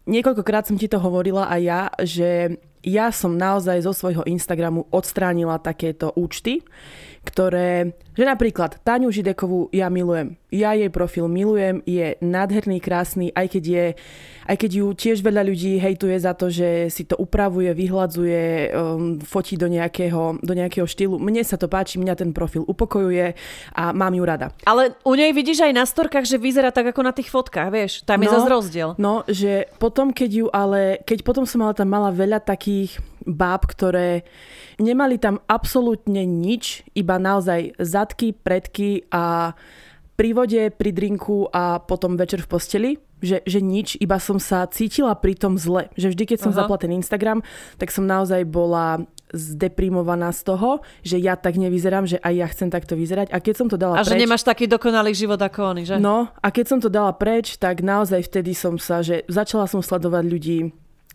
Niekoľkokrát 0.06 0.70
som 0.70 0.78
ti 0.78 0.86
to 0.86 1.02
hovorila 1.02 1.50
aj 1.50 1.60
ja, 1.62 1.80
že 2.06 2.30
ja 2.86 3.10
som 3.10 3.34
naozaj 3.34 3.82
zo 3.82 3.90
svojho 3.90 4.22
Instagramu 4.30 4.86
odstránila 4.94 5.58
takéto 5.58 6.14
účty, 6.14 6.62
ktoré, 7.26 7.98
že 8.16 8.24
napríklad 8.24 8.80
Táňu 8.80 9.12
Židekovú 9.12 9.68
ja 9.70 9.92
milujem. 9.92 10.40
Ja 10.48 10.72
jej 10.72 10.88
profil 10.88 11.28
milujem, 11.28 11.84
je 11.84 12.16
nádherný, 12.24 12.80
krásny, 12.80 13.28
aj 13.36 13.46
keď 13.52 13.64
je 13.68 13.86
aj 14.46 14.56
keď 14.62 14.70
ju 14.78 14.86
tiež 14.94 15.18
veľa 15.26 15.42
ľudí 15.42 15.76
hejtuje 15.82 16.16
za 16.22 16.32
to, 16.32 16.46
že 16.48 16.88
si 16.88 17.02
to 17.02 17.18
upravuje, 17.18 17.74
vyhľadzuje, 17.74 18.70
um, 18.72 19.18
fotí 19.18 19.58
do 19.58 19.66
nejakého, 19.66 20.38
do 20.38 20.54
nejakého 20.54 20.86
štýlu. 20.86 21.18
Mne 21.18 21.42
sa 21.42 21.58
to 21.58 21.66
páči, 21.66 21.98
mňa 21.98 22.14
ten 22.14 22.30
profil 22.30 22.62
upokojuje 22.62 23.34
a 23.74 23.90
mám 23.90 24.14
ju 24.14 24.22
rada. 24.22 24.54
Ale 24.62 24.94
u 25.02 25.18
nej 25.18 25.34
vidíš 25.34 25.66
aj 25.66 25.72
na 25.74 25.84
storkách, 25.84 26.24
že 26.24 26.38
vyzerá 26.38 26.70
tak 26.70 26.94
ako 26.94 27.02
na 27.02 27.12
tých 27.12 27.28
fotkách, 27.28 27.68
vieš? 27.74 27.92
Tam 28.06 28.22
je 28.22 28.30
no, 28.30 28.34
zase 28.38 28.48
rozdiel. 28.48 28.88
No, 29.02 29.26
že 29.26 29.66
potom, 29.82 30.14
keď 30.14 30.30
ju 30.30 30.46
ale, 30.54 31.02
keď 31.02 31.26
potom 31.26 31.42
som 31.42 31.66
mala 31.66 31.74
tam 31.74 31.90
mala 31.90 32.14
veľa 32.14 32.38
takých 32.38 33.02
báb, 33.26 33.66
ktoré 33.66 34.22
nemali 34.78 35.18
tam 35.18 35.42
absolútne 35.50 36.22
nič, 36.22 36.86
iba 36.94 37.18
naozaj 37.18 37.74
zadky, 38.06 38.30
predky 38.30 39.02
a 39.10 39.50
pri 40.14 40.30
vode, 40.32 40.62
pri 40.70 40.94
drinku 40.94 41.50
a 41.50 41.82
potom 41.82 42.14
večer 42.14 42.40
v 42.40 42.48
posteli, 42.48 42.90
že, 43.18 43.42
že 43.42 43.58
nič, 43.58 43.98
iba 43.98 44.16
som 44.22 44.38
sa 44.38 44.64
cítila 44.70 45.12
pri 45.18 45.34
tom 45.34 45.58
zle. 45.58 45.90
Že 45.98 46.14
vždy, 46.14 46.24
keď 46.24 46.38
som 46.40 46.52
Aha. 46.54 46.58
zapla 46.62 46.76
ten 46.78 46.94
Instagram, 46.94 47.42
tak 47.76 47.90
som 47.90 48.06
naozaj 48.06 48.46
bola 48.48 49.02
zdeprimovaná 49.34 50.30
z 50.30 50.40
toho, 50.46 50.70
že 51.02 51.18
ja 51.18 51.34
tak 51.34 51.58
nevyzerám, 51.58 52.06
že 52.06 52.22
aj 52.22 52.32
ja 52.32 52.46
chcem 52.48 52.68
takto 52.70 52.94
vyzerať. 52.94 53.34
A 53.34 53.42
keď 53.42 53.54
som 53.58 53.66
to 53.66 53.76
dala 53.76 53.98
a 53.98 54.06
preč... 54.06 54.14
Že 54.14 54.22
nemáš 54.22 54.46
taký 54.46 54.70
dokonalý 54.70 55.12
život 55.12 55.40
ako 55.42 55.74
oni, 55.76 55.82
že? 55.82 55.98
No, 55.98 56.30
a 56.30 56.48
keď 56.54 56.64
som 56.70 56.78
to 56.78 56.88
dala 56.88 57.10
preč, 57.12 57.58
tak 57.58 57.82
naozaj 57.82 58.30
vtedy 58.30 58.54
som 58.54 58.78
sa, 58.78 59.02
že 59.02 59.26
začala 59.26 59.66
som 59.66 59.82
sledovať 59.82 60.24
ľudí, 60.24 60.58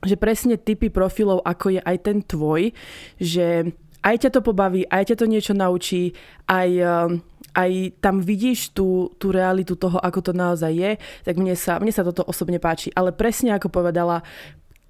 že 0.03 0.15
presne 0.17 0.57
typy 0.57 0.91
profilov, 0.91 1.45
ako 1.45 1.77
je 1.77 1.81
aj 1.81 1.97
ten 2.03 2.17
tvoj, 2.25 2.73
že 3.21 3.71
aj 4.01 4.15
ťa 4.27 4.29
to 4.33 4.41
pobaví, 4.41 4.85
aj 4.89 5.13
ťa 5.13 5.15
to 5.21 5.25
niečo 5.29 5.53
naučí, 5.53 6.13
aj, 6.49 6.69
um, 6.81 7.09
aj 7.53 7.71
tam 8.01 8.21
vidíš 8.21 8.73
tú, 8.73 9.13
tú 9.21 9.29
realitu 9.29 9.77
toho, 9.77 10.01
ako 10.01 10.19
to 10.19 10.33
naozaj 10.33 10.73
je, 10.73 10.91
tak 11.25 11.37
mne 11.37 11.53
sa, 11.53 11.77
mne 11.77 11.93
sa 11.93 12.05
toto 12.05 12.25
osobne 12.25 12.57
páči. 12.57 12.89
Ale 12.93 13.13
presne 13.13 13.53
ako 13.53 13.69
povedala, 13.69 14.25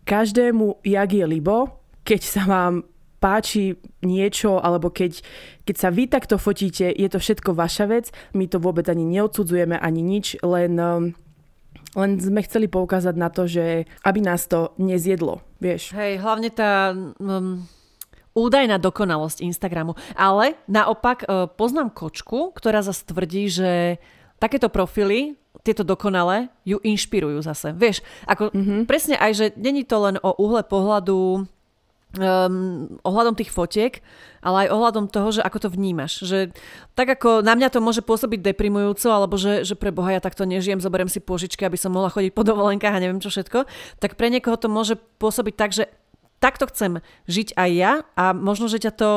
každému, 0.08 0.82
jak 0.82 1.10
je 1.12 1.26
libo, 1.28 1.80
keď 2.08 2.22
sa 2.24 2.44
vám 2.48 2.88
páči 3.22 3.78
niečo, 4.02 4.58
alebo 4.58 4.90
keď, 4.90 5.22
keď 5.62 5.76
sa 5.78 5.94
vy 5.94 6.10
takto 6.10 6.42
fotíte, 6.42 6.90
je 6.90 7.06
to 7.06 7.22
všetko 7.22 7.54
vaša 7.54 7.86
vec, 7.86 8.10
my 8.34 8.50
to 8.50 8.58
vôbec 8.58 8.90
ani 8.90 9.06
neodsudzujeme, 9.06 9.78
ani 9.78 10.02
nič, 10.02 10.42
len 10.42 10.74
um, 10.82 11.14
len 11.92 12.16
sme 12.16 12.40
chceli 12.48 12.72
poukázať 12.72 13.16
na 13.20 13.28
to, 13.28 13.44
že 13.52 13.84
aby 14.08 14.20
nás 14.24 14.48
to 14.48 14.72
nezjedlo, 14.80 15.44
vieš. 15.60 15.92
Hej, 15.92 16.24
hlavne 16.24 16.48
tá 16.48 16.96
um, 16.96 17.68
údajná 18.34 18.80
dokonalosť 18.80 19.44
Instagramu. 19.44 19.96
Ale 20.16 20.56
naopak 20.68 21.26
uh, 21.26 21.48
poznám 21.52 21.92
kočku, 21.92 22.56
ktorá 22.56 22.84
zase 22.84 23.04
tvrdí, 23.08 23.52
že 23.52 23.72
takéto 24.42 24.72
profily 24.72 25.38
tieto 25.62 25.86
dokonale 25.86 26.50
ju 26.66 26.82
inšpirujú 26.82 27.44
zase. 27.46 27.76
Vieš, 27.76 28.02
ako 28.26 28.50
mm-hmm. 28.50 28.82
presne 28.90 29.16
aj, 29.20 29.32
že 29.36 29.46
není 29.60 29.86
to 29.86 30.00
len 30.02 30.16
o 30.18 30.34
uhle 30.42 30.66
pohľadu 30.66 31.46
um, 32.18 32.98
ohľadom 33.06 33.36
tých 33.38 33.54
fotiek, 33.54 34.02
ale 34.42 34.66
aj 34.66 34.74
ohľadom 34.74 35.06
toho, 35.08 35.30
že 35.38 35.42
ako 35.46 35.68
to 35.68 35.70
vnímaš. 35.70 36.26
Že 36.26 36.52
tak 36.98 37.14
ako 37.14 37.46
na 37.46 37.54
mňa 37.54 37.70
to 37.70 37.80
môže 37.84 38.02
pôsobiť 38.02 38.42
deprimujúco, 38.42 39.08
alebo 39.14 39.38
že, 39.38 39.62
že 39.62 39.78
pre 39.78 39.94
Boha 39.94 40.18
ja 40.18 40.22
takto 40.24 40.44
nežijem, 40.44 40.82
zoberiem 40.82 41.12
si 41.12 41.22
pôžičky, 41.22 41.64
aby 41.64 41.78
som 41.78 41.94
mohla 41.94 42.10
chodiť 42.10 42.34
po 42.34 42.42
dovolenkách 42.42 42.96
a 42.98 43.04
neviem 43.04 43.22
čo 43.22 43.30
všetko, 43.30 43.70
tak 44.02 44.18
pre 44.18 44.34
niekoho 44.34 44.58
to 44.58 44.68
môže 44.68 44.98
pôsobiť 45.22 45.54
tak, 45.54 45.72
že 45.78 45.88
takto 46.42 46.66
chcem 46.68 47.00
žiť 47.30 47.54
aj 47.54 47.70
ja 47.72 47.94
a 48.18 48.34
možno, 48.34 48.66
že 48.66 48.82
ťa 48.82 48.94
to 48.98 49.12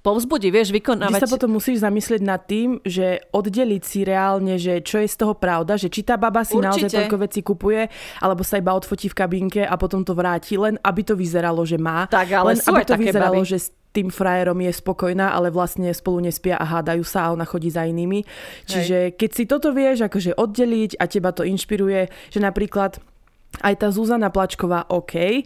povzbudí, 0.00 0.48
vieš, 0.48 0.72
vykonávať. 0.72 1.20
Ty 1.20 1.24
sa 1.28 1.34
potom 1.36 1.60
musíš 1.60 1.84
zamyslieť 1.84 2.22
nad 2.24 2.40
tým, 2.40 2.80
že 2.80 3.20
oddeliť 3.36 3.82
si 3.84 4.00
reálne, 4.00 4.56
že 4.56 4.80
čo 4.80 4.96
je 5.04 5.08
z 5.08 5.16
toho 5.20 5.36
pravda, 5.36 5.76
že 5.76 5.92
či 5.92 6.00
tá 6.00 6.16
baba 6.16 6.40
si 6.40 6.56
Určite. 6.56 6.88
naozaj 6.88 6.88
toľko 6.88 7.16
veci 7.20 7.40
kupuje, 7.44 7.84
alebo 8.24 8.40
sa 8.40 8.56
iba 8.56 8.72
odfotí 8.72 9.12
v 9.12 9.18
kabínke 9.20 9.60
a 9.60 9.74
potom 9.76 10.00
to 10.00 10.16
vráti, 10.16 10.56
len 10.56 10.80
aby 10.80 11.04
to 11.04 11.12
vyzeralo, 11.12 11.60
že 11.68 11.76
má. 11.76 12.08
Tak, 12.08 12.32
ale 12.32 12.56
len 12.56 12.58
aby 12.64 12.82
to 12.88 12.96
vyzeralo, 12.96 13.44
baby. 13.44 13.52
že 13.52 13.58
s 13.60 13.68
tým 13.90 14.08
frajerom 14.08 14.56
je 14.62 14.72
spokojná, 14.72 15.34
ale 15.34 15.52
vlastne 15.52 15.90
spolu 15.92 16.24
nespia 16.24 16.56
a 16.56 16.64
hádajú 16.64 17.02
sa 17.04 17.28
a 17.28 17.32
ona 17.34 17.44
chodí 17.44 17.68
za 17.68 17.84
inými. 17.84 18.22
Čiže 18.64 19.12
Hej. 19.12 19.14
keď 19.18 19.30
si 19.34 19.44
toto 19.44 19.74
vieš 19.74 20.06
akože 20.06 20.38
oddeliť 20.38 20.96
a 20.96 21.04
teba 21.10 21.34
to 21.34 21.42
inšpiruje, 21.42 22.08
že 22.30 22.40
napríklad 22.40 23.02
aj 23.66 23.74
tá 23.82 23.90
Zuzana 23.90 24.30
Plačková, 24.30 24.86
OK, 24.94 25.42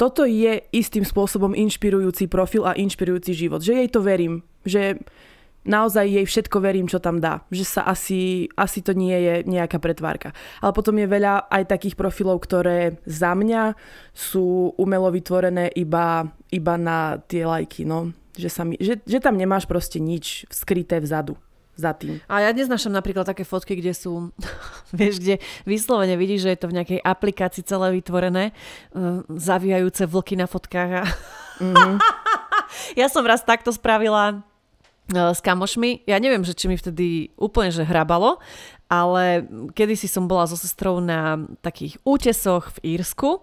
toto 0.00 0.24
je 0.24 0.64
istým 0.72 1.04
spôsobom 1.04 1.52
inšpirujúci 1.52 2.24
profil 2.24 2.64
a 2.64 2.72
inšpirujúci 2.72 3.36
život. 3.36 3.60
Že 3.60 3.84
jej 3.84 3.88
to 3.92 4.00
verím. 4.00 4.40
Že 4.64 5.04
naozaj 5.68 6.08
jej 6.08 6.24
všetko 6.24 6.56
verím, 6.64 6.88
čo 6.88 7.04
tam 7.04 7.20
dá. 7.20 7.44
Že 7.52 7.64
sa 7.68 7.82
asi, 7.84 8.48
asi 8.56 8.80
to 8.80 8.96
nie 8.96 9.12
je 9.12 9.34
nejaká 9.44 9.76
pretvárka. 9.76 10.32
Ale 10.64 10.72
potom 10.72 10.96
je 10.96 11.04
veľa 11.04 11.52
aj 11.52 11.68
takých 11.68 12.00
profilov, 12.00 12.40
ktoré 12.40 12.96
za 13.04 13.36
mňa 13.36 13.76
sú 14.16 14.72
umelo 14.80 15.12
vytvorené 15.12 15.68
iba, 15.76 16.24
iba 16.48 16.74
na 16.80 17.20
tie 17.20 17.44
lajky. 17.44 17.84
No. 17.84 18.16
Že, 18.40 18.48
sa 18.48 18.62
mi, 18.64 18.80
že, 18.80 19.04
že 19.04 19.20
tam 19.20 19.36
nemáš 19.36 19.68
proste 19.68 20.00
nič 20.00 20.48
skryté 20.48 20.96
vzadu 20.96 21.36
za 21.80 21.96
tým. 21.96 22.20
A 22.28 22.44
ja 22.44 22.50
neznášam 22.52 22.92
napríklad 22.92 23.24
také 23.24 23.48
fotky, 23.48 23.80
kde 23.80 23.96
sú, 23.96 24.28
vieš, 24.98 25.18
kde 25.24 25.40
vyslovene 25.64 26.14
vidíš, 26.20 26.44
že 26.44 26.52
je 26.52 26.60
to 26.60 26.68
v 26.68 26.76
nejakej 26.76 27.00
aplikácii 27.00 27.64
celé 27.64 27.96
vytvorené, 27.96 28.52
uh, 28.92 29.24
zavíjajúce 29.32 30.04
vlky 30.04 30.36
na 30.36 30.44
fotkách. 30.44 30.90
A... 31.00 31.02
Mm-hmm. 31.60 31.94
ja 33.00 33.06
som 33.08 33.24
raz 33.24 33.40
takto 33.40 33.72
spravila 33.72 34.44
uh, 35.16 35.32
s 35.32 35.40
kamošmi. 35.40 36.04
Ja 36.04 36.20
neviem, 36.20 36.44
že 36.44 36.52
či 36.52 36.68
mi 36.68 36.76
vtedy 36.76 37.32
úplne 37.40 37.72
že 37.72 37.88
hrabalo, 37.88 38.36
ale 38.90 39.46
kedysi 39.72 40.10
som 40.10 40.26
bola 40.26 40.44
so 40.50 40.58
sestrou 40.58 40.98
na 40.98 41.40
takých 41.64 41.96
útesoch 42.02 42.74
v 42.80 42.98
Írsku 42.98 43.40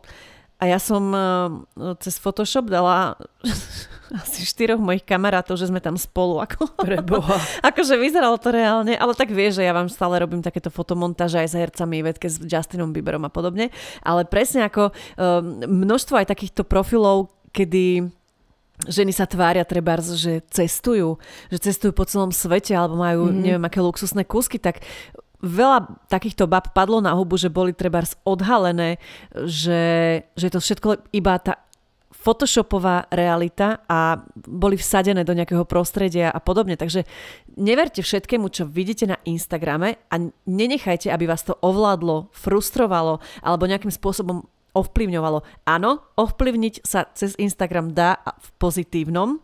a 0.58 0.64
ja 0.66 0.82
som 0.82 1.04
uh, 1.14 1.96
cez 2.02 2.18
Photoshop 2.18 2.68
dala 2.68 3.16
asi 4.16 4.48
štyroch 4.48 4.80
mojich 4.80 5.04
kamarátov, 5.04 5.60
že 5.60 5.68
sme 5.68 5.84
tam 5.84 6.00
spolu. 6.00 6.40
Ako, 6.40 6.72
Preboha. 6.80 7.38
akože 7.70 8.00
vyzeralo 8.00 8.40
to 8.40 8.56
reálne, 8.56 8.96
ale 8.96 9.14
tak 9.18 9.34
vieš, 9.34 9.60
že 9.60 9.68
ja 9.68 9.76
vám 9.76 9.92
stále 9.92 10.22
robím 10.22 10.40
takéto 10.40 10.72
fotomontáže 10.72 11.44
aj 11.44 11.48
s 11.52 11.56
hercami, 11.56 12.06
vedke 12.06 12.32
s 12.32 12.40
Justinom 12.40 12.96
Bieberom 12.96 13.28
a 13.28 13.32
podobne. 13.32 13.74
Ale 14.06 14.24
presne 14.24 14.68
ako 14.68 14.92
um, 14.92 15.64
množstvo 15.68 16.24
aj 16.24 16.32
takýchto 16.32 16.64
profilov, 16.64 17.34
kedy 17.52 18.08
ženy 18.86 19.10
sa 19.10 19.26
tvária 19.26 19.66
treba, 19.66 19.98
že 19.98 20.46
cestujú, 20.54 21.18
že 21.50 21.58
cestujú 21.58 21.98
po 21.98 22.06
celom 22.06 22.30
svete 22.30 22.78
alebo 22.78 22.94
majú 22.94 23.28
mm-hmm. 23.28 23.42
neviem 23.42 23.66
aké 23.66 23.82
luxusné 23.82 24.22
kúsky, 24.22 24.62
tak 24.62 24.86
veľa 25.42 26.10
takýchto 26.10 26.50
bab 26.50 26.74
padlo 26.74 26.98
na 27.02 27.14
hubu, 27.14 27.38
že 27.38 27.54
boli 27.54 27.74
treba 27.74 28.02
odhalené, 28.26 28.98
že, 29.46 29.82
že 30.34 30.44
je 30.50 30.54
to 30.54 30.62
všetko 30.62 30.90
iba 31.14 31.38
tá 31.38 31.62
photoshopová 32.28 33.08
realita 33.08 33.88
a 33.88 34.20
boli 34.36 34.76
vsadené 34.76 35.24
do 35.24 35.32
nejakého 35.32 35.64
prostredia 35.64 36.28
a 36.28 36.44
podobne. 36.44 36.76
Takže 36.76 37.08
neverte 37.56 38.04
všetkému, 38.04 38.52
čo 38.52 38.68
vidíte 38.68 39.08
na 39.08 39.16
Instagrame 39.24 39.96
a 40.12 40.20
nenechajte, 40.44 41.08
aby 41.08 41.24
vás 41.24 41.48
to 41.48 41.56
ovládlo, 41.64 42.28
frustrovalo 42.36 43.24
alebo 43.40 43.64
nejakým 43.64 43.96
spôsobom 43.96 44.44
ovplyvňovalo. 44.76 45.40
Áno, 45.64 46.04
ovplyvniť 46.20 46.84
sa 46.84 47.08
cez 47.16 47.32
Instagram 47.40 47.96
dá 47.96 48.20
v 48.20 48.48
pozitívnom, 48.60 49.40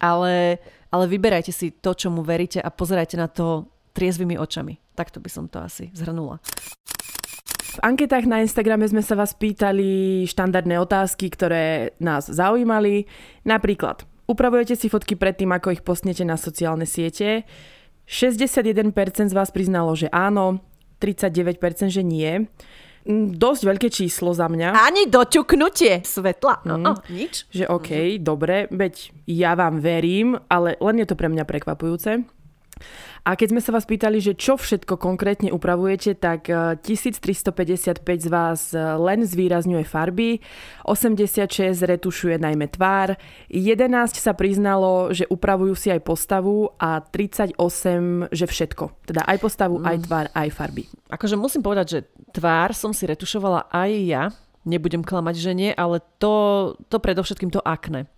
ale, 0.00 0.56
ale 0.88 1.04
vyberajte 1.04 1.52
si 1.52 1.68
to, 1.68 1.92
čomu 1.92 2.24
veríte 2.24 2.64
a 2.64 2.72
pozerajte 2.72 3.20
na 3.20 3.28
to 3.28 3.68
triezvými 3.92 4.40
očami. 4.40 4.80
Takto 4.96 5.20
by 5.20 5.28
som 5.28 5.44
to 5.52 5.60
asi 5.60 5.92
zhrnula. 5.92 6.40
Anketách 7.80 8.28
na 8.28 8.44
Instagrame 8.44 8.84
sme 8.84 9.00
sa 9.00 9.16
vás 9.16 9.32
pýtali 9.32 10.22
štandardné 10.28 10.76
otázky, 10.76 11.32
ktoré 11.32 11.96
nás 11.96 12.28
zaujímali. 12.28 13.08
Napríklad, 13.48 14.04
upravujete 14.28 14.76
si 14.76 14.92
fotky 14.92 15.16
predtým, 15.16 15.48
ako 15.50 15.72
ich 15.72 15.82
postnete 15.82 16.22
na 16.22 16.36
sociálne 16.36 16.84
siete? 16.84 17.48
61% 18.04 18.92
z 19.30 19.34
vás 19.34 19.48
priznalo, 19.48 19.96
že 19.96 20.12
áno, 20.12 20.60
39% 21.00 21.88
že 21.88 22.04
nie. 22.04 22.44
Mm, 23.08 23.32
dosť 23.40 23.62
veľké 23.64 23.88
číslo 23.88 24.36
za 24.36 24.44
mňa. 24.44 24.76
Ani 24.76 25.08
doťuknutie 25.08 26.04
svetla. 26.04 26.60
Mm. 26.68 26.84
Oh, 26.84 26.98
nič. 27.08 27.48
Že 27.48 27.64
OK, 27.72 27.90
mm-hmm. 27.90 28.20
dobre, 28.20 28.68
veď 28.68 29.08
ja 29.24 29.56
vám 29.56 29.80
verím, 29.80 30.36
ale 30.52 30.76
len 30.76 31.00
je 31.00 31.06
to 31.08 31.16
pre 31.16 31.32
mňa 31.32 31.48
prekvapujúce. 31.48 32.28
A 33.24 33.36
keď 33.36 33.52
sme 33.52 33.60
sa 33.60 33.70
vás 33.76 33.84
pýtali, 33.84 34.18
že 34.18 34.32
čo 34.32 34.56
všetko 34.56 34.96
konkrétne 34.96 35.52
upravujete, 35.52 36.16
tak 36.16 36.48
1355 36.48 38.00
eh, 38.00 38.16
z 38.16 38.26
vás 38.32 38.72
eh, 38.72 38.80
len 38.80 39.24
zvýrazňuje 39.24 39.84
farby, 39.84 40.40
86 40.88 41.84
retušuje 41.84 42.40
najmä 42.40 42.66
tvár, 42.72 43.20
11 43.52 44.16
sa 44.16 44.32
priznalo, 44.32 45.12
že 45.12 45.28
upravujú 45.28 45.74
si 45.76 45.88
aj 45.92 46.00
postavu 46.00 46.72
a 46.80 47.04
38, 47.04 47.56
že 48.32 48.46
všetko. 48.48 48.84
Teda 49.04 49.22
aj 49.28 49.36
postavu, 49.40 49.76
mm. 49.80 49.84
aj 49.84 49.96
tvár, 50.08 50.26
aj 50.32 50.48
farby. 50.52 50.84
Akože 51.12 51.36
musím 51.36 51.60
povedať, 51.60 51.86
že 51.88 51.98
tvár 52.32 52.72
som 52.72 52.96
si 52.96 53.04
retušovala 53.04 53.68
aj 53.68 53.90
ja, 54.08 54.22
nebudem 54.64 55.04
klamať, 55.04 55.36
že 55.40 55.52
nie, 55.56 55.70
ale 55.72 56.04
to, 56.20 56.76
to 56.88 57.00
predovšetkým 57.00 57.52
to 57.52 57.60
akne. 57.64 58.08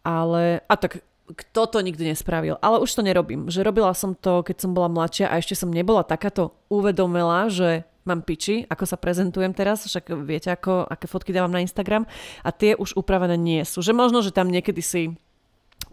Ale, 0.00 0.64
a 0.64 0.74
tak 0.80 1.04
kto 1.34 1.62
to 1.66 1.78
nikdy 1.80 2.10
nespravil. 2.10 2.58
Ale 2.60 2.82
už 2.82 2.90
to 2.94 3.06
nerobím. 3.06 3.46
Že 3.46 3.66
robila 3.66 3.92
som 3.94 4.14
to, 4.14 4.42
keď 4.42 4.56
som 4.66 4.70
bola 4.74 4.90
mladšia 4.90 5.30
a 5.30 5.38
ešte 5.38 5.54
som 5.58 5.70
nebola 5.70 6.02
takáto 6.02 6.54
uvedomila, 6.68 7.50
že 7.50 7.86
mám 8.08 8.24
piči, 8.24 8.64
ako 8.66 8.84
sa 8.88 8.96
prezentujem 8.96 9.52
teraz, 9.52 9.84
však 9.84 10.10
viete, 10.24 10.48
ako, 10.48 10.88
aké 10.88 11.06
fotky 11.06 11.30
dávam 11.30 11.52
na 11.52 11.62
Instagram 11.62 12.08
a 12.40 12.50
tie 12.50 12.74
už 12.74 12.96
upravené 12.96 13.36
nie 13.36 13.62
sú. 13.62 13.84
Že 13.84 13.92
možno, 13.92 14.24
že 14.24 14.34
tam 14.34 14.48
niekedy 14.48 14.80
si 14.80 15.02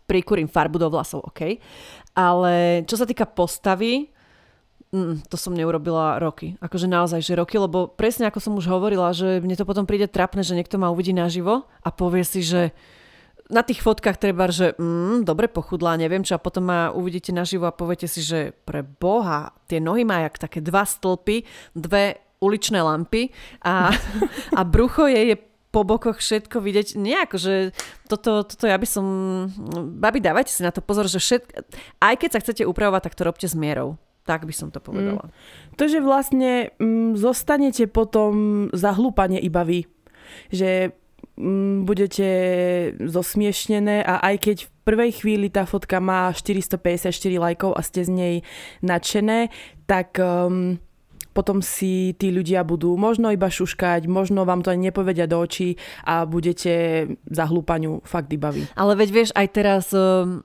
prikurím 0.07 0.47
farbu 0.47 0.79
do 0.79 0.88
vlasov, 0.88 1.27
OK. 1.27 1.59
Ale 2.15 2.83
čo 2.88 2.95
sa 2.95 3.03
týka 3.03 3.27
postavy, 3.27 4.07
mm, 4.95 5.27
to 5.27 5.35
som 5.35 5.51
neurobila 5.51 6.17
roky. 6.17 6.55
Akože 6.63 6.88
naozaj, 6.88 7.19
že 7.19 7.35
roky, 7.35 7.59
lebo 7.59 7.91
presne 7.91 8.31
ako 8.31 8.39
som 8.39 8.53
už 8.55 8.71
hovorila, 8.71 9.11
že 9.11 9.43
mne 9.43 9.59
to 9.59 9.67
potom 9.67 9.83
príde 9.83 10.07
trapné, 10.07 10.41
že 10.47 10.55
niekto 10.55 10.79
ma 10.79 10.89
uvidí 10.89 11.11
naživo 11.11 11.67
a 11.83 11.89
povie 11.91 12.23
si, 12.23 12.39
že 12.39 12.71
na 13.47 13.63
tých 13.63 13.79
fotkách 13.79 14.19
treba, 14.19 14.51
že 14.51 14.75
mm, 14.75 15.23
dobre 15.23 15.47
pochudlá, 15.47 15.95
neviem 15.95 16.23
čo, 16.23 16.35
a 16.35 16.43
potom 16.43 16.67
ma 16.67 16.91
uvidíte 16.91 17.31
naživo 17.31 17.67
a 17.67 17.75
poviete 17.75 18.07
si, 18.07 18.19
že 18.19 18.51
pre 18.67 18.83
Boha, 18.83 19.55
tie 19.71 19.79
nohy 19.79 20.03
má 20.03 20.27
jak 20.27 20.35
také 20.35 20.59
dva 20.59 20.83
stĺpy, 20.83 21.47
dve 21.71 22.19
uličné 22.43 22.83
lampy 22.83 23.31
a, 23.63 23.89
a 24.59 24.61
brucho 24.67 25.07
je, 25.07 25.33
je 25.33 25.37
po 25.67 25.83
bokoch 25.83 26.23
všetko 26.23 26.63
vidieť. 26.63 26.95
Nie, 26.95 27.27
akože 27.27 27.75
toto, 28.07 28.47
toto 28.47 28.65
ja 28.65 28.79
by 28.79 28.87
som... 28.87 29.05
Babi, 29.99 30.23
dávajte 30.23 30.49
si 30.49 30.61
na 30.63 30.71
to 30.71 30.79
pozor, 30.79 31.11
že 31.11 31.19
všetko... 31.19 31.51
Aj 31.99 32.15
keď 32.15 32.29
sa 32.33 32.41
chcete 32.41 32.63
upravovať, 32.63 33.01
tak 33.03 33.17
to 33.19 33.27
robte 33.27 33.45
s 33.45 33.53
mierou. 33.53 33.99
Tak 34.23 34.47
by 34.47 34.53
som 34.55 34.71
to 34.71 34.79
povedala. 34.79 35.27
Mm. 35.27 35.31
To, 35.75 35.83
že 35.85 35.99
vlastne 35.99 36.71
mm, 36.79 37.19
zostanete 37.19 37.85
potom 37.87 38.67
zahlúpanie 38.71 39.43
iba 39.43 39.63
vy. 39.67 39.85
Že 40.51 40.95
Mm, 40.97 41.06
budete 41.85 42.29
zosmiešnené 42.97 44.01
a 44.01 44.17
aj 44.25 44.35
keď 44.41 44.57
v 44.65 44.69
prvej 44.81 45.11
chvíli 45.21 45.47
tá 45.53 45.69
fotka 45.69 46.01
má 46.01 46.33
454 46.33 47.13
lajkov 47.38 47.77
a 47.77 47.81
ste 47.85 48.01
z 48.01 48.09
nej 48.09 48.35
nadšené, 48.81 49.53
tak 49.85 50.17
um, 50.17 50.81
potom 51.38 51.61
si 51.61 52.17
tí 52.17 52.33
ľudia 52.33 52.65
budú 52.65 52.97
možno 52.97 53.29
iba 53.29 53.45
šuškať, 53.45 54.09
možno 54.09 54.41
vám 54.49 54.65
to 54.65 54.73
ani 54.73 54.89
nepovedia 54.89 55.29
do 55.29 55.38
očí 55.38 55.77
a 56.01 56.25
budete 56.25 57.05
za 57.29 57.45
hlúpaniu 57.45 58.01
fakt 58.01 58.33
iba 58.33 58.49
vy. 58.49 58.65
Ale 58.73 58.97
veď 58.97 59.09
vieš, 59.13 59.29
aj 59.38 59.47
teraz 59.53 59.93
um, 59.93 60.41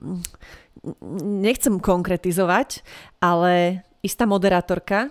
nechcem 1.41 1.81
konkretizovať, 1.81 2.85
ale 3.17 3.81
istá 4.05 4.29
moderátorka 4.29 5.09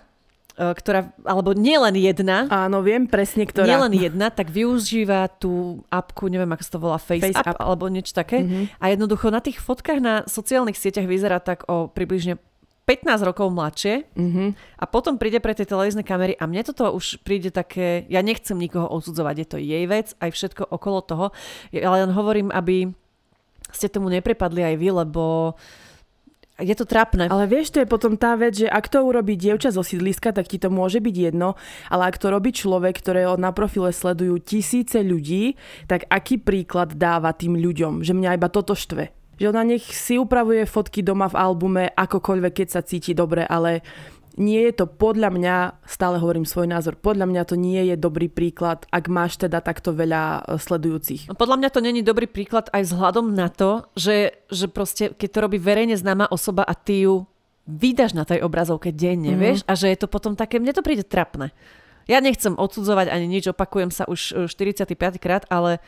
ktorá, 0.71 1.11
alebo 1.27 1.51
nielen 1.51 1.99
jedna. 1.99 2.47
Áno, 2.47 2.87
viem 2.87 3.11
presne, 3.11 3.43
ktorá. 3.43 3.67
Nielen 3.67 3.99
jedna, 3.99 4.31
tak 4.31 4.55
využíva 4.55 5.27
tú 5.43 5.83
apku, 5.91 6.31
neviem, 6.31 6.51
ako 6.55 6.63
sa 6.63 6.73
to 6.73 6.81
volá, 6.81 6.99
Face, 7.03 7.27
Face 7.27 7.35
App, 7.35 7.59
App, 7.59 7.59
alebo 7.59 7.91
niečo 7.91 8.15
také. 8.15 8.47
Mm-hmm. 8.47 8.79
A 8.79 8.85
jednoducho 8.95 9.35
na 9.35 9.43
tých 9.43 9.59
fotkách 9.59 9.99
na 9.99 10.15
sociálnych 10.31 10.79
sieťach 10.79 11.11
vyzerá 11.11 11.43
tak 11.43 11.67
o 11.67 11.91
približne 11.91 12.39
15 12.83 13.23
rokov 13.23 13.47
mladšie 13.55 14.11
mm-hmm. 14.11 14.49
a 14.83 14.85
potom 14.91 15.15
príde 15.15 15.39
pre 15.39 15.55
tie 15.55 15.63
televízne 15.63 16.03
kamery 16.03 16.35
a 16.35 16.51
mne 16.51 16.67
toto 16.67 16.91
už 16.91 17.23
príde 17.23 17.55
také, 17.55 18.03
ja 18.11 18.27
nechcem 18.27 18.59
nikoho 18.59 18.91
odsudzovať, 18.91 19.35
je 19.39 19.47
to 19.47 19.59
jej 19.63 19.85
vec, 19.87 20.19
aj 20.19 20.31
všetko 20.35 20.67
okolo 20.67 20.99
toho, 21.07 21.27
ale 21.71 21.97
len 22.03 22.11
hovorím, 22.11 22.51
aby 22.51 22.91
ste 23.71 23.87
tomu 23.87 24.11
neprepadli 24.11 24.67
aj 24.67 24.75
vy, 24.77 24.89
lebo 24.93 25.55
je 26.61 26.75
to 26.77 26.85
trápne. 26.85 27.33
Ale 27.33 27.49
vieš, 27.49 27.73
to 27.73 27.81
je 27.81 27.89
potom 27.89 28.21
tá 28.21 28.37
vec, 28.37 28.61
že 28.61 28.69
ak 28.69 28.93
to 28.93 29.01
urobí 29.01 29.41
dievča 29.41 29.73
zo 29.73 29.81
sídliska, 29.81 30.37
tak 30.37 30.49
ti 30.53 30.61
to 30.61 30.69
môže 30.69 31.01
byť 31.01 31.17
jedno, 31.33 31.57
ale 31.89 32.13
ak 32.13 32.21
to 32.21 32.29
robí 32.29 32.53
človek, 32.53 33.01
ktorého 33.01 33.41
na 33.41 33.57
profile 33.57 33.89
sledujú 33.89 34.37
tisíce 34.45 35.01
ľudí, 35.01 35.57
tak 35.89 36.05
aký 36.13 36.37
príklad 36.37 36.93
dáva 36.97 37.33
tým 37.33 37.57
ľuďom, 37.57 38.05
že 38.05 38.13
mňa 38.13 38.37
iba 38.37 38.49
toto 38.53 38.77
štve 38.77 39.23
že 39.43 39.51
ona 39.51 39.67
nech 39.67 39.83
si 39.83 40.23
upravuje 40.23 40.63
fotky 40.71 41.03
doma 41.03 41.27
v 41.27 41.35
albume 41.35 41.85
akokoľvek, 41.91 42.63
keď 42.63 42.69
sa 42.69 42.87
cíti 42.87 43.11
dobre, 43.11 43.43
ale 43.43 43.83
nie 44.37 44.65
je 44.71 44.73
to 44.83 44.87
podľa 44.89 45.29
mňa, 45.33 45.57
stále 45.85 46.17
hovorím 46.17 46.49
svoj 46.49 46.69
názor, 46.71 46.97
podľa 46.97 47.29
mňa 47.29 47.43
to 47.45 47.57
nie 47.57 47.83
je 47.93 47.97
dobrý 48.01 48.33
príklad, 48.33 48.89
ak 48.89 49.05
máš 49.13 49.37
teda 49.37 49.61
takto 49.61 49.93
veľa 49.93 50.23
e, 50.45 50.61
sledujúcich. 50.61 51.29
No, 51.29 51.37
podľa 51.37 51.57
mňa 51.61 51.71
to 51.73 51.81
není 51.85 52.01
dobrý 52.01 52.25
príklad 52.25 52.73
aj 52.73 52.89
vzhľadom 52.89 53.33
na 53.37 53.53
to, 53.53 53.85
že, 53.93 54.45
že 54.49 54.67
proste, 54.73 55.13
keď 55.13 55.29
to 55.29 55.43
robí 55.45 55.59
verejne 55.61 55.97
známa 55.97 56.29
osoba 56.33 56.65
a 56.65 56.73
ty 56.73 57.05
ju 57.05 57.29
vydaš 57.69 58.17
na 58.17 58.27
tej 58.27 58.43
obrazovke 58.43 58.91
denne, 58.91 59.37
mm-hmm. 59.37 59.43
vieš, 59.43 59.61
a 59.69 59.73
že 59.79 59.93
je 59.93 59.99
to 60.01 60.09
potom 60.11 60.35
také, 60.35 60.59
mne 60.59 60.75
to 60.75 60.83
príde 60.83 61.07
trapné. 61.07 61.55
Ja 62.11 62.19
nechcem 62.19 62.59
odsudzovať 62.59 63.15
ani 63.15 63.31
nič, 63.31 63.53
opakujem 63.55 63.95
sa 63.95 64.09
už 64.11 64.51
45 64.51 64.91
e, 64.91 65.19
krát, 65.23 65.47
ale 65.53 65.79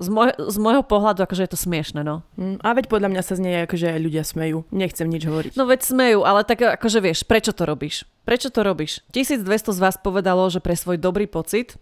z, 0.00 0.08
môj, 0.08 0.34
z 0.34 0.56
môjho 0.58 0.82
pohľadu 0.82 1.22
akože 1.22 1.44
je 1.46 1.50
to 1.52 1.58
smiešne, 1.60 2.00
no. 2.02 2.26
Mm, 2.34 2.58
a 2.64 2.68
veď 2.74 2.90
podľa 2.90 3.08
mňa 3.12 3.22
sa 3.22 3.34
z 3.38 3.44
nej 3.44 3.54
akože 3.64 3.92
aj 3.92 4.00
ľudia 4.00 4.24
smejú. 4.26 4.64
Nechcem 4.72 5.06
nič 5.06 5.28
hovoriť. 5.28 5.52
No 5.54 5.68
veď 5.68 5.80
smejú, 5.84 6.26
ale 6.26 6.42
tak 6.42 6.64
akože 6.64 6.98
vieš, 6.98 7.22
prečo 7.28 7.54
to 7.54 7.68
robíš? 7.68 8.08
Prečo 8.26 8.48
to 8.50 8.66
robíš? 8.66 9.04
1200 9.14 9.46
z 9.46 9.78
vás 9.78 9.96
povedalo, 10.00 10.48
že 10.50 10.58
pre 10.58 10.74
svoj 10.74 10.98
dobrý 10.98 11.30
pocit, 11.30 11.78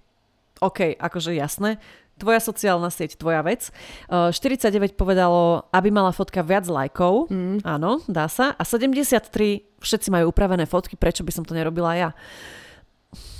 OK, 0.60 0.98
akože 1.00 1.32
jasné, 1.32 1.80
tvoja 2.20 2.36
sociálna 2.44 2.92
sieť, 2.92 3.16
tvoja 3.16 3.40
vec. 3.40 3.72
49 4.12 4.92
povedalo, 4.92 5.64
aby 5.72 5.88
mala 5.88 6.12
fotka 6.12 6.44
viac 6.44 6.68
lajkov. 6.68 7.32
Mm. 7.32 7.64
Áno, 7.64 8.04
dá 8.04 8.28
sa. 8.28 8.52
A 8.60 8.62
73 8.68 9.32
všetci 9.80 10.08
majú 10.12 10.28
upravené 10.28 10.68
fotky, 10.68 11.00
prečo 11.00 11.24
by 11.24 11.32
som 11.32 11.48
to 11.48 11.56
nerobila 11.56 11.96
ja? 11.96 12.10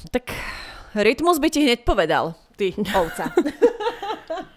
Tak 0.09 0.33
rytmus 0.97 1.37
by 1.37 1.53
ti 1.53 1.61
hneď 1.61 1.85
povedal, 1.85 2.33
ty 2.57 2.73
ovca. 2.97 3.29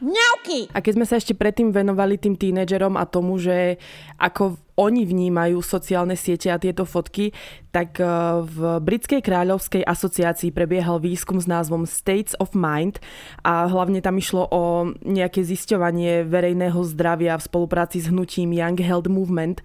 Mňauky! 0.02 0.70
A 0.74 0.80
keď 0.80 0.94
sme 0.96 1.06
sa 1.10 1.18
ešte 1.18 1.34
predtým 1.34 1.74
venovali 1.74 2.22
tým 2.22 2.38
tínedžerom 2.38 2.94
a 2.94 3.10
tomu, 3.10 3.42
že 3.42 3.82
ako 4.22 4.58
oni 4.74 5.06
vnímajú 5.06 5.62
sociálne 5.62 6.18
siete 6.18 6.50
a 6.50 6.58
tieto 6.58 6.86
fotky, 6.86 7.30
tak 7.70 8.02
eh, 8.02 8.08
v 8.42 8.82
Britskej 8.82 9.22
kráľovskej 9.22 9.86
asociácii 9.86 10.50
prebiehal 10.50 10.98
výskum 10.98 11.38
s 11.38 11.46
názvom 11.46 11.86
States 11.86 12.34
of 12.42 12.58
Mind 12.58 12.98
a 13.46 13.70
hlavne 13.70 14.02
tam 14.02 14.18
išlo 14.18 14.50
o 14.50 14.94
nejaké 15.06 15.46
zisťovanie 15.46 16.26
verejného 16.26 16.78
zdravia 16.90 17.38
v 17.38 17.46
spolupráci 17.46 18.02
s 18.02 18.10
hnutím 18.10 18.54
Young 18.54 18.78
Health 18.82 19.10
Movement 19.10 19.62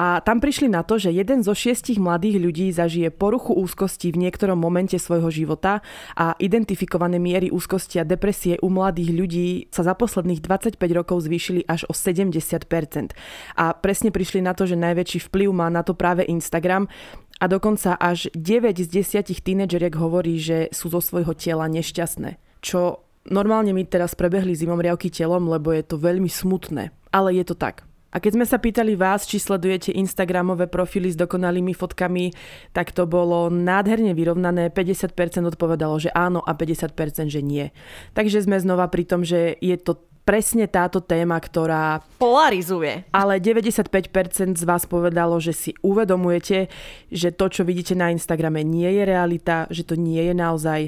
a 0.00 0.24
tam 0.24 0.40
prišli 0.40 0.72
na 0.72 0.80
to, 0.80 0.96
že 0.96 1.12
jeden 1.12 1.44
zo 1.44 1.52
šiestich 1.52 2.00
mladých 2.00 2.40
ľudí 2.40 2.72
zažije 2.72 3.12
poruchu 3.12 3.52
úzkosti 3.52 4.08
v 4.08 4.24
niektorom 4.24 4.56
momente 4.56 4.96
svojho 4.96 5.28
života 5.28 5.84
a 6.16 6.32
identifikované 6.40 7.20
miery 7.20 7.52
úzkosti 7.52 8.00
a 8.00 8.08
depresie 8.08 8.56
u 8.64 8.72
mladých 8.72 9.10
ľudí 9.12 9.48
sa 9.68 9.84
za 9.84 9.92
posledných 9.92 10.40
25 10.40 10.80
rokov 10.96 11.28
zvýšili 11.28 11.68
až 11.68 11.84
o 11.84 11.92
70%. 11.92 13.12
A 13.60 13.76
presne 13.76 14.08
prišli 14.08 14.40
na 14.40 14.56
to, 14.56 14.64
že 14.64 14.80
najväčší 14.80 15.28
vplyv 15.28 15.52
má 15.52 15.68
na 15.68 15.84
to 15.84 15.92
práve 15.92 16.24
Instagram 16.24 16.88
a 17.36 17.44
dokonca 17.44 17.92
až 18.00 18.32
9 18.32 18.80
z 18.80 19.04
10 19.04 19.36
tínedžeriek 19.44 19.92
hovorí, 20.00 20.40
že 20.40 20.72
sú 20.72 20.88
zo 20.88 21.04
svojho 21.04 21.36
tela 21.36 21.68
nešťastné. 21.68 22.40
Čo 22.64 23.04
normálne 23.28 23.76
mi 23.76 23.84
teraz 23.84 24.16
prebehli 24.16 24.56
zimom 24.56 24.80
riavky 24.80 25.12
telom, 25.12 25.44
lebo 25.44 25.76
je 25.76 25.84
to 25.84 26.00
veľmi 26.00 26.32
smutné. 26.32 26.88
Ale 27.12 27.36
je 27.36 27.44
to 27.44 27.52
tak. 27.52 27.89
A 28.10 28.18
keď 28.18 28.32
sme 28.38 28.46
sa 28.46 28.58
pýtali 28.58 28.98
vás, 28.98 29.22
či 29.26 29.38
sledujete 29.38 29.94
Instagramové 29.94 30.66
profily 30.66 31.14
s 31.14 31.16
dokonalými 31.18 31.70
fotkami, 31.74 32.34
tak 32.74 32.90
to 32.90 33.06
bolo 33.06 33.46
nádherne 33.48 34.10
vyrovnané. 34.14 34.74
50% 34.74 35.14
odpovedalo, 35.46 35.94
že 36.02 36.10
áno 36.10 36.42
a 36.42 36.52
50% 36.54 37.30
že 37.30 37.40
nie. 37.42 37.70
Takže 38.18 38.42
sme 38.42 38.58
znova 38.58 38.90
pri 38.90 39.06
tom, 39.06 39.22
že 39.22 39.54
je 39.62 39.78
to 39.78 40.02
presne 40.30 40.68
táto 40.70 41.02
téma, 41.02 41.38
ktorá 41.40 42.04
polarizuje. 42.20 43.08
Ale 43.10 43.42
95% 43.42 44.54
z 44.54 44.64
vás 44.66 44.86
povedalo, 44.86 45.40
že 45.42 45.50
si 45.50 45.70
uvedomujete, 45.82 46.70
že 47.10 47.34
to, 47.34 47.50
čo 47.50 47.62
vidíte 47.66 47.98
na 47.98 48.14
Instagrame, 48.14 48.62
nie 48.62 48.86
je 48.90 49.02
realita, 49.02 49.66
že 49.74 49.82
to 49.82 49.98
nie 49.98 50.22
je 50.30 50.34
naozaj 50.36 50.80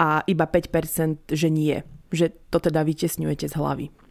a 0.00 0.24
iba 0.24 0.48
5% 0.48 1.28
že 1.28 1.48
nie. 1.52 1.84
Že 2.08 2.32
to 2.48 2.58
teda 2.62 2.86
vytesňujete 2.86 3.50
z 3.50 3.54
hlavy. 3.58 4.05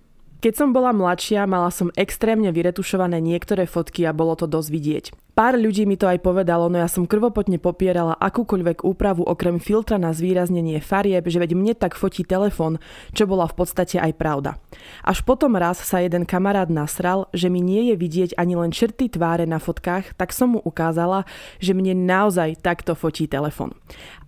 Keď 0.46 0.62
som 0.62 0.78
bola 0.78 0.94
mladšia, 0.94 1.50
mala 1.50 1.74
som 1.74 1.90
extrémne 1.98 2.54
vyretušované 2.54 3.18
niektoré 3.18 3.66
fotky 3.66 4.06
a 4.06 4.14
bolo 4.14 4.38
to 4.38 4.46
dosť 4.46 4.70
vidieť. 4.70 5.06
Pár 5.36 5.60
ľudí 5.60 5.84
mi 5.84 6.00
to 6.00 6.08
aj 6.08 6.24
povedalo, 6.24 6.72
no 6.72 6.80
ja 6.80 6.88
som 6.88 7.04
krvopotne 7.04 7.60
popierala 7.60 8.16
akúkoľvek 8.16 8.88
úpravu 8.88 9.20
okrem 9.28 9.60
filtra 9.60 10.00
na 10.00 10.16
zvýraznenie 10.16 10.80
farieb, 10.80 11.28
že 11.28 11.44
veď 11.44 11.52
mne 11.60 11.74
tak 11.76 12.00
fotí 12.00 12.24
telefón, 12.24 12.80
čo 13.12 13.28
bola 13.28 13.44
v 13.44 13.58
podstate 13.60 14.00
aj 14.00 14.16
pravda. 14.16 14.56
Až 15.04 15.28
potom 15.28 15.60
raz 15.60 15.84
sa 15.84 16.00
jeden 16.00 16.24
kamarát 16.24 16.72
nasral, 16.72 17.28
že 17.36 17.52
mi 17.52 17.60
nie 17.60 17.92
je 17.92 18.00
vidieť 18.00 18.32
ani 18.40 18.56
len 18.56 18.72
črty 18.72 19.12
tváre 19.12 19.44
na 19.44 19.60
fotkách, 19.60 20.16
tak 20.16 20.32
som 20.32 20.56
mu 20.56 20.64
ukázala, 20.64 21.28
že 21.60 21.76
mne 21.76 22.08
naozaj 22.08 22.64
takto 22.64 22.96
fotí 22.96 23.28
telefón. 23.28 23.76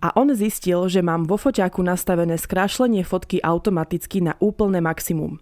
A 0.04 0.12
on 0.12 0.28
zistil, 0.36 0.92
že 0.92 1.00
mám 1.00 1.24
vo 1.24 1.40
foťáku 1.40 1.80
nastavené 1.80 2.36
skrášlenie 2.36 3.00
fotky 3.00 3.40
automaticky 3.40 4.20
na 4.20 4.36
úplné 4.44 4.84
maximum. 4.84 5.40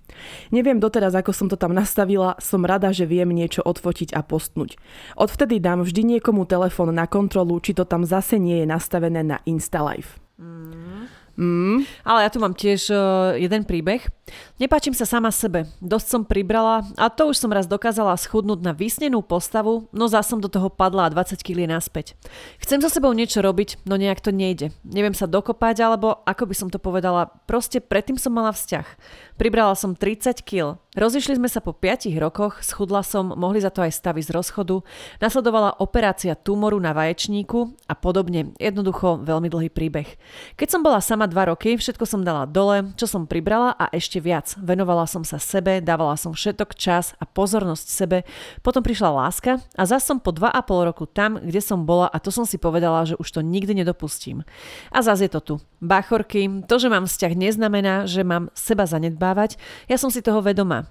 Neviem 0.66 0.82
doteraz, 0.82 1.14
ako 1.14 1.30
som 1.30 1.46
to 1.46 1.54
tam 1.54 1.70
nastavila, 1.70 2.34
som 2.42 2.66
rada, 2.66 2.90
že 2.90 3.06
viem 3.06 3.30
niečo 3.30 3.62
odfotiť 3.62 4.18
a 4.18 4.26
postnúť. 4.26 4.74
Odvtedy 5.14 5.46
Vtedy 5.46 5.62
dám 5.62 5.86
vždy 5.86 6.18
niekomu 6.18 6.42
telefón 6.42 6.90
na 6.90 7.06
kontrolu, 7.06 7.62
či 7.62 7.70
to 7.70 7.86
tam 7.86 8.02
zase 8.02 8.34
nie 8.34 8.60
je 8.60 8.66
nastavené 8.66 9.22
na 9.22 9.38
InstaLife. 9.46 10.18
Mm. 10.42 11.06
Mm. 11.36 11.84
Ale 12.00 12.24
ja 12.24 12.30
tu 12.32 12.40
mám 12.40 12.56
tiež 12.56 12.88
uh, 12.88 13.36
jeden 13.36 13.68
príbeh. 13.68 14.00
Nepáčim 14.56 14.96
sa 14.96 15.04
sama 15.04 15.28
sebe. 15.28 15.68
Dosť 15.84 16.06
som 16.08 16.22
pribrala 16.24 16.82
a 16.96 17.12
to 17.12 17.28
už 17.28 17.36
som 17.36 17.52
raz 17.52 17.68
dokázala 17.68 18.16
schudnúť 18.16 18.64
na 18.64 18.72
vysnenú 18.72 19.20
postavu, 19.20 19.86
no 19.92 20.08
zás 20.08 20.26
som 20.26 20.40
do 20.40 20.48
toho 20.48 20.72
padla 20.72 21.06
a 21.06 21.12
20 21.12 21.38
kg 21.44 21.68
naspäť. 21.68 22.16
Chcem 22.58 22.80
so 22.80 22.88
sebou 22.88 23.12
niečo 23.12 23.44
robiť, 23.44 23.84
no 23.84 24.00
nejak 24.00 24.24
to 24.24 24.32
nejde. 24.32 24.72
Neviem 24.82 25.12
sa 25.12 25.28
dokopať, 25.28 25.76
alebo 25.84 26.24
ako 26.24 26.42
by 26.48 26.54
som 26.56 26.68
to 26.72 26.80
povedala, 26.80 27.28
proste 27.44 27.84
predtým 27.84 28.16
som 28.16 28.32
mala 28.32 28.50
vzťah. 28.56 28.86
Pribrala 29.36 29.76
som 29.76 29.92
30 29.92 30.40
kg. 30.42 30.80
Rozišli 30.96 31.36
sme 31.36 31.44
sa 31.44 31.60
po 31.60 31.76
5 31.76 32.08
rokoch, 32.16 32.64
schudla 32.64 33.04
som, 33.04 33.36
mohli 33.36 33.60
za 33.60 33.68
to 33.68 33.84
aj 33.84 33.92
stavy 33.92 34.24
z 34.24 34.32
rozchodu, 34.32 34.80
nasledovala 35.20 35.76
operácia 35.76 36.32
tumoru 36.32 36.80
na 36.80 36.96
vaječníku 36.96 37.76
a 37.84 37.92
podobne. 37.92 38.56
Jednoducho 38.56 39.20
veľmi 39.20 39.52
dlhý 39.52 39.68
príbeh. 39.68 40.16
Keď 40.56 40.68
som 40.72 40.80
bola 40.80 41.04
sama 41.04 41.28
2 41.28 41.52
roky, 41.52 41.76
všetko 41.76 42.08
som 42.08 42.24
dala 42.24 42.48
dole, 42.48 42.96
čo 42.96 43.04
som 43.04 43.28
pribrala 43.28 43.76
a 43.76 43.92
ešte 43.92 44.24
viac. 44.24 44.56
Venovala 44.56 45.04
som 45.04 45.20
sa 45.20 45.36
sebe, 45.36 45.84
dávala 45.84 46.16
som 46.16 46.32
všetok 46.32 46.72
čas 46.72 47.12
a 47.20 47.28
pozornosť 47.28 47.86
sebe. 47.92 48.24
Potom 48.64 48.80
prišla 48.80 49.12
láska 49.12 49.60
a 49.76 49.82
zas 49.84 50.00
som 50.00 50.16
po 50.16 50.32
2,5 50.32 50.88
roku 50.88 51.04
tam, 51.04 51.36
kde 51.36 51.60
som 51.60 51.84
bola 51.84 52.08
a 52.08 52.16
to 52.16 52.32
som 52.32 52.48
si 52.48 52.56
povedala, 52.56 53.04
že 53.04 53.20
už 53.20 53.36
to 53.36 53.44
nikdy 53.44 53.84
nedopustím. 53.84 54.48
A 54.88 55.04
zas 55.04 55.20
je 55.20 55.28
to 55.28 55.44
tu. 55.44 55.54
Bachorky, 55.84 56.48
to, 56.64 56.80
že 56.80 56.88
mám 56.88 57.04
vzťah 57.04 57.36
neznamená, 57.36 58.08
že 58.08 58.24
mám 58.24 58.48
seba 58.56 58.88
zanedbávať. 58.88 59.60
Ja 59.92 60.00
som 60.00 60.08
si 60.08 60.24
toho 60.24 60.40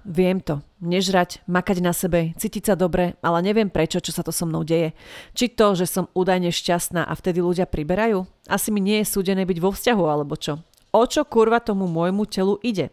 viem 0.04 0.42
to. 0.42 0.60
Nežrať, 0.82 1.40
makať 1.48 1.80
na 1.80 1.96
sebe, 1.96 2.36
cítiť 2.36 2.68
sa 2.68 2.74
dobre, 2.76 3.16
ale 3.24 3.40
neviem 3.40 3.72
prečo, 3.72 4.02
čo 4.02 4.12
sa 4.12 4.20
to 4.20 4.34
so 4.34 4.44
mnou 4.44 4.60
deje. 4.60 4.92
Či 5.32 5.56
to, 5.56 5.72
že 5.72 5.88
som 5.88 6.12
údajne 6.12 6.52
šťastná 6.52 7.06
a 7.06 7.12
vtedy 7.16 7.40
ľudia 7.40 7.64
priberajú? 7.64 8.28
Asi 8.44 8.68
mi 8.68 8.84
nie 8.84 9.00
je 9.00 9.08
súdené 9.08 9.48
byť 9.48 9.58
vo 9.62 9.72
vzťahu, 9.72 10.04
alebo 10.04 10.36
čo? 10.36 10.60
o 10.96 11.04
čo 11.04 11.28
kurva 11.28 11.60
tomu 11.60 11.84
môjmu 11.84 12.24
telu 12.24 12.56
ide. 12.64 12.88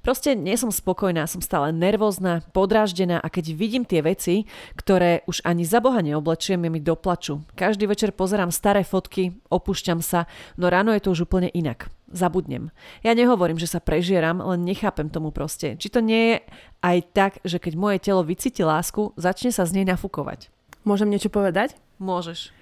Proste 0.00 0.32
nie 0.32 0.56
som 0.56 0.72
spokojná, 0.72 1.28
som 1.28 1.44
stále 1.44 1.68
nervózna, 1.68 2.40
podráždená 2.56 3.20
a 3.20 3.28
keď 3.28 3.52
vidím 3.52 3.84
tie 3.84 4.00
veci, 4.00 4.48
ktoré 4.72 5.20
už 5.28 5.44
ani 5.44 5.68
za 5.68 5.84
Boha 5.84 6.00
neoblečujem, 6.00 6.64
mi 6.64 6.80
doplaču. 6.80 7.44
Každý 7.52 7.84
večer 7.84 8.16
pozerám 8.16 8.48
staré 8.48 8.88
fotky, 8.88 9.36
opúšťam 9.52 10.00
sa, 10.00 10.24
no 10.56 10.72
ráno 10.72 10.96
je 10.96 11.04
to 11.04 11.12
už 11.12 11.28
úplne 11.28 11.52
inak 11.52 11.92
zabudnem. 12.12 12.68
Ja 13.00 13.16
nehovorím, 13.16 13.56
že 13.56 13.66
sa 13.66 13.80
prežieram, 13.80 14.38
len 14.38 14.62
nechápem 14.62 15.08
tomu 15.08 15.32
proste. 15.32 15.74
Či 15.80 15.88
to 15.88 16.04
nie 16.04 16.36
je 16.36 16.36
aj 16.84 16.98
tak, 17.16 17.32
že 17.42 17.58
keď 17.58 17.72
moje 17.74 17.98
telo 18.04 18.22
vycíti 18.22 18.62
lásku, 18.62 19.16
začne 19.16 19.50
sa 19.50 19.64
z 19.64 19.80
nej 19.80 19.86
nafukovať. 19.88 20.52
Môžem 20.84 21.08
niečo 21.10 21.32
povedať? 21.32 21.74
Môžeš. 21.98 22.52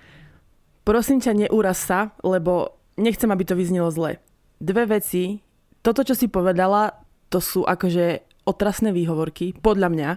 Prosím 0.87 1.21
ťa, 1.21 1.47
neúraz 1.47 1.83
sa, 1.83 2.17
lebo 2.25 2.79
nechcem, 2.97 3.29
aby 3.29 3.45
to 3.45 3.59
vyznelo 3.59 3.93
zle. 3.93 4.17
Dve 4.61 4.89
veci. 4.89 5.45
Toto, 5.81 6.05
čo 6.05 6.13
si 6.13 6.29
povedala, 6.29 6.93
to 7.33 7.41
sú 7.41 7.65
akože 7.65 8.25
otrasné 8.45 8.93
výhovorky, 8.93 9.57
podľa 9.57 9.89
mňa. 9.93 10.11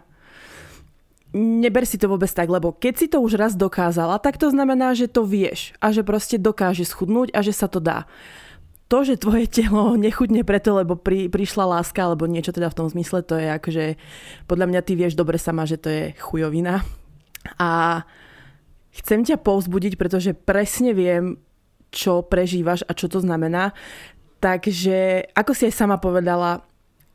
neber 1.33 1.83
si 1.89 1.97
to 1.97 2.05
vôbec 2.05 2.29
tak, 2.29 2.45
lebo 2.45 2.71
keď 2.77 2.93
si 2.93 3.07
to 3.09 3.17
už 3.17 3.35
raz 3.41 3.57
dokázala, 3.57 4.21
tak 4.21 4.37
to 4.37 4.53
znamená, 4.53 4.93
že 4.93 5.09
to 5.09 5.25
vieš 5.25 5.73
a 5.81 5.89
že 5.89 6.05
proste 6.05 6.37
dokáže 6.37 6.85
schudnúť 6.85 7.33
a 7.33 7.41
že 7.41 7.51
sa 7.51 7.65
to 7.65 7.81
dá. 7.81 8.05
To, 8.91 9.01
že 9.01 9.17
tvoje 9.17 9.49
telo 9.49 9.95
nechudne 9.95 10.43
preto, 10.45 10.75
lebo 10.77 10.99
pri, 10.99 11.31
prišla 11.31 11.79
láska 11.79 12.03
alebo 12.03 12.29
niečo 12.29 12.53
teda 12.53 12.69
v 12.69 12.77
tom 12.77 12.87
zmysle, 12.91 13.25
to 13.25 13.39
je 13.39 13.47
akože, 13.49 13.85
podľa 14.45 14.65
mňa 14.69 14.81
ty 14.85 14.93
vieš 14.93 15.17
dobre 15.17 15.39
sama, 15.39 15.65
že 15.65 15.81
to 15.81 15.89
je 15.89 16.03
chujovina. 16.19 16.83
A 17.57 18.03
chcem 18.93 19.25
ťa 19.25 19.41
povzbudiť, 19.41 19.97
pretože 19.97 20.37
presne 20.37 20.93
viem, 20.93 21.41
čo 21.89 22.21
prežívaš 22.25 22.85
a 22.85 22.93
čo 22.93 23.09
to 23.09 23.21
znamená. 23.21 23.73
Takže, 24.43 25.31
ako 25.31 25.51
si 25.55 25.71
aj 25.71 25.73
sama 25.73 25.97
povedala, 25.97 26.67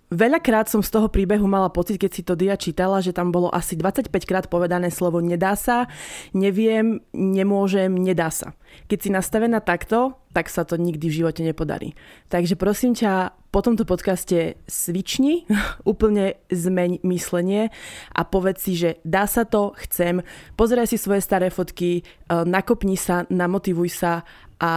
Veľakrát 0.09 0.73
som 0.73 0.81
z 0.81 0.89
toho 0.89 1.13
príbehu 1.13 1.45
mala 1.45 1.69
pocit, 1.69 2.01
keď 2.01 2.11
si 2.17 2.25
to 2.25 2.33
Dia 2.33 2.57
čítala, 2.57 3.05
že 3.05 3.13
tam 3.13 3.29
bolo 3.29 3.53
asi 3.53 3.77
25 3.77 4.09
krát 4.25 4.49
povedané 4.49 4.89
slovo 4.89 5.21
nedá 5.21 5.53
sa, 5.53 5.85
neviem, 6.33 7.05
nemôžem, 7.13 7.93
nedá 7.93 8.33
sa. 8.33 8.57
Keď 8.89 8.99
si 9.05 9.09
nastavená 9.13 9.61
takto, 9.61 10.17
tak 10.33 10.49
sa 10.49 10.65
to 10.65 10.81
nikdy 10.81 11.13
v 11.13 11.19
živote 11.21 11.45
nepodarí. 11.45 11.93
Takže 12.33 12.57
prosím 12.57 12.97
ťa, 12.97 13.37
po 13.53 13.61
tomto 13.61 13.85
podcaste 13.85 14.57
svični, 14.65 15.45
úplne 15.85 16.41
zmeň 16.49 17.05
myslenie 17.05 17.69
a 18.17 18.21
povedz 18.25 18.65
si, 18.65 18.81
že 18.81 18.91
dá 19.05 19.29
sa 19.29 19.45
to, 19.45 19.77
chcem, 19.85 20.25
pozeraj 20.57 20.89
si 20.89 20.97
svoje 20.97 21.21
staré 21.21 21.53
fotky, 21.53 22.01
eh, 22.01 22.45
nakopni 22.49 22.97
sa, 22.97 23.29
namotivuj 23.29 23.93
sa 23.93 24.25
a 24.57 24.73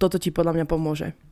toto 0.00 0.16
ti 0.16 0.32
podľa 0.32 0.56
mňa 0.56 0.66
pomôže. 0.68 1.27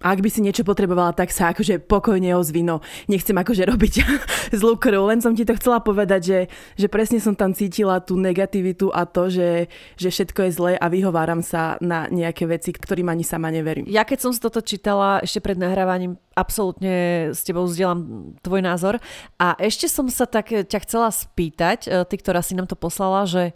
Ak 0.00 0.24
by 0.24 0.32
si 0.32 0.40
niečo 0.40 0.64
potrebovala, 0.64 1.12
tak 1.12 1.28
sa 1.28 1.52
akože 1.52 1.84
pokojne 1.84 2.32
ozvi, 2.32 2.64
no 2.64 2.80
nechcem 3.04 3.36
akože 3.36 3.68
robiť 3.68 3.94
zlú 4.60 4.80
krv, 4.80 5.12
len 5.12 5.20
som 5.20 5.36
ti 5.36 5.44
to 5.44 5.52
chcela 5.60 5.84
povedať, 5.84 6.20
že, 6.24 6.38
že 6.80 6.88
presne 6.88 7.20
som 7.20 7.36
tam 7.36 7.52
cítila 7.52 8.00
tú 8.00 8.16
negativitu 8.16 8.88
a 8.88 9.04
to, 9.04 9.28
že, 9.28 9.68
že 10.00 10.08
všetko 10.08 10.48
je 10.48 10.50
zlé 10.56 10.72
a 10.80 10.88
vyhováram 10.88 11.44
sa 11.44 11.76
na 11.84 12.08
nejaké 12.08 12.48
veci, 12.48 12.72
ktorým 12.72 13.12
ani 13.12 13.28
sama 13.28 13.52
neverím. 13.52 13.84
Ja 13.92 14.08
keď 14.08 14.24
som 14.24 14.32
si 14.32 14.40
toto 14.40 14.64
čítala 14.64 15.20
ešte 15.20 15.44
pred 15.44 15.60
nahrávaním, 15.60 16.16
absolútne 16.32 17.28
s 17.36 17.44
tebou 17.44 17.68
vzdielam 17.68 18.32
tvoj 18.40 18.64
názor 18.64 18.96
a 19.36 19.52
ešte 19.60 19.84
som 19.84 20.08
sa 20.08 20.24
tak 20.24 20.48
ťa 20.48 20.78
chcela 20.88 21.12
spýtať, 21.12 21.78
e, 21.84 22.08
ty, 22.08 22.16
ktorá 22.16 22.40
si 22.40 22.56
nám 22.56 22.64
to 22.64 22.80
poslala, 22.80 23.28
že 23.28 23.52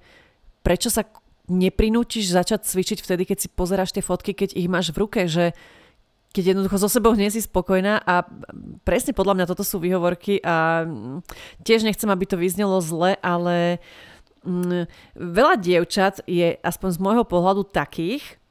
prečo 0.60 0.92
sa 0.92 1.08
neprinútiš 1.48 2.32
začať 2.32 2.68
cvičiť 2.68 2.98
vtedy, 3.04 3.22
keď 3.28 3.38
si 3.40 3.48
pozeráš 3.48 3.92
tie 3.92 4.04
fotky, 4.04 4.32
keď 4.32 4.56
ich 4.56 4.68
máš 4.68 4.92
v 4.92 5.00
ruke, 5.04 5.28
že 5.28 5.52
keď 6.34 6.50
jednoducho 6.50 6.82
so 6.82 6.90
sebou 6.90 7.14
nie 7.14 7.30
si 7.30 7.38
spokojná 7.38 8.02
a 8.02 8.26
presne 8.82 9.14
podľa 9.14 9.38
mňa 9.38 9.46
toto 9.54 9.62
sú 9.62 9.78
výhovorky 9.78 10.42
a 10.42 10.82
tiež 11.62 11.86
nechcem, 11.86 12.10
aby 12.10 12.26
to 12.26 12.34
vyznelo 12.34 12.82
zle, 12.82 13.14
ale 13.22 13.78
mm, 14.42 14.90
veľa 15.14 15.54
dievčat 15.62 16.26
je 16.26 16.58
aspoň 16.58 16.90
z 16.90 16.98
môjho 16.98 17.24
pohľadu 17.24 17.70
takých, 17.70 18.42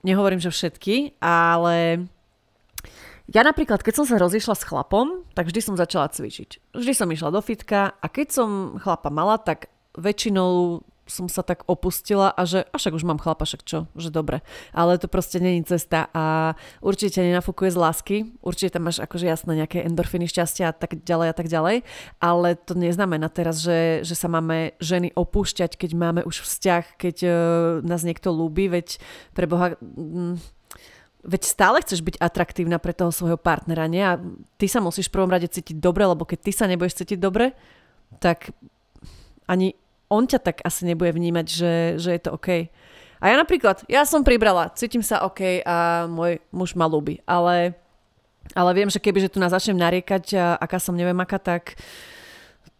nehovorím, 0.00 0.40
že 0.40 0.48
všetky, 0.48 1.20
ale 1.20 2.08
ja 3.28 3.42
napríklad, 3.44 3.84
keď 3.84 4.00
som 4.00 4.06
sa 4.08 4.16
rozišla 4.16 4.56
s 4.56 4.64
chlapom, 4.64 5.28
tak 5.36 5.52
vždy 5.52 5.60
som 5.60 5.76
začala 5.76 6.08
cvičiť. 6.08 6.72
Vždy 6.72 6.92
som 6.96 7.10
išla 7.12 7.34
do 7.34 7.44
fitka 7.44 8.00
a 8.00 8.06
keď 8.08 8.32
som 8.32 8.80
chlapa 8.80 9.12
mala, 9.12 9.36
tak 9.36 9.68
väčšinou 9.92 10.80
som 11.06 11.30
sa 11.30 11.46
tak 11.46 11.62
opustila 11.70 12.34
a 12.34 12.42
že 12.42 12.66
a 12.66 12.76
však 12.76 12.98
už 12.98 13.06
mám 13.06 13.22
chlapa, 13.22 13.46
však 13.46 13.62
čo, 13.62 13.86
že 13.94 14.10
dobre. 14.10 14.42
Ale 14.74 14.98
to 14.98 15.06
proste 15.06 15.38
není 15.38 15.62
cesta 15.62 16.10
a 16.10 16.54
určite 16.82 17.22
nenafúkuje 17.22 17.70
z 17.72 17.78
lásky, 17.78 18.16
určite 18.42 18.74
tam 18.76 18.90
máš 18.90 18.98
akože 18.98 19.26
jasné 19.26 19.64
nejaké 19.64 19.86
endorfiny 19.86 20.26
šťastia 20.26 20.70
a 20.70 20.74
tak 20.74 21.06
ďalej 21.06 21.28
a 21.30 21.34
tak 21.34 21.46
ďalej, 21.46 21.76
ale 22.18 22.48
to 22.58 22.74
neznamená 22.74 23.30
teraz, 23.30 23.62
že, 23.62 24.02
že 24.02 24.18
sa 24.18 24.26
máme 24.26 24.74
ženy 24.82 25.14
opúšťať, 25.14 25.78
keď 25.78 25.90
máme 25.94 26.20
už 26.26 26.42
vzťah, 26.42 26.84
keď 26.98 27.16
uh, 27.24 27.32
nás 27.86 28.02
niekto 28.02 28.34
lúbi, 28.34 28.66
veď 28.66 28.98
pre 29.32 29.46
Boha... 29.46 29.78
Mm, 29.80 30.42
veď 31.26 31.42
stále 31.42 31.82
chceš 31.82 32.06
byť 32.06 32.22
atraktívna 32.22 32.78
pre 32.78 32.94
toho 32.94 33.10
svojho 33.10 33.34
partnera, 33.34 33.90
nie? 33.90 33.98
A 33.98 34.14
ty 34.62 34.70
sa 34.70 34.78
musíš 34.78 35.10
v 35.10 35.18
prvom 35.18 35.34
rade 35.34 35.50
cítiť 35.50 35.74
dobre, 35.82 36.06
lebo 36.06 36.22
keď 36.22 36.38
ty 36.38 36.52
sa 36.54 36.70
nebudeš 36.70 37.02
cítiť 37.02 37.18
dobre, 37.18 37.50
tak 38.22 38.54
ani 39.50 39.74
on 40.08 40.24
ťa 40.26 40.38
tak 40.42 40.56
asi 40.62 40.86
nebude 40.86 41.12
vnímať, 41.12 41.46
že, 41.46 41.74
že 41.98 42.10
je 42.14 42.20
to 42.22 42.34
OK. 42.36 42.70
A 43.16 43.24
ja 43.32 43.36
napríklad, 43.40 43.82
ja 43.88 44.04
som 44.04 44.20
pribrala, 44.20 44.70
cítim 44.76 45.00
sa 45.00 45.24
OK 45.24 45.64
a 45.64 46.04
môj 46.06 46.38
muž 46.52 46.76
ma 46.76 46.84
ľúbi, 46.84 47.24
ale, 47.24 47.72
ale 48.52 48.70
viem, 48.76 48.92
že 48.92 49.00
keby 49.00 49.24
že 49.24 49.32
tu 49.32 49.40
nás 49.40 49.50
začnem 49.50 49.80
nariekať, 49.80 50.24
a 50.36 50.44
aká 50.60 50.76
som 50.76 50.92
neviem 50.92 51.16
aká, 51.16 51.40
tak 51.40 51.80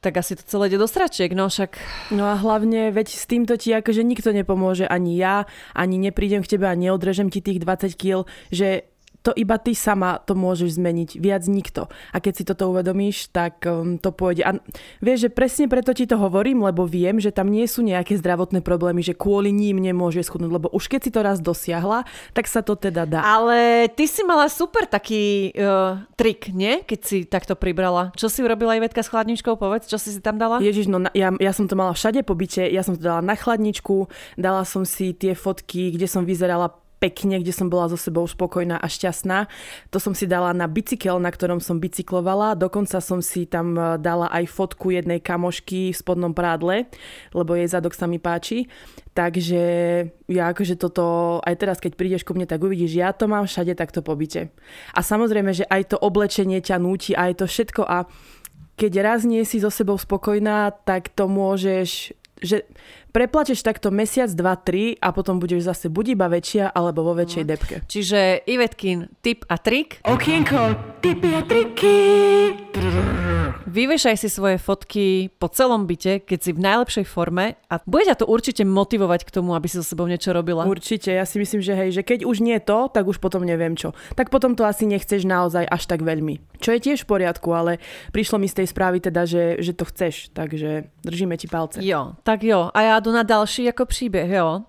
tak 0.06 0.22
asi 0.22 0.38
to 0.38 0.46
celé 0.46 0.70
ide 0.70 0.78
do 0.78 0.86
stračiek, 0.86 1.34
no 1.34 1.50
však... 1.50 1.82
No 2.14 2.30
a 2.30 2.38
hlavne, 2.38 2.94
veď 2.94 3.10
s 3.10 3.26
týmto 3.26 3.58
ti 3.58 3.74
akože 3.74 4.06
nikto 4.06 4.30
nepomôže, 4.30 4.86
ani 4.86 5.18
ja, 5.18 5.50
ani 5.74 5.98
neprídem 5.98 6.46
k 6.46 6.54
tebe 6.54 6.70
a 6.70 6.78
neodrežem 6.78 7.26
ti 7.26 7.42
tých 7.42 7.58
20 7.58 7.98
kg, 7.98 8.22
že 8.54 8.86
to 9.26 9.34
iba 9.34 9.58
ty 9.58 9.74
sama 9.74 10.22
to 10.22 10.38
môžeš 10.38 10.78
zmeniť, 10.78 11.18
viac 11.18 11.42
nikto. 11.50 11.90
A 12.14 12.22
keď 12.22 12.32
si 12.38 12.44
toto 12.46 12.70
uvedomíš, 12.70 13.34
tak 13.34 13.66
um, 13.66 13.98
to 13.98 14.14
pôjde. 14.14 14.46
A 14.46 14.62
vieš, 15.02 15.26
že 15.26 15.30
presne 15.34 15.66
preto 15.66 15.90
ti 15.90 16.06
to 16.06 16.14
hovorím, 16.14 16.62
lebo 16.62 16.86
viem, 16.86 17.18
že 17.18 17.34
tam 17.34 17.50
nie 17.50 17.66
sú 17.66 17.82
nejaké 17.82 18.14
zdravotné 18.14 18.62
problémy, 18.62 19.02
že 19.02 19.18
kvôli 19.18 19.50
ním 19.50 19.82
nemôže 19.82 20.22
schudnúť, 20.22 20.52
lebo 20.54 20.68
už 20.70 20.86
keď 20.86 21.00
si 21.02 21.10
to 21.10 21.20
raz 21.26 21.42
dosiahla, 21.42 22.06
tak 22.30 22.46
sa 22.46 22.62
to 22.62 22.78
teda 22.78 23.02
dá. 23.02 23.20
Ale 23.26 23.90
ty 23.90 24.06
si 24.06 24.22
mala 24.22 24.46
super 24.46 24.86
taký 24.86 25.50
uh, 25.58 26.06
trik, 26.14 26.54
nie? 26.54 26.86
Keď 26.86 27.00
si 27.02 27.16
takto 27.26 27.58
pribrala. 27.58 28.14
Čo 28.14 28.30
si 28.30 28.46
urobila 28.46 28.78
Ivetka 28.78 29.02
s 29.02 29.10
chladničkou? 29.10 29.58
Povedz, 29.58 29.90
čo 29.90 29.98
si 29.98 30.14
si 30.14 30.22
tam 30.22 30.38
dala? 30.38 30.62
Ježiš, 30.62 30.86
no 30.86 31.02
ja, 31.10 31.34
ja 31.34 31.50
som 31.50 31.66
to 31.66 31.74
mala 31.74 31.90
všade 31.96 32.22
po 32.22 32.38
byte, 32.38 32.62
ja 32.70 32.86
som 32.86 32.94
to 32.94 33.02
dala 33.02 33.24
na 33.24 33.34
chladničku, 33.34 34.06
dala 34.38 34.62
som 34.62 34.86
si 34.86 35.10
tie 35.16 35.34
fotky, 35.34 35.90
kde 35.96 36.06
som 36.06 36.22
vyzerala 36.22 36.85
pekne, 36.96 37.40
kde 37.44 37.52
som 37.52 37.68
bola 37.68 37.92
so 37.92 37.98
sebou 38.00 38.24
spokojná 38.24 38.80
a 38.80 38.88
šťastná. 38.88 39.46
To 39.92 39.98
som 40.00 40.16
si 40.16 40.24
dala 40.24 40.56
na 40.56 40.64
bicykel, 40.64 41.20
na 41.20 41.28
ktorom 41.28 41.60
som 41.60 41.76
bicyklovala. 41.76 42.56
Dokonca 42.56 43.04
som 43.04 43.20
si 43.20 43.44
tam 43.44 43.76
e, 43.76 44.00
dala 44.00 44.32
aj 44.32 44.48
fotku 44.48 44.92
jednej 44.92 45.20
kamošky 45.20 45.92
v 45.92 45.96
spodnom 45.96 46.32
prádle, 46.32 46.88
lebo 47.36 47.52
jej 47.52 47.68
zadok 47.68 47.92
sa 47.92 48.08
mi 48.08 48.16
páči. 48.16 48.68
Takže 49.12 49.62
ja 50.28 50.52
akože 50.52 50.76
toto, 50.76 51.38
aj 51.44 51.54
teraz 51.56 51.76
keď 51.80 51.92
prídeš 51.96 52.24
ku 52.24 52.36
mne, 52.36 52.48
tak 52.48 52.60
uvidíš, 52.60 52.96
ja 52.96 53.12
to 53.12 53.28
mám 53.28 53.48
všade 53.48 53.76
takto 53.76 54.04
po 54.04 54.12
byte. 54.12 54.52
A 54.92 55.00
samozrejme, 55.00 55.52
že 55.56 55.64
aj 55.68 55.92
to 55.92 55.96
oblečenie 55.96 56.60
ťa 56.60 56.76
núti, 56.80 57.16
aj 57.16 57.40
to 57.40 57.46
všetko 57.48 57.84
a 57.84 58.04
keď 58.76 58.92
raz 59.00 59.24
nie 59.24 59.40
si 59.48 59.56
so 59.56 59.72
sebou 59.72 59.96
spokojná, 59.96 60.68
tak 60.84 61.08
to 61.16 61.24
môžeš 61.32 62.12
že 62.44 62.68
preplačeš 63.16 63.64
takto 63.64 63.88
mesiac, 63.88 64.28
dva, 64.36 64.60
tri 64.60 64.92
a 65.00 65.08
potom 65.08 65.40
budeš 65.40 65.64
zase 65.64 65.88
buď 65.88 66.20
iba 66.20 66.28
väčšia 66.28 66.68
alebo 66.68 67.00
vo 67.00 67.16
väčšej 67.16 67.44
no. 67.44 67.48
depke. 67.48 67.76
Čiže 67.88 68.44
Ivetkin 68.44 69.08
tip 69.24 69.48
a 69.48 69.56
trik. 69.56 70.04
Okienko, 70.04 70.76
tipy 71.00 71.32
a 71.32 71.40
triky. 71.40 71.96
Vyvešaj 73.66 74.16
si 74.20 74.28
svoje 74.32 74.56
fotky 74.56 75.28
po 75.36 75.48
celom 75.52 75.84
byte, 75.84 76.24
keď 76.24 76.38
si 76.40 76.50
v 76.52 76.60
najlepšej 76.64 77.06
forme 77.08 77.60
a 77.68 77.80
bude 77.84 78.08
ťa 78.08 78.20
to 78.20 78.26
určite 78.28 78.64
motivovať 78.64 79.28
k 79.28 79.34
tomu, 79.36 79.52
aby 79.52 79.68
si 79.68 79.76
so 79.80 79.84
sebou 79.84 80.08
niečo 80.08 80.32
robila. 80.32 80.64
Určite, 80.64 81.12
ja 81.12 81.28
si 81.28 81.36
myslím, 81.36 81.60
že 81.60 81.72
hej, 81.76 81.90
že 81.92 82.00
keď 82.04 82.24
už 82.24 82.40
nie 82.40 82.56
to, 82.60 82.88
tak 82.88 83.04
už 83.04 83.20
potom 83.20 83.44
neviem 83.44 83.76
čo. 83.76 83.92
Tak 84.16 84.32
potom 84.32 84.56
to 84.56 84.64
asi 84.64 84.88
nechceš 84.88 85.28
naozaj 85.28 85.68
až 85.68 85.82
tak 85.88 86.00
veľmi. 86.00 86.40
Čo 86.56 86.72
je 86.72 86.80
tiež 86.80 87.04
v 87.04 87.10
poriadku, 87.20 87.52
ale 87.52 87.76
prišlo 88.16 88.40
mi 88.40 88.48
z 88.48 88.64
tej 88.64 88.72
správy 88.72 89.04
teda, 89.04 89.28
že, 89.28 89.60
že 89.60 89.76
to 89.76 89.84
chceš, 89.84 90.32
takže 90.32 90.88
držíme 91.04 91.36
ti 91.36 91.44
palce. 91.44 91.84
Jo, 91.84 92.16
tak 92.24 92.48
jo. 92.48 92.72
A 92.72 92.80
já 92.80 92.96
jdu 93.06 93.12
na 93.12 93.22
další 93.22 93.64
jako 93.64 93.86
příběh, 93.86 94.30
jo. 94.30 94.62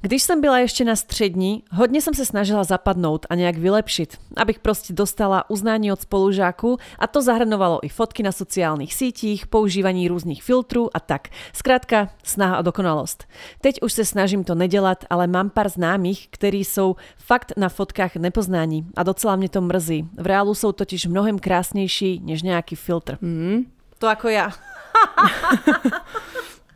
Když 0.00 0.22
jsem 0.22 0.40
byla 0.40 0.58
ještě 0.58 0.84
na 0.84 0.96
střední, 0.96 1.62
hodně 1.70 2.02
jsem 2.02 2.14
se 2.14 2.26
snažila 2.26 2.64
zapadnout 2.64 3.26
a 3.30 3.34
nějak 3.34 3.56
vylepšit, 3.56 4.18
abych 4.36 4.58
prostě 4.58 4.92
dostala 4.92 5.50
uznání 5.50 5.92
od 5.92 6.00
spolužáků 6.00 6.78
a 6.98 7.06
to 7.06 7.22
zahrnovalo 7.22 7.84
i 7.84 7.88
fotky 7.88 8.22
na 8.22 8.32
sociálních 8.32 8.94
sítích, 8.94 9.46
používání 9.46 10.08
různých 10.08 10.42
filtrů 10.42 10.96
a 10.96 11.00
tak. 11.00 11.28
Zkrátka, 11.52 12.08
snaha 12.24 12.58
o 12.58 12.62
dokonalost. 12.62 13.24
Teď 13.60 13.82
už 13.82 13.92
se 13.92 14.04
snažím 14.04 14.44
to 14.44 14.54
nedělat, 14.54 15.04
ale 15.10 15.26
mám 15.26 15.50
pár 15.50 15.68
známých, 15.68 16.28
kteří 16.30 16.64
jsou 16.64 16.96
fakt 17.16 17.52
na 17.56 17.68
fotkách 17.68 18.16
nepoznání 18.16 18.86
a 18.96 19.02
docela 19.02 19.36
mě 19.36 19.48
to 19.48 19.60
mrzí. 19.60 20.08
V 20.18 20.26
reálu 20.26 20.54
jsou 20.54 20.72
totiž 20.72 21.06
mnohem 21.06 21.38
krásnější 21.38 22.20
než 22.24 22.42
nějaký 22.42 22.76
filtr. 22.76 23.18
Mm. 23.20 23.64
To 23.98 24.06
jako 24.06 24.28
já. 24.28 24.52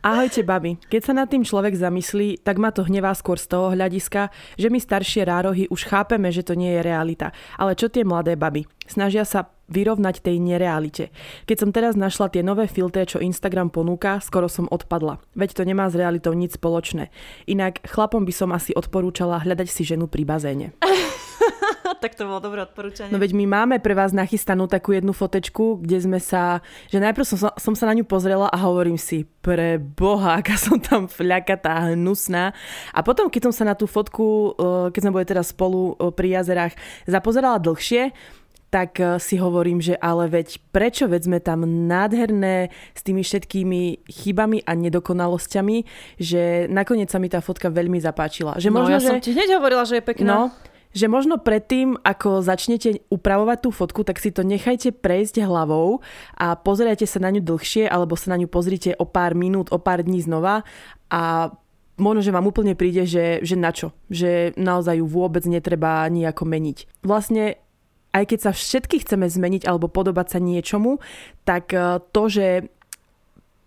Ahojte, 0.07 0.39
babi. 0.39 0.79
Keď 0.87 1.01
sa 1.03 1.11
nad 1.11 1.27
tým 1.27 1.43
človek 1.43 1.75
zamyslí, 1.75 2.39
tak 2.39 2.63
ma 2.63 2.71
to 2.71 2.87
hnevá 2.87 3.11
skôr 3.11 3.35
z 3.35 3.51
toho 3.51 3.75
hľadiska, 3.75 4.31
že 4.55 4.71
my 4.71 4.79
staršie 4.79 5.27
rárohy 5.27 5.67
už 5.67 5.83
chápeme, 5.83 6.31
že 6.31 6.47
to 6.47 6.55
nie 6.55 6.79
je 6.79 6.79
realita. 6.79 7.35
Ale 7.59 7.75
čo 7.75 7.91
tie 7.91 8.07
mladé 8.07 8.39
baby? 8.39 8.63
Snažia 8.87 9.27
sa 9.27 9.51
vyrovnať 9.67 10.23
tej 10.23 10.39
nerealite. 10.39 11.11
Keď 11.47 11.57
som 11.59 11.69
teraz 11.75 11.93
našla 11.99 12.31
tie 12.31 12.43
nové 12.43 12.67
filtre, 12.71 13.03
čo 13.03 13.19
Instagram 13.19 13.71
ponúka, 13.71 14.19
skoro 14.23 14.47
som 14.47 14.67
odpadla. 14.71 15.19
Veď 15.35 15.59
to 15.59 15.63
nemá 15.67 15.91
s 15.91 15.95
realitou 15.95 16.31
nič 16.31 16.55
spoločné. 16.55 17.11
Inak 17.47 17.83
chlapom 17.83 18.23
by 18.23 18.33
som 18.33 18.49
asi 18.55 18.71
odporúčala 18.75 19.43
hľadať 19.43 19.67
si 19.67 19.83
ženu 19.83 20.07
pri 20.07 20.23
bazéne. 20.23 20.75
tak 22.01 22.15
to 22.15 22.27
bolo 22.27 22.39
dobré 22.39 22.63
odporúčanie. 22.63 23.11
No 23.11 23.19
veď 23.19 23.33
my 23.35 23.45
máme 23.47 23.75
pre 23.79 23.97
vás 23.97 24.13
nachystanú 24.13 24.69
takú 24.69 24.93
jednu 24.93 25.11
fotečku, 25.11 25.81
kde 25.81 25.97
sme 26.03 26.19
sa, 26.21 26.61
že 26.91 27.01
najprv 27.01 27.25
som, 27.25 27.37
som 27.55 27.73
sa 27.73 27.85
na 27.89 27.97
ňu 27.97 28.05
pozrela 28.05 28.47
a 28.51 28.57
hovorím 28.61 28.99
si, 28.99 29.25
pre 29.41 29.79
boha, 29.79 30.39
aká 30.43 30.59
som 30.59 30.77
tam 30.77 31.07
fľakatá, 31.07 31.95
hnusná. 31.95 32.51
A 32.91 32.99
potom, 33.01 33.31
keď 33.31 33.49
som 33.49 33.53
sa 33.55 33.63
na 33.63 33.75
tú 33.79 33.87
fotku, 33.87 34.53
eh, 34.53 34.87
keď 34.91 35.01
sme 35.01 35.15
boli 35.15 35.25
teraz 35.25 35.55
spolu 35.55 35.95
eh, 35.95 36.11
pri 36.11 36.39
jazerách, 36.39 36.73
zapozerala 37.07 37.57
dlhšie, 37.59 38.11
tak 38.67 38.99
eh, 38.99 39.17
si 39.17 39.39
hovorím, 39.39 39.79
že 39.79 39.95
ale 39.95 40.27
veď 40.27 40.59
prečo, 40.71 41.07
veď 41.07 41.21
sme 41.23 41.39
tam 41.39 41.63
nádherné 41.65 42.71
s 42.93 43.01
tými 43.03 43.23
všetkými 43.23 44.07
chybami 44.07 44.63
a 44.67 44.71
nedokonalosťami, 44.75 45.77
že 46.19 46.67
nakoniec 46.67 47.07
sa 47.07 47.19
mi 47.19 47.31
tá 47.31 47.39
fotka 47.39 47.71
veľmi 47.71 47.99
zapáčila. 47.99 48.59
Že 48.59 48.69
no, 48.71 48.83
možno, 48.83 48.93
ja 48.97 49.01
že... 49.01 49.09
som 49.11 49.23
ti 49.23 49.31
hneď 49.31 49.59
hovorila, 49.59 49.83
že 49.87 49.99
je 49.99 50.03
pekná. 50.03 50.27
No, 50.27 50.41
že 50.97 51.05
možno 51.11 51.37
predtým, 51.37 51.99
ako 52.01 52.41
začnete 52.41 53.05
upravovať 53.13 53.57
tú 53.61 53.69
fotku, 53.69 54.01
tak 54.01 54.17
si 54.17 54.33
to 54.33 54.41
nechajte 54.41 54.97
prejsť 54.97 55.45
hlavou 55.45 56.01
a 56.33 56.57
pozerajte 56.57 57.05
sa 57.05 57.21
na 57.21 57.29
ňu 57.29 57.43
dlhšie, 57.43 57.85
alebo 57.85 58.17
sa 58.17 58.33
na 58.33 58.41
ňu 58.41 58.49
pozrite 58.49 58.97
o 58.97 59.05
pár 59.05 59.37
minút, 59.37 59.69
o 59.69 59.77
pár 59.77 60.01
dní 60.01 60.23
znova 60.23 60.65
a 61.11 61.53
možno, 62.01 62.21
že 62.25 62.33
vám 62.33 62.49
úplne 62.49 62.73
príde, 62.73 63.05
že, 63.05 63.43
že 63.45 63.53
na 63.57 63.69
čo. 63.69 63.91
Že 64.09 64.57
naozaj 64.57 65.01
ju 65.01 65.05
vôbec 65.05 65.43
netreba 65.45 66.07
nejako 66.07 66.49
meniť. 66.49 67.05
Vlastne 67.05 67.61
aj 68.13 68.23
keď 68.33 68.39
sa 68.39 68.51
všetky 68.55 69.03
chceme 69.03 69.27
zmeniť 69.27 69.67
alebo 69.67 69.91
podobať 69.91 70.37
sa 70.37 70.39
niečomu, 70.39 70.99
tak 71.43 71.75
e, 71.75 72.01
to, 72.11 72.23
že 72.31 72.47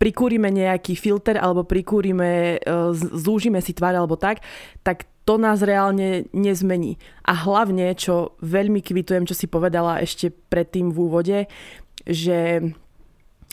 prikúrime 0.01 0.49
nejaký 0.49 0.97
filter 0.97 1.37
alebo 1.37 1.69
prikúrime, 1.69 2.57
e, 2.57 2.59
zúžime 2.97 3.61
si 3.61 3.77
tvár 3.77 3.95
alebo 4.01 4.17
tak, 4.17 4.41
tak 4.81 5.05
to 5.29 5.37
nás 5.37 5.61
reálne 5.61 6.27
nezmení. 6.33 6.97
A 7.29 7.37
hlavne, 7.37 7.93
čo 7.95 8.35
veľmi 8.41 8.81
kvitujem, 8.81 9.29
čo 9.29 9.37
si 9.37 9.47
povedala 9.47 10.01
ešte 10.01 10.33
predtým 10.33 10.91
v 10.91 10.99
úvode, 10.99 11.39
že 12.09 12.65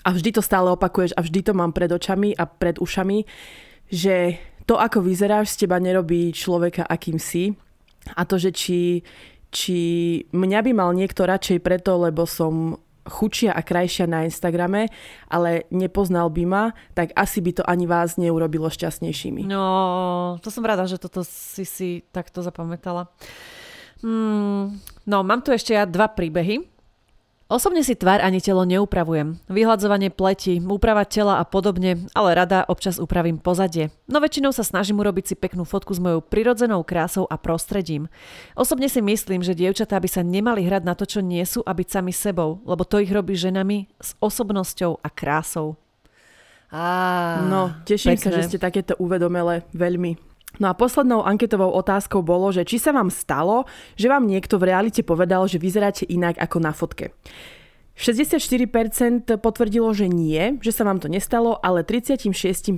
a 0.07 0.09
vždy 0.15 0.39
to 0.39 0.41
stále 0.41 0.71
opakuješ 0.71 1.11
a 1.19 1.21
vždy 1.21 1.51
to 1.51 1.51
mám 1.51 1.75
pred 1.75 1.91
očami 1.91 2.31
a 2.31 2.47
pred 2.47 2.79
ušami, 2.79 3.27
že 3.91 4.39
to, 4.63 4.79
ako 4.79 5.03
vyzeráš, 5.03 5.55
z 5.55 5.67
teba 5.67 5.83
nerobí 5.83 6.31
človeka, 6.31 6.87
akým 6.87 7.19
si. 7.19 7.55
A 8.15 8.23
to, 8.23 8.39
že 8.39 8.55
či 8.55 9.03
či 9.51 9.79
mňa 10.31 10.59
by 10.63 10.71
mal 10.75 10.91
niekto 10.91 11.23
radšej 11.23 11.59
preto, 11.63 11.95
lebo 11.97 12.27
som 12.27 12.77
chučia 13.07 13.55
a 13.55 13.63
krajšia 13.63 14.05
na 14.05 14.27
Instagrame, 14.27 14.91
ale 15.31 15.63
nepoznal 15.71 16.27
by 16.27 16.43
ma, 16.43 16.63
tak 16.91 17.15
asi 17.15 17.39
by 17.39 17.51
to 17.55 17.63
ani 17.63 17.87
vás 17.87 18.19
neurobilo 18.19 18.67
šťastnejšími. 18.67 19.47
No, 19.47 20.35
to 20.43 20.51
som 20.51 20.67
rada, 20.67 20.83
že 20.85 20.99
toto 20.99 21.23
si 21.23 21.63
si 21.63 22.03
takto 22.11 22.43
zapamätala. 22.43 23.07
Hmm, 24.03 24.77
no, 25.07 25.17
mám 25.25 25.41
tu 25.41 25.55
ešte 25.55 25.73
ja 25.73 25.87
dva 25.87 26.11
príbehy. 26.11 26.76
Osobne 27.47 27.79
si 27.79 27.95
tvár 27.95 28.19
ani 28.19 28.43
telo 28.43 28.67
neupravujem. 28.67 29.39
Vyhľadzovanie 29.47 30.11
pleti, 30.11 30.59
úprava 30.59 31.07
tela 31.07 31.39
a 31.39 31.47
podobne, 31.47 32.03
ale 32.11 32.35
rada 32.35 32.67
občas 32.67 32.99
upravím 32.99 33.39
pozadie. 33.39 33.87
No 34.03 34.19
väčšinou 34.19 34.51
sa 34.51 34.67
snažím 34.67 34.99
urobiť 34.99 35.31
si 35.31 35.35
peknú 35.39 35.63
fotku 35.63 35.95
s 35.95 36.03
mojou 36.03 36.19
prirodzenou 36.19 36.83
krásou 36.83 37.23
a 37.31 37.39
prostredím. 37.39 38.11
Osobne 38.51 38.91
si 38.91 38.99
myslím, 38.99 39.47
že 39.47 39.55
dievčatá 39.55 39.95
by 39.95 40.11
sa 40.11 40.27
nemali 40.27 40.67
hrať 40.67 40.83
na 40.83 40.91
to, 40.91 41.07
čo 41.07 41.23
nie 41.23 41.39
sú 41.47 41.63
a 41.63 41.71
byť 41.71 41.87
sami 41.87 42.11
sebou, 42.11 42.59
lebo 42.67 42.83
to 42.83 42.99
ich 42.99 43.15
robí 43.15 43.39
ženami 43.39 43.87
s 43.95 44.11
osobnosťou 44.19 44.99
a 44.99 45.07
krásou. 45.07 45.79
Á, 46.67 47.47
no, 47.47 47.71
teším 47.87 48.19
pekné. 48.19 48.27
sa, 48.27 48.35
že 48.35 48.43
ste 48.51 48.59
takéto 48.59 48.99
uvedomele 48.99 49.63
veľmi. 49.71 50.19
No 50.57 50.69
a 50.69 50.77
poslednou 50.77 51.21
anketovou 51.21 51.69
otázkou 51.69 52.25
bolo, 52.25 52.49
že 52.49 52.65
či 52.65 52.81
sa 52.81 52.93
vám 52.93 53.13
stalo, 53.13 53.69
že 53.93 54.09
vám 54.09 54.25
niekto 54.25 54.57
v 54.57 54.73
realite 54.73 55.05
povedal, 55.05 55.45
že 55.45 55.61
vyzeráte 55.61 56.05
inak 56.09 56.37
ako 56.41 56.57
na 56.57 56.73
fotke. 56.73 57.13
64% 57.97 59.41
potvrdilo, 59.41 59.89
že 59.89 60.05
nie, 60.05 60.61
že 60.61 60.69
sa 60.69 60.85
vám 60.85 61.01
to 61.01 61.09
nestalo, 61.09 61.57
ale 61.65 61.81
36% 61.81 62.77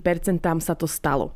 sa 0.63 0.73
to 0.80 0.88
stalo. 0.88 1.36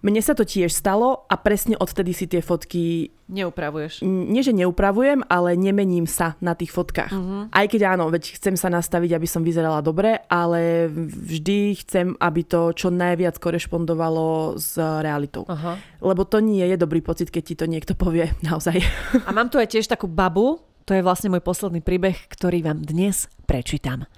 Mne 0.00 0.24
sa 0.24 0.32
to 0.32 0.48
tiež 0.48 0.72
stalo 0.72 1.28
a 1.28 1.36
presne 1.36 1.76
odtedy 1.76 2.16
si 2.16 2.24
tie 2.24 2.40
fotky... 2.40 3.12
Neupravuješ. 3.28 4.00
Nie, 4.02 4.40
že 4.40 4.56
neupravujem, 4.56 5.22
ale 5.28 5.60
nemením 5.60 6.08
sa 6.08 6.40
na 6.40 6.56
tých 6.56 6.72
fotkách. 6.72 7.12
Uh-huh. 7.12 7.46
Aj 7.52 7.66
keď 7.68 7.94
áno, 7.94 8.08
veď 8.08 8.40
chcem 8.40 8.56
sa 8.56 8.72
nastaviť, 8.72 9.12
aby 9.14 9.28
som 9.28 9.44
vyzerala 9.44 9.84
dobre, 9.84 10.24
ale 10.26 10.88
vždy 11.04 11.84
chcem, 11.84 12.16
aby 12.16 12.42
to 12.48 12.72
čo 12.72 12.88
najviac 12.88 13.36
korešpondovalo 13.36 14.56
s 14.56 14.80
realitou. 14.80 15.44
Uh-huh. 15.44 15.76
Lebo 16.00 16.24
to 16.24 16.40
nie 16.40 16.64
je 16.64 16.80
dobrý 16.80 17.04
pocit, 17.04 17.28
keď 17.28 17.42
ti 17.44 17.54
to 17.54 17.68
niekto 17.68 17.92
povie 17.92 18.32
naozaj. 18.48 18.80
A 19.28 19.30
mám 19.36 19.52
tu 19.52 19.60
aj 19.60 19.68
tiež 19.68 19.84
takú 19.84 20.08
babu, 20.08 20.64
to 20.88 20.96
je 20.96 21.06
vlastne 21.06 21.30
môj 21.30 21.44
posledný 21.44 21.84
príbeh, 21.84 22.16
ktorý 22.32 22.66
vám 22.66 22.82
dnes 22.82 23.30
prečítam. 23.46 24.08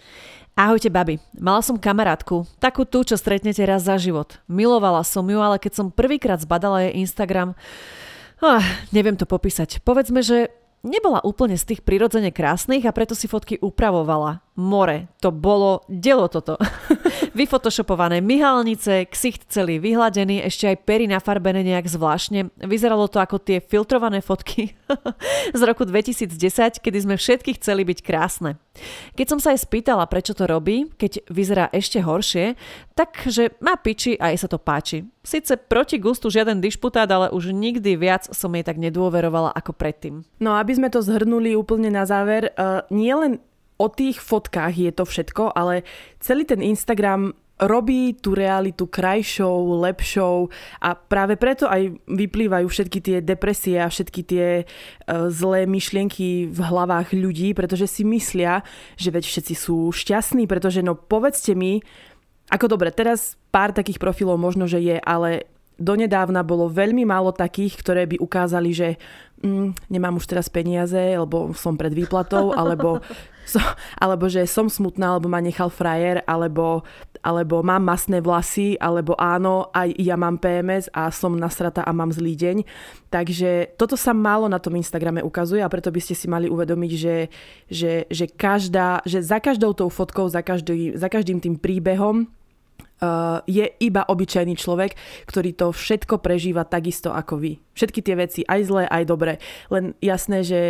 Ahojte, 0.52 0.92
babi. 0.92 1.16
Mala 1.32 1.64
som 1.64 1.80
kamarátku, 1.80 2.44
takú 2.60 2.84
tú, 2.84 3.00
čo 3.08 3.16
stretnete 3.16 3.64
raz 3.64 3.88
za 3.88 3.96
život. 3.96 4.36
Milovala 4.44 5.00
som 5.00 5.24
ju, 5.24 5.40
ale 5.40 5.56
keď 5.56 5.72
som 5.80 5.86
prvýkrát 5.88 6.44
zbadala 6.44 6.84
jej 6.84 7.00
Instagram, 7.00 7.56
oh, 8.44 8.60
neviem 8.92 9.16
to 9.16 9.24
popísať. 9.24 9.80
Povedzme, 9.80 10.20
že 10.20 10.52
nebola 10.84 11.24
úplne 11.24 11.56
z 11.56 11.72
tých 11.72 11.80
prirodzene 11.80 12.28
krásnych 12.28 12.84
a 12.84 12.92
preto 12.92 13.16
si 13.16 13.32
fotky 13.32 13.56
upravovala. 13.64 14.44
More, 14.60 15.08
to 15.24 15.32
bolo 15.32 15.88
delo 15.88 16.28
toto. 16.28 16.60
Vyfotoshopované 17.32 18.20
myhalnice, 18.20 19.06
ksicht 19.08 19.48
celý 19.48 19.78
vyhladený, 19.78 20.44
ešte 20.44 20.68
aj 20.72 20.76
pery 20.84 21.06
nafarbené 21.08 21.64
nejak 21.64 21.88
zvláštne. 21.88 22.52
Vyzeralo 22.60 23.08
to 23.08 23.20
ako 23.20 23.40
tie 23.40 23.62
filtrované 23.62 24.20
fotky 24.20 24.76
z 25.58 25.60
roku 25.64 25.88
2010, 25.88 26.36
kedy 26.80 26.98
sme 26.98 27.14
všetky 27.16 27.56
chceli 27.56 27.82
byť 27.88 27.98
krásne. 28.04 28.60
Keď 29.16 29.26
som 29.28 29.38
sa 29.40 29.52
jej 29.52 29.60
spýtala, 29.60 30.08
prečo 30.08 30.32
to 30.32 30.48
robí, 30.48 30.88
keď 30.96 31.28
vyzerá 31.28 31.68
ešte 31.72 32.00
horšie, 32.00 32.56
takže 32.96 33.52
má 33.60 33.76
piči 33.76 34.16
a 34.16 34.32
jej 34.32 34.40
sa 34.40 34.48
to 34.48 34.56
páči. 34.56 35.04
Sice 35.22 35.54
proti 35.60 36.00
gustu 36.00 36.32
žiaden 36.32 36.58
dišputát, 36.58 37.06
ale 37.06 37.30
už 37.30 37.52
nikdy 37.52 37.94
viac 37.94 38.26
som 38.32 38.50
jej 38.56 38.64
tak 38.64 38.80
nedôverovala 38.80 39.52
ako 39.52 39.76
predtým. 39.76 40.24
No 40.40 40.56
aby 40.56 40.72
sme 40.74 40.88
to 40.88 41.04
zhrnuli 41.04 41.54
úplne 41.54 41.92
na 41.92 42.08
záver, 42.08 42.50
uh, 42.56 42.82
nie 42.88 43.12
len 43.12 43.38
o 43.82 43.90
tých 43.90 44.22
fotkách 44.22 44.78
je 44.78 44.92
to 44.94 45.02
všetko, 45.02 45.50
ale 45.58 45.82
celý 46.22 46.46
ten 46.46 46.62
Instagram 46.62 47.34
robí 47.62 48.18
tú 48.18 48.34
realitu 48.34 48.90
krajšou, 48.90 49.78
lepšou 49.86 50.50
a 50.82 50.98
práve 50.98 51.38
preto 51.38 51.70
aj 51.70 51.94
vyplývajú 52.10 52.66
všetky 52.66 52.98
tie 52.98 53.16
depresie 53.22 53.78
a 53.78 53.86
všetky 53.86 54.20
tie 54.26 54.46
uh, 54.64 55.30
zlé 55.30 55.70
myšlienky 55.70 56.50
v 56.50 56.58
hlavách 56.58 57.14
ľudí, 57.14 57.54
pretože 57.54 57.86
si 57.86 58.02
myslia, 58.02 58.66
že 58.98 59.14
veď 59.14 59.24
všetci 59.26 59.54
sú 59.54 59.94
šťastní, 59.94 60.50
pretože 60.50 60.82
no 60.82 60.98
povedzte 60.98 61.54
mi, 61.54 61.78
ako 62.50 62.66
dobre, 62.66 62.90
teraz 62.90 63.38
pár 63.54 63.70
takých 63.70 64.02
profilov 64.02 64.42
možno, 64.42 64.66
že 64.66 64.82
je, 64.82 64.96
ale 64.98 65.46
donedávna 65.80 66.44
bolo 66.44 66.68
veľmi 66.68 67.06
málo 67.06 67.32
takých, 67.32 67.80
ktoré 67.80 68.02
by 68.06 68.16
ukázali, 68.20 68.70
že 68.70 68.88
mm, 69.42 69.90
nemám 69.90 70.18
už 70.18 70.28
teraz 70.28 70.46
peniaze, 70.52 70.98
lebo 70.98 71.56
som 71.56 71.74
pred 71.74 71.90
výplatou, 71.90 72.52
alebo 72.54 73.00
so, 73.52 73.60
alebo 74.00 74.26
že 74.32 74.48
som 74.48 74.72
smutná, 74.72 75.12
alebo 75.12 75.28
ma 75.28 75.44
nechal 75.44 75.68
frajer, 75.68 76.24
alebo, 76.24 76.82
alebo 77.20 77.60
mám 77.60 77.84
masné 77.84 78.24
vlasy, 78.24 78.80
alebo 78.80 79.12
áno, 79.20 79.68
aj 79.76 79.92
ja 80.00 80.16
mám 80.16 80.40
PMS 80.40 80.88
a 80.96 81.12
som 81.12 81.36
nasrata 81.36 81.84
a 81.84 81.92
mám 81.92 82.08
zlý 82.08 82.32
deň. 82.32 82.56
Takže 83.12 83.76
toto 83.76 83.94
sa 84.00 84.16
málo 84.16 84.48
na 84.48 84.56
tom 84.56 84.72
Instagrame 84.80 85.20
ukazuje 85.20 85.60
a 85.60 85.68
preto 85.68 85.92
by 85.92 86.00
ste 86.00 86.16
si 86.16 86.26
mali 86.32 86.48
uvedomiť, 86.48 86.92
že, 86.96 87.16
že, 87.68 87.92
že, 88.08 88.24
každá, 88.32 89.04
že 89.04 89.20
za 89.20 89.36
každou 89.36 89.76
tou 89.76 89.92
fotkou, 89.92 90.32
za, 90.32 90.40
každý, 90.40 90.96
za 90.96 91.12
každým 91.12 91.38
tým 91.38 91.60
príbehom 91.60 92.32
je 93.46 93.66
iba 93.82 94.02
obyčajný 94.06 94.54
človek, 94.54 94.94
ktorý 95.26 95.50
to 95.58 95.74
všetko 95.74 96.22
prežíva 96.22 96.62
takisto 96.62 97.10
ako 97.10 97.38
vy. 97.42 97.52
Všetky 97.72 98.00
tie 98.04 98.14
veci, 98.14 98.40
aj 98.44 98.60
zlé, 98.68 98.84
aj 98.86 99.04
dobré. 99.08 99.32
Len 99.72 99.96
jasné, 99.98 100.44
že 100.44 100.60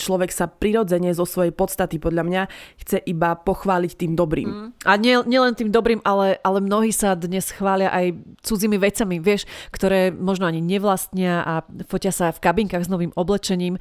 človek 0.00 0.32
sa 0.32 0.48
prirodzene 0.48 1.12
zo 1.12 1.28
svojej 1.28 1.52
podstaty 1.52 2.00
podľa 2.00 2.24
mňa 2.24 2.42
chce 2.80 2.98
iba 3.04 3.36
pochváliť 3.36 3.92
tým 4.00 4.16
dobrým. 4.16 4.48
Mm. 4.48 4.68
A 4.88 4.92
nie, 4.96 5.20
nielen 5.28 5.52
tým 5.52 5.68
dobrým, 5.68 6.00
ale, 6.02 6.40
ale 6.40 6.64
mnohí 6.64 6.88
sa 6.90 7.12
dnes 7.12 7.52
chvália 7.52 7.92
aj 7.92 8.16
cudzími 8.40 8.80
vecami, 8.80 9.20
vieš, 9.20 9.44
ktoré 9.68 10.08
možno 10.08 10.48
ani 10.48 10.64
nevlastnia 10.64 11.44
a 11.44 11.54
fotia 11.84 12.10
sa 12.10 12.32
v 12.32 12.40
kabinkách 12.40 12.88
s 12.88 12.92
novým 12.92 13.12
oblečením 13.12 13.76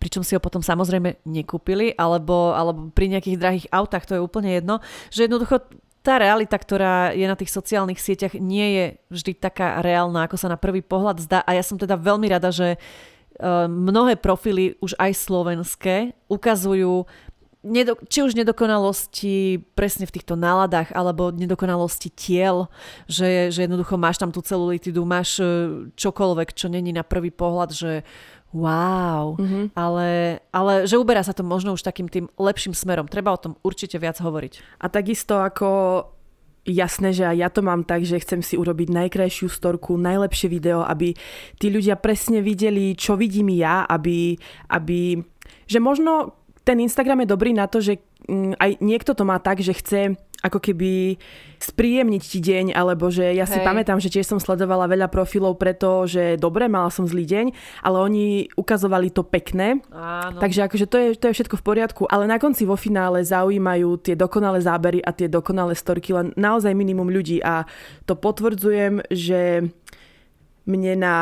pričom 0.00 0.24
si 0.24 0.32
ho 0.32 0.40
potom 0.40 0.64
samozrejme 0.64 1.28
nekúpili, 1.28 1.92
alebo, 1.92 2.56
alebo 2.56 2.88
pri 2.88 3.12
nejakých 3.12 3.36
drahých 3.36 3.66
autách, 3.68 4.08
to 4.08 4.16
je 4.16 4.24
úplne 4.24 4.48
jedno, 4.48 4.80
že 5.12 5.28
jednoducho 5.28 5.60
tá 6.00 6.16
realita, 6.16 6.56
ktorá 6.56 7.12
je 7.12 7.28
na 7.28 7.36
tých 7.36 7.52
sociálnych 7.52 8.00
sieťach, 8.00 8.36
nie 8.40 8.68
je 8.72 8.84
vždy 9.12 9.32
taká 9.36 9.84
reálna, 9.84 10.24
ako 10.24 10.36
sa 10.40 10.48
na 10.48 10.56
prvý 10.56 10.80
pohľad 10.80 11.20
zdá. 11.20 11.44
A 11.44 11.52
ja 11.52 11.60
som 11.60 11.76
teda 11.76 12.00
veľmi 12.00 12.24
rada, 12.32 12.48
že 12.48 12.76
e, 12.76 12.78
mnohé 13.68 14.16
profily, 14.16 14.80
už 14.80 14.96
aj 14.96 15.12
slovenské, 15.12 16.16
ukazujú 16.32 17.04
nedo, 17.60 18.00
či 18.08 18.24
už 18.24 18.32
nedokonalosti 18.32 19.60
presne 19.76 20.08
v 20.08 20.14
týchto 20.16 20.40
náladách, 20.40 20.96
alebo 20.96 21.28
nedokonalosti 21.28 22.08
tiel, 22.08 22.72
že, 23.04 23.52
že 23.52 23.68
jednoducho 23.68 24.00
máš 24.00 24.16
tam 24.16 24.32
tú 24.32 24.40
celulitidu, 24.40 25.04
máš 25.04 25.36
e, 25.36 25.44
čokoľvek, 25.92 26.56
čo 26.56 26.72
není 26.72 26.96
na 26.96 27.04
prvý 27.04 27.28
pohľad, 27.28 27.70
že 27.76 27.92
wow, 28.50 29.38
mm-hmm. 29.38 29.74
ale, 29.78 30.40
ale 30.50 30.86
že 30.86 30.98
uberá 30.98 31.22
sa 31.22 31.30
to 31.30 31.46
možno 31.46 31.74
už 31.74 31.86
takým 31.86 32.10
tým 32.10 32.26
lepším 32.34 32.74
smerom. 32.74 33.06
Treba 33.06 33.30
o 33.30 33.38
tom 33.38 33.54
určite 33.62 33.94
viac 34.02 34.18
hovoriť. 34.18 34.82
A 34.82 34.90
takisto 34.90 35.38
ako 35.38 35.68
jasné, 36.66 37.14
že 37.14 37.24
aj 37.24 37.36
ja 37.36 37.48
to 37.48 37.62
mám 37.64 37.86
tak, 37.86 38.04
že 38.04 38.20
chcem 38.20 38.44
si 38.44 38.58
urobiť 38.58 38.92
najkrajšiu 38.92 39.48
storku, 39.48 39.96
najlepšie 39.96 40.48
video, 40.50 40.84
aby 40.84 41.16
tí 41.56 41.66
ľudia 41.72 41.96
presne 41.96 42.44
videli, 42.44 42.92
čo 42.98 43.16
vidím 43.16 43.48
ja, 43.54 43.86
aby, 43.88 44.36
aby 44.68 45.22
že 45.70 45.78
možno 45.80 46.36
ten 46.66 46.78
Instagram 46.82 47.24
je 47.24 47.32
dobrý 47.32 47.50
na 47.56 47.66
to, 47.66 47.80
že 47.80 47.98
mm, 48.28 48.60
aj 48.60 48.70
niekto 48.84 49.16
to 49.16 49.24
má 49.24 49.40
tak, 49.40 49.64
že 49.64 49.72
chce 49.72 50.00
ako 50.40 50.58
keby 50.58 51.20
spríjemniť 51.60 52.22
ti 52.24 52.40
deň, 52.40 52.66
alebo 52.72 53.12
že 53.12 53.36
ja 53.36 53.44
si 53.44 53.60
Hej. 53.60 53.66
pamätám, 53.66 54.00
že 54.00 54.08
tiež 54.08 54.24
som 54.24 54.40
sledovala 54.40 54.88
veľa 54.88 55.12
profilov 55.12 55.60
preto, 55.60 56.08
že 56.08 56.40
dobre, 56.40 56.64
mala 56.64 56.88
som 56.88 57.04
zlý 57.04 57.28
deň, 57.28 57.46
ale 57.84 57.96
oni 58.00 58.26
ukazovali 58.56 59.12
to 59.12 59.20
pekné. 59.20 59.84
Áno. 59.92 60.40
Takže 60.40 60.64
akože 60.64 60.86
to 60.88 60.96
je, 60.96 61.08
to 61.20 61.28
je 61.28 61.36
všetko 61.36 61.60
v 61.60 61.66
poriadku, 61.66 62.02
ale 62.08 62.24
na 62.24 62.40
konci 62.40 62.64
vo 62.64 62.80
finále 62.80 63.20
zaujímajú 63.20 64.00
tie 64.00 64.16
dokonalé 64.16 64.64
zábery 64.64 65.04
a 65.04 65.12
tie 65.12 65.28
dokonalé 65.28 65.76
storky 65.76 66.16
len 66.16 66.32
naozaj 66.40 66.72
minimum 66.72 67.12
ľudí 67.12 67.44
a 67.44 67.68
to 68.08 68.16
potvrdzujem, 68.16 69.04
že 69.12 69.68
mne 70.64 70.94
na 70.96 71.16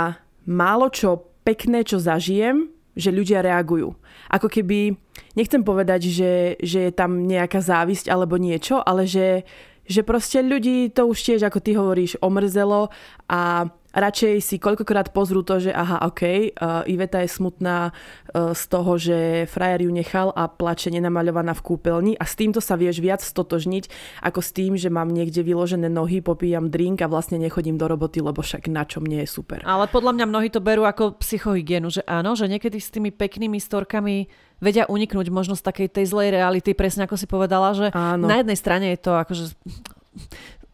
málo 0.46 0.88
čo 0.94 1.26
pekné, 1.42 1.82
čo 1.82 1.98
zažijem, 1.98 2.70
že 2.98 3.14
ľudia 3.14 3.42
reagujú. 3.46 3.94
Ako 4.28 4.50
keby, 4.50 4.98
nechcem 5.38 5.62
povedať, 5.62 6.10
že, 6.10 6.32
že 6.58 6.90
je 6.90 6.92
tam 6.92 7.30
nejaká 7.30 7.62
závisť 7.62 8.10
alebo 8.10 8.34
niečo, 8.34 8.82
ale 8.82 9.06
že, 9.06 9.46
že 9.86 10.02
proste 10.02 10.42
ľudí 10.42 10.90
to 10.90 11.06
už 11.06 11.18
tiež, 11.22 11.46
ako 11.46 11.58
ty 11.62 11.78
hovoríš, 11.78 12.18
omrzelo 12.18 12.90
a 13.30 13.70
radšej 13.98 14.34
si 14.42 14.56
koľkokrát 14.58 15.10
pozrú 15.14 15.42
to, 15.46 15.62
že 15.62 15.70
aha, 15.70 16.02
ok, 16.08 16.22
uh, 16.22 16.82
Iveta 16.88 17.22
je 17.22 17.30
smutná 17.30 17.90
uh, 17.90 18.54
z 18.54 18.62
toho, 18.66 18.92
že 18.98 19.18
frajer 19.50 19.86
ju 19.86 19.90
nechal 19.92 20.32
a 20.34 20.50
plače 20.50 20.90
nenamaľovaná 20.90 21.54
v 21.54 21.64
kúpeľni 21.64 22.12
a 22.18 22.24
s 22.26 22.34
týmto 22.34 22.58
sa 22.58 22.74
vieš 22.74 22.98
viac 23.02 23.20
stotožniť, 23.20 23.90
ako 24.24 24.40
s 24.40 24.50
tým, 24.54 24.74
že 24.74 24.88
mám 24.88 25.10
niekde 25.10 25.42
vyložené 25.42 25.86
nohy, 25.90 26.22
popíjam 26.24 26.70
drink 26.70 27.02
a 27.02 27.10
vlastne 27.10 27.36
nechodím 27.38 27.76
do 27.76 27.86
roboty, 27.86 28.22
lebo 28.22 28.42
však 28.42 28.70
na 28.70 28.86
čo 28.86 29.02
mne 29.02 29.22
je 29.24 29.28
super. 29.28 29.62
Ale 29.62 29.90
podľa 29.90 30.14
mňa 30.18 30.26
mnohí 30.26 30.48
to 30.48 30.64
berú 30.64 30.86
ako 30.86 31.18
psychohygienu, 31.20 31.92
že 31.92 32.02
áno, 32.06 32.34
že 32.38 32.50
niekedy 32.50 32.78
s 32.78 32.92
tými 32.92 33.14
peknými 33.14 33.58
storkami 33.58 34.28
vedia 34.58 34.90
uniknúť 34.90 35.30
možno 35.30 35.54
z 35.54 35.62
takej 35.62 35.88
tej 35.90 36.04
zlej 36.10 36.34
reality, 36.34 36.74
presne 36.74 37.06
ako 37.06 37.14
si 37.14 37.26
povedala, 37.30 37.74
že 37.74 37.94
áno. 37.94 38.26
na 38.26 38.42
jednej 38.42 38.58
strane 38.58 38.86
je 38.94 38.98
to 38.98 39.12
akože 39.14 39.54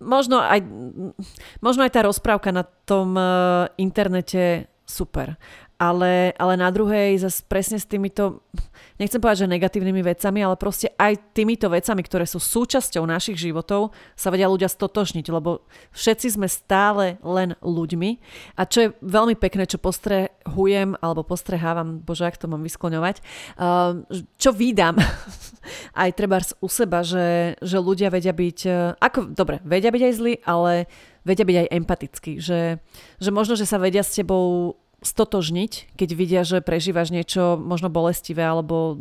možno 0.04 0.38
aj, 0.38 0.60
možno 1.64 1.82
aj 1.82 1.92
tá 1.96 2.00
rozprávka 2.04 2.52
na 2.52 2.62
tom 2.62 3.16
uh, 3.16 3.66
internete 3.80 4.68
super. 4.84 5.40
Ale, 5.84 6.32
ale 6.40 6.54
na 6.56 6.72
druhej 6.72 7.20
zase 7.20 7.44
presne 7.44 7.76
s 7.76 7.84
týmito 7.84 8.40
nechcem 8.96 9.20
povedať, 9.20 9.44
že 9.44 9.52
negatívnymi 9.52 10.02
vecami, 10.06 10.40
ale 10.40 10.56
proste 10.56 10.88
aj 10.96 11.36
týmito 11.36 11.68
vecami, 11.68 12.00
ktoré 12.00 12.24
sú 12.24 12.40
súčasťou 12.40 13.04
našich 13.04 13.36
životov, 13.36 13.92
sa 14.16 14.32
vedia 14.32 14.48
ľudia 14.48 14.70
stotožniť, 14.70 15.26
lebo 15.28 15.66
všetci 15.92 16.40
sme 16.40 16.48
stále 16.48 17.20
len 17.20 17.58
ľuďmi. 17.60 18.10
A 18.56 18.64
čo 18.64 18.78
je 18.80 18.88
veľmi 19.02 19.36
pekné, 19.36 19.68
čo 19.68 19.82
postrehujem, 19.82 20.96
alebo 21.04 21.26
postrehávam, 21.26 22.00
bože, 22.00 22.24
ak 22.24 22.40
to 22.40 22.48
mám 22.48 22.64
vyskloňovať, 22.64 23.20
uh, 23.60 24.00
čo 24.40 24.50
vydám 24.56 24.96
aj 26.02 26.10
treba 26.16 26.40
u 26.62 26.68
seba, 26.70 27.04
že, 27.04 27.58
že 27.60 27.76
ľudia 27.76 28.08
vedia 28.08 28.32
byť, 28.32 28.58
uh, 28.70 28.96
ako, 29.02 29.34
dobre, 29.34 29.60
vedia 29.66 29.90
byť 29.90 30.02
aj 30.06 30.14
zlí, 30.16 30.34
ale 30.46 30.88
vedia 31.26 31.44
byť 31.44 31.56
aj 31.66 31.72
empatickí, 31.72 32.32
že, 32.38 32.78
že 33.18 33.30
možno, 33.32 33.56
že 33.56 33.66
sa 33.66 33.80
vedia 33.80 34.04
s 34.04 34.14
tebou 34.14 34.76
stotožniť, 35.04 35.94
keď 35.94 36.08
vidia, 36.16 36.42
že 36.42 36.64
prežívaš 36.64 37.12
niečo 37.12 37.60
možno 37.60 37.92
bolestivé 37.92 38.42
alebo 38.42 38.96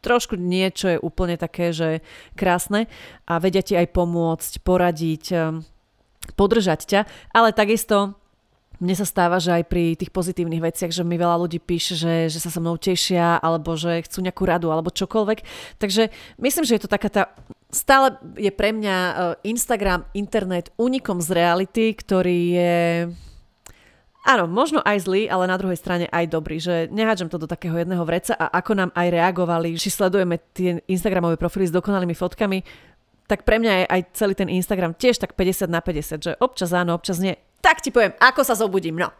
trošku 0.00 0.38
niečo 0.40 0.96
je 0.96 1.02
úplne 1.02 1.36
také, 1.36 1.70
že 1.74 2.00
krásne 2.38 2.88
a 3.28 3.36
vedia 3.36 3.60
ti 3.60 3.76
aj 3.76 3.92
pomôcť, 3.92 4.52
poradiť, 4.64 5.24
ehm, 5.32 5.62
podržať 6.34 6.80
ťa, 6.88 7.00
ale 7.36 7.52
takisto 7.52 8.16
mne 8.76 8.92
sa 8.92 9.08
stáva, 9.08 9.40
že 9.40 9.56
aj 9.56 9.64
pri 9.72 9.96
tých 9.96 10.12
pozitívnych 10.12 10.60
veciach, 10.60 10.92
že 10.92 11.00
mi 11.00 11.16
veľa 11.16 11.40
ľudí 11.40 11.56
píše, 11.56 11.96
že, 11.96 12.28
že 12.28 12.36
sa 12.36 12.52
so 12.52 12.60
mnou 12.60 12.76
tešia, 12.76 13.40
alebo 13.40 13.72
že 13.72 14.04
chcú 14.04 14.20
nejakú 14.20 14.44
radu, 14.44 14.68
alebo 14.68 14.92
čokoľvek. 14.92 15.38
Takže 15.80 16.12
myslím, 16.36 16.64
že 16.68 16.76
je 16.76 16.82
to 16.84 16.92
taká 16.92 17.08
tá... 17.08 17.22
Stále 17.72 18.20
je 18.36 18.52
pre 18.52 18.76
mňa 18.76 18.96
ehm, 18.96 19.16
Instagram, 19.56 20.04
internet 20.12 20.76
únikom 20.76 21.24
z 21.24 21.28
reality, 21.32 21.96
ktorý 21.96 22.38
je 22.52 22.76
Áno, 24.26 24.50
možno 24.50 24.82
aj 24.82 25.06
zlý, 25.06 25.30
ale 25.30 25.46
na 25.46 25.54
druhej 25.54 25.78
strane 25.78 26.10
aj 26.10 26.26
dobrý, 26.26 26.58
že 26.58 26.90
nehádžem 26.90 27.30
to 27.30 27.38
do 27.38 27.46
takého 27.46 27.78
jedného 27.78 28.02
vreca 28.02 28.34
a 28.34 28.50
ako 28.58 28.74
nám 28.74 28.90
aj 28.90 29.14
reagovali, 29.14 29.78
či 29.78 29.86
sledujeme 29.86 30.42
tie 30.50 30.82
Instagramové 30.90 31.38
profily 31.38 31.70
s 31.70 31.72
dokonalými 31.72 32.10
fotkami, 32.10 32.66
tak 33.30 33.46
pre 33.46 33.62
mňa 33.62 33.72
je 33.72 33.86
aj 33.86 34.00
celý 34.18 34.34
ten 34.34 34.50
Instagram 34.50 34.98
tiež 34.98 35.22
tak 35.22 35.38
50 35.38 35.70
na 35.70 35.78
50, 35.78 36.26
že 36.26 36.32
občas 36.42 36.74
áno, 36.74 36.98
občas 36.98 37.22
nie. 37.22 37.38
Tak 37.62 37.82
ti 37.82 37.94
poviem, 37.94 38.18
ako 38.18 38.42
sa 38.42 38.58
zobudím, 38.58 38.98
no. 38.98 39.14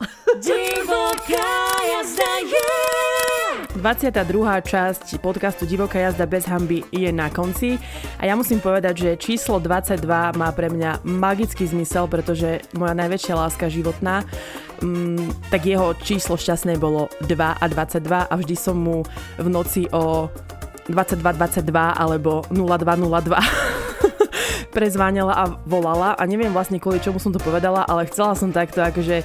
22. 3.77 4.41
časť 4.65 5.21
podcastu 5.21 5.69
Divoká 5.69 6.01
jazda 6.01 6.25
bez 6.25 6.49
hamby 6.49 6.81
je 6.89 7.13
na 7.13 7.29
konci 7.29 7.77
a 8.17 8.25
ja 8.25 8.33
musím 8.33 8.57
povedať, 8.57 8.95
že 8.97 9.11
číslo 9.21 9.61
22 9.61 10.01
má 10.33 10.49
pre 10.57 10.73
mňa 10.73 11.05
magický 11.05 11.69
zmysel, 11.69 12.09
pretože 12.09 12.65
moja 12.73 12.97
najväčšia 12.97 13.37
láska 13.37 13.69
životná 13.69 14.25
mm, 14.81 15.53
tak 15.53 15.69
jeho 15.69 15.93
číslo 16.01 16.41
šťastné 16.41 16.81
bolo 16.81 17.13
2 17.29 17.37
a 17.37 17.65
22 17.69 18.01
a 18.25 18.35
vždy 18.35 18.57
som 18.57 18.81
mu 18.81 19.05
v 19.37 19.49
noci 19.53 19.85
o 19.93 20.33
22-22 20.89 21.69
alebo 21.77 22.49
0202 22.49 23.37
prezváňala 24.77 25.33
a 25.37 25.45
volala 25.69 26.17
a 26.17 26.23
neviem 26.25 26.53
vlastne 26.53 26.81
kvôli 26.81 27.01
čomu 27.05 27.21
som 27.21 27.29
to 27.29 27.41
povedala, 27.45 27.85
ale 27.85 28.09
chcela 28.09 28.33
som 28.33 28.49
takto 28.53 28.81
akože 28.81 29.21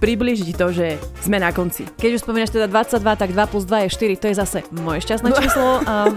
priblížiť 0.00 0.56
to, 0.56 0.66
že 0.72 0.96
sme 1.20 1.36
na 1.36 1.52
konci. 1.52 1.84
Keď 2.00 2.10
už 2.16 2.24
spomínaš 2.24 2.50
teda 2.50 2.66
22, 2.66 3.04
tak 3.20 3.30
2 3.36 3.52
plus 3.52 3.64
2 3.68 3.84
je 3.86 3.88
4, 4.16 4.20
to 4.20 4.26
je 4.32 4.34
zase 4.34 4.58
moje 4.72 5.04
šťastné 5.04 5.28
číslo. 5.36 5.68
Um, 5.84 6.16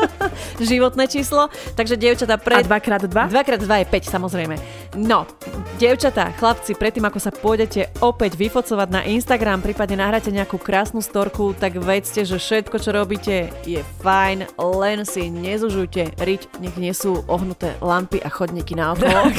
životné 0.60 1.06
číslo. 1.06 1.48
Takže 1.78 1.96
dievčatá 1.96 2.36
pred... 2.36 2.66
A 2.66 2.68
2x2? 2.68 3.16
2x2 3.30 3.70
je 3.70 3.86
5 3.86 4.14
samozrejme. 4.18 4.54
No, 4.98 5.24
dievčatá, 5.78 6.34
chlapci, 6.34 6.74
predtým 6.74 7.06
ako 7.06 7.18
sa 7.22 7.30
pôjdete 7.30 7.94
opäť 8.02 8.34
vyfocovať 8.34 8.88
na 8.90 9.06
Instagram, 9.06 9.62
prípadne 9.62 10.02
nahráte 10.02 10.34
nejakú 10.34 10.58
krásnu 10.58 10.98
storku, 10.98 11.54
tak 11.54 11.78
vedzte, 11.78 12.26
že 12.26 12.42
všetko, 12.42 12.76
čo 12.82 12.90
robíte, 12.90 13.54
je 13.62 13.80
fajn, 14.02 14.58
len 14.58 15.06
si 15.06 15.30
nezužujte 15.30 16.18
riť, 16.18 16.42
nech 16.58 16.74
nie 16.74 16.90
sú 16.90 17.22
ohnuté 17.30 17.78
lampy 17.78 18.18
a 18.18 18.28
chodníky 18.28 18.74
na 18.74 18.92
okolo. 18.98 19.30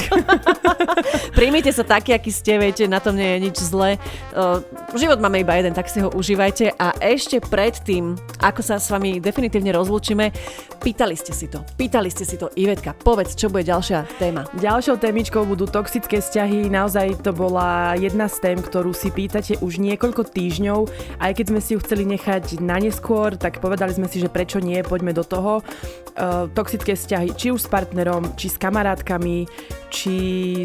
Príjmite 1.36 1.70
sa 1.70 1.84
taký, 1.84 2.16
aký 2.16 2.32
ste, 2.32 2.56
viete, 2.56 2.88
na 2.88 2.98
tom 2.98 3.14
nie 3.14 3.36
je 3.36 3.41
nič 3.42 3.58
zlé. 3.58 3.98
Uh, 4.30 4.62
život 4.94 5.18
máme 5.18 5.42
iba 5.42 5.58
jeden, 5.58 5.74
tak 5.74 5.90
si 5.90 5.98
ho 5.98 6.08
užívajte 6.14 6.78
a 6.78 6.94
ešte 7.02 7.42
predtým, 7.42 8.14
ako 8.38 8.62
sa 8.62 8.78
s 8.78 8.86
vami 8.86 9.18
definitívne 9.18 9.74
rozlúčime, 9.74 10.30
pýtali 10.78 11.18
ste 11.18 11.34
si 11.34 11.50
to, 11.50 11.66
pýtali 11.74 12.06
ste 12.06 12.22
si 12.22 12.38
to, 12.38 12.46
Ivetka, 12.54 12.94
povedz, 12.94 13.34
čo 13.34 13.50
bude 13.50 13.66
ďalšia 13.66 14.06
téma. 14.22 14.46
Ďalšou 14.58 15.02
témičkou 15.02 15.42
budú 15.42 15.66
toxické 15.66 16.22
vzťahy, 16.22 16.70
naozaj 16.70 17.26
to 17.26 17.34
bola 17.34 17.98
jedna 17.98 18.30
z 18.30 18.38
tém, 18.38 18.58
ktorú 18.62 18.94
si 18.94 19.10
pýtate 19.10 19.58
už 19.58 19.82
niekoľko 19.82 20.30
týždňov, 20.30 20.86
aj 21.18 21.32
keď 21.34 21.46
sme 21.50 21.60
si 21.60 21.70
ju 21.74 21.78
chceli 21.82 22.04
nechať 22.06 22.62
na 22.62 22.78
neskôr, 22.78 23.34
tak 23.34 23.58
povedali 23.58 23.90
sme 23.94 24.06
si, 24.06 24.22
že 24.22 24.30
prečo 24.30 24.62
nie, 24.62 24.78
poďme 24.86 25.10
do 25.10 25.26
toho. 25.26 25.64
Uh, 26.12 26.44
toxické 26.52 26.92
vzťahy, 26.92 27.32
či 27.32 27.48
už 27.48 27.64
s 27.64 27.68
partnerom, 27.72 28.36
či 28.36 28.52
s 28.52 28.60
kamarátkami, 28.60 29.48
či 29.88 30.16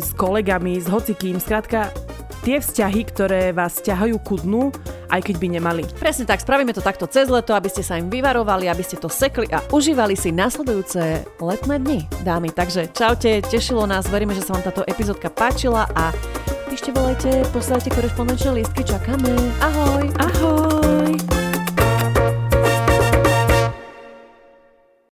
s 0.03 0.11
kolegami, 0.11 0.75
s 0.75 0.91
hocikým, 0.91 1.39
skrátka 1.39 1.87
tie 2.43 2.59
vzťahy, 2.67 3.01
ktoré 3.07 3.55
vás 3.55 3.79
ťahajú 3.79 4.19
ku 4.19 4.35
dnu, 4.35 4.75
aj 5.07 5.23
keď 5.23 5.35
by 5.39 5.47
nemali. 5.55 5.83
Presne 5.97 6.27
tak, 6.27 6.43
spravíme 6.43 6.75
to 6.75 6.83
takto 6.83 7.07
cez 7.07 7.31
leto, 7.31 7.55
aby 7.55 7.71
ste 7.71 7.81
sa 7.81 7.95
im 7.95 8.11
vyvarovali, 8.11 8.67
aby 8.67 8.83
ste 8.83 8.99
to 8.99 9.07
sekli 9.07 9.47
a 9.49 9.63
užívali 9.71 10.19
si 10.19 10.35
nasledujúce 10.35 11.23
letné 11.39 11.75
dni, 11.79 11.99
dámy. 12.27 12.51
Takže 12.51 12.91
čaute, 12.91 13.39
tešilo 13.39 13.87
nás, 13.87 14.11
veríme, 14.11 14.35
že 14.35 14.43
sa 14.43 14.59
vám 14.59 14.67
táto 14.67 14.83
epizódka 14.83 15.31
páčila 15.31 15.87
a 15.95 16.11
píšte, 16.67 16.91
volajte, 16.91 17.47
posielajte 17.55 17.89
korešpondenčné 17.95 18.51
lístky, 18.61 18.83
čakáme. 18.83 19.31
Ahoj! 19.63 20.03
Ahoj! 20.19 20.76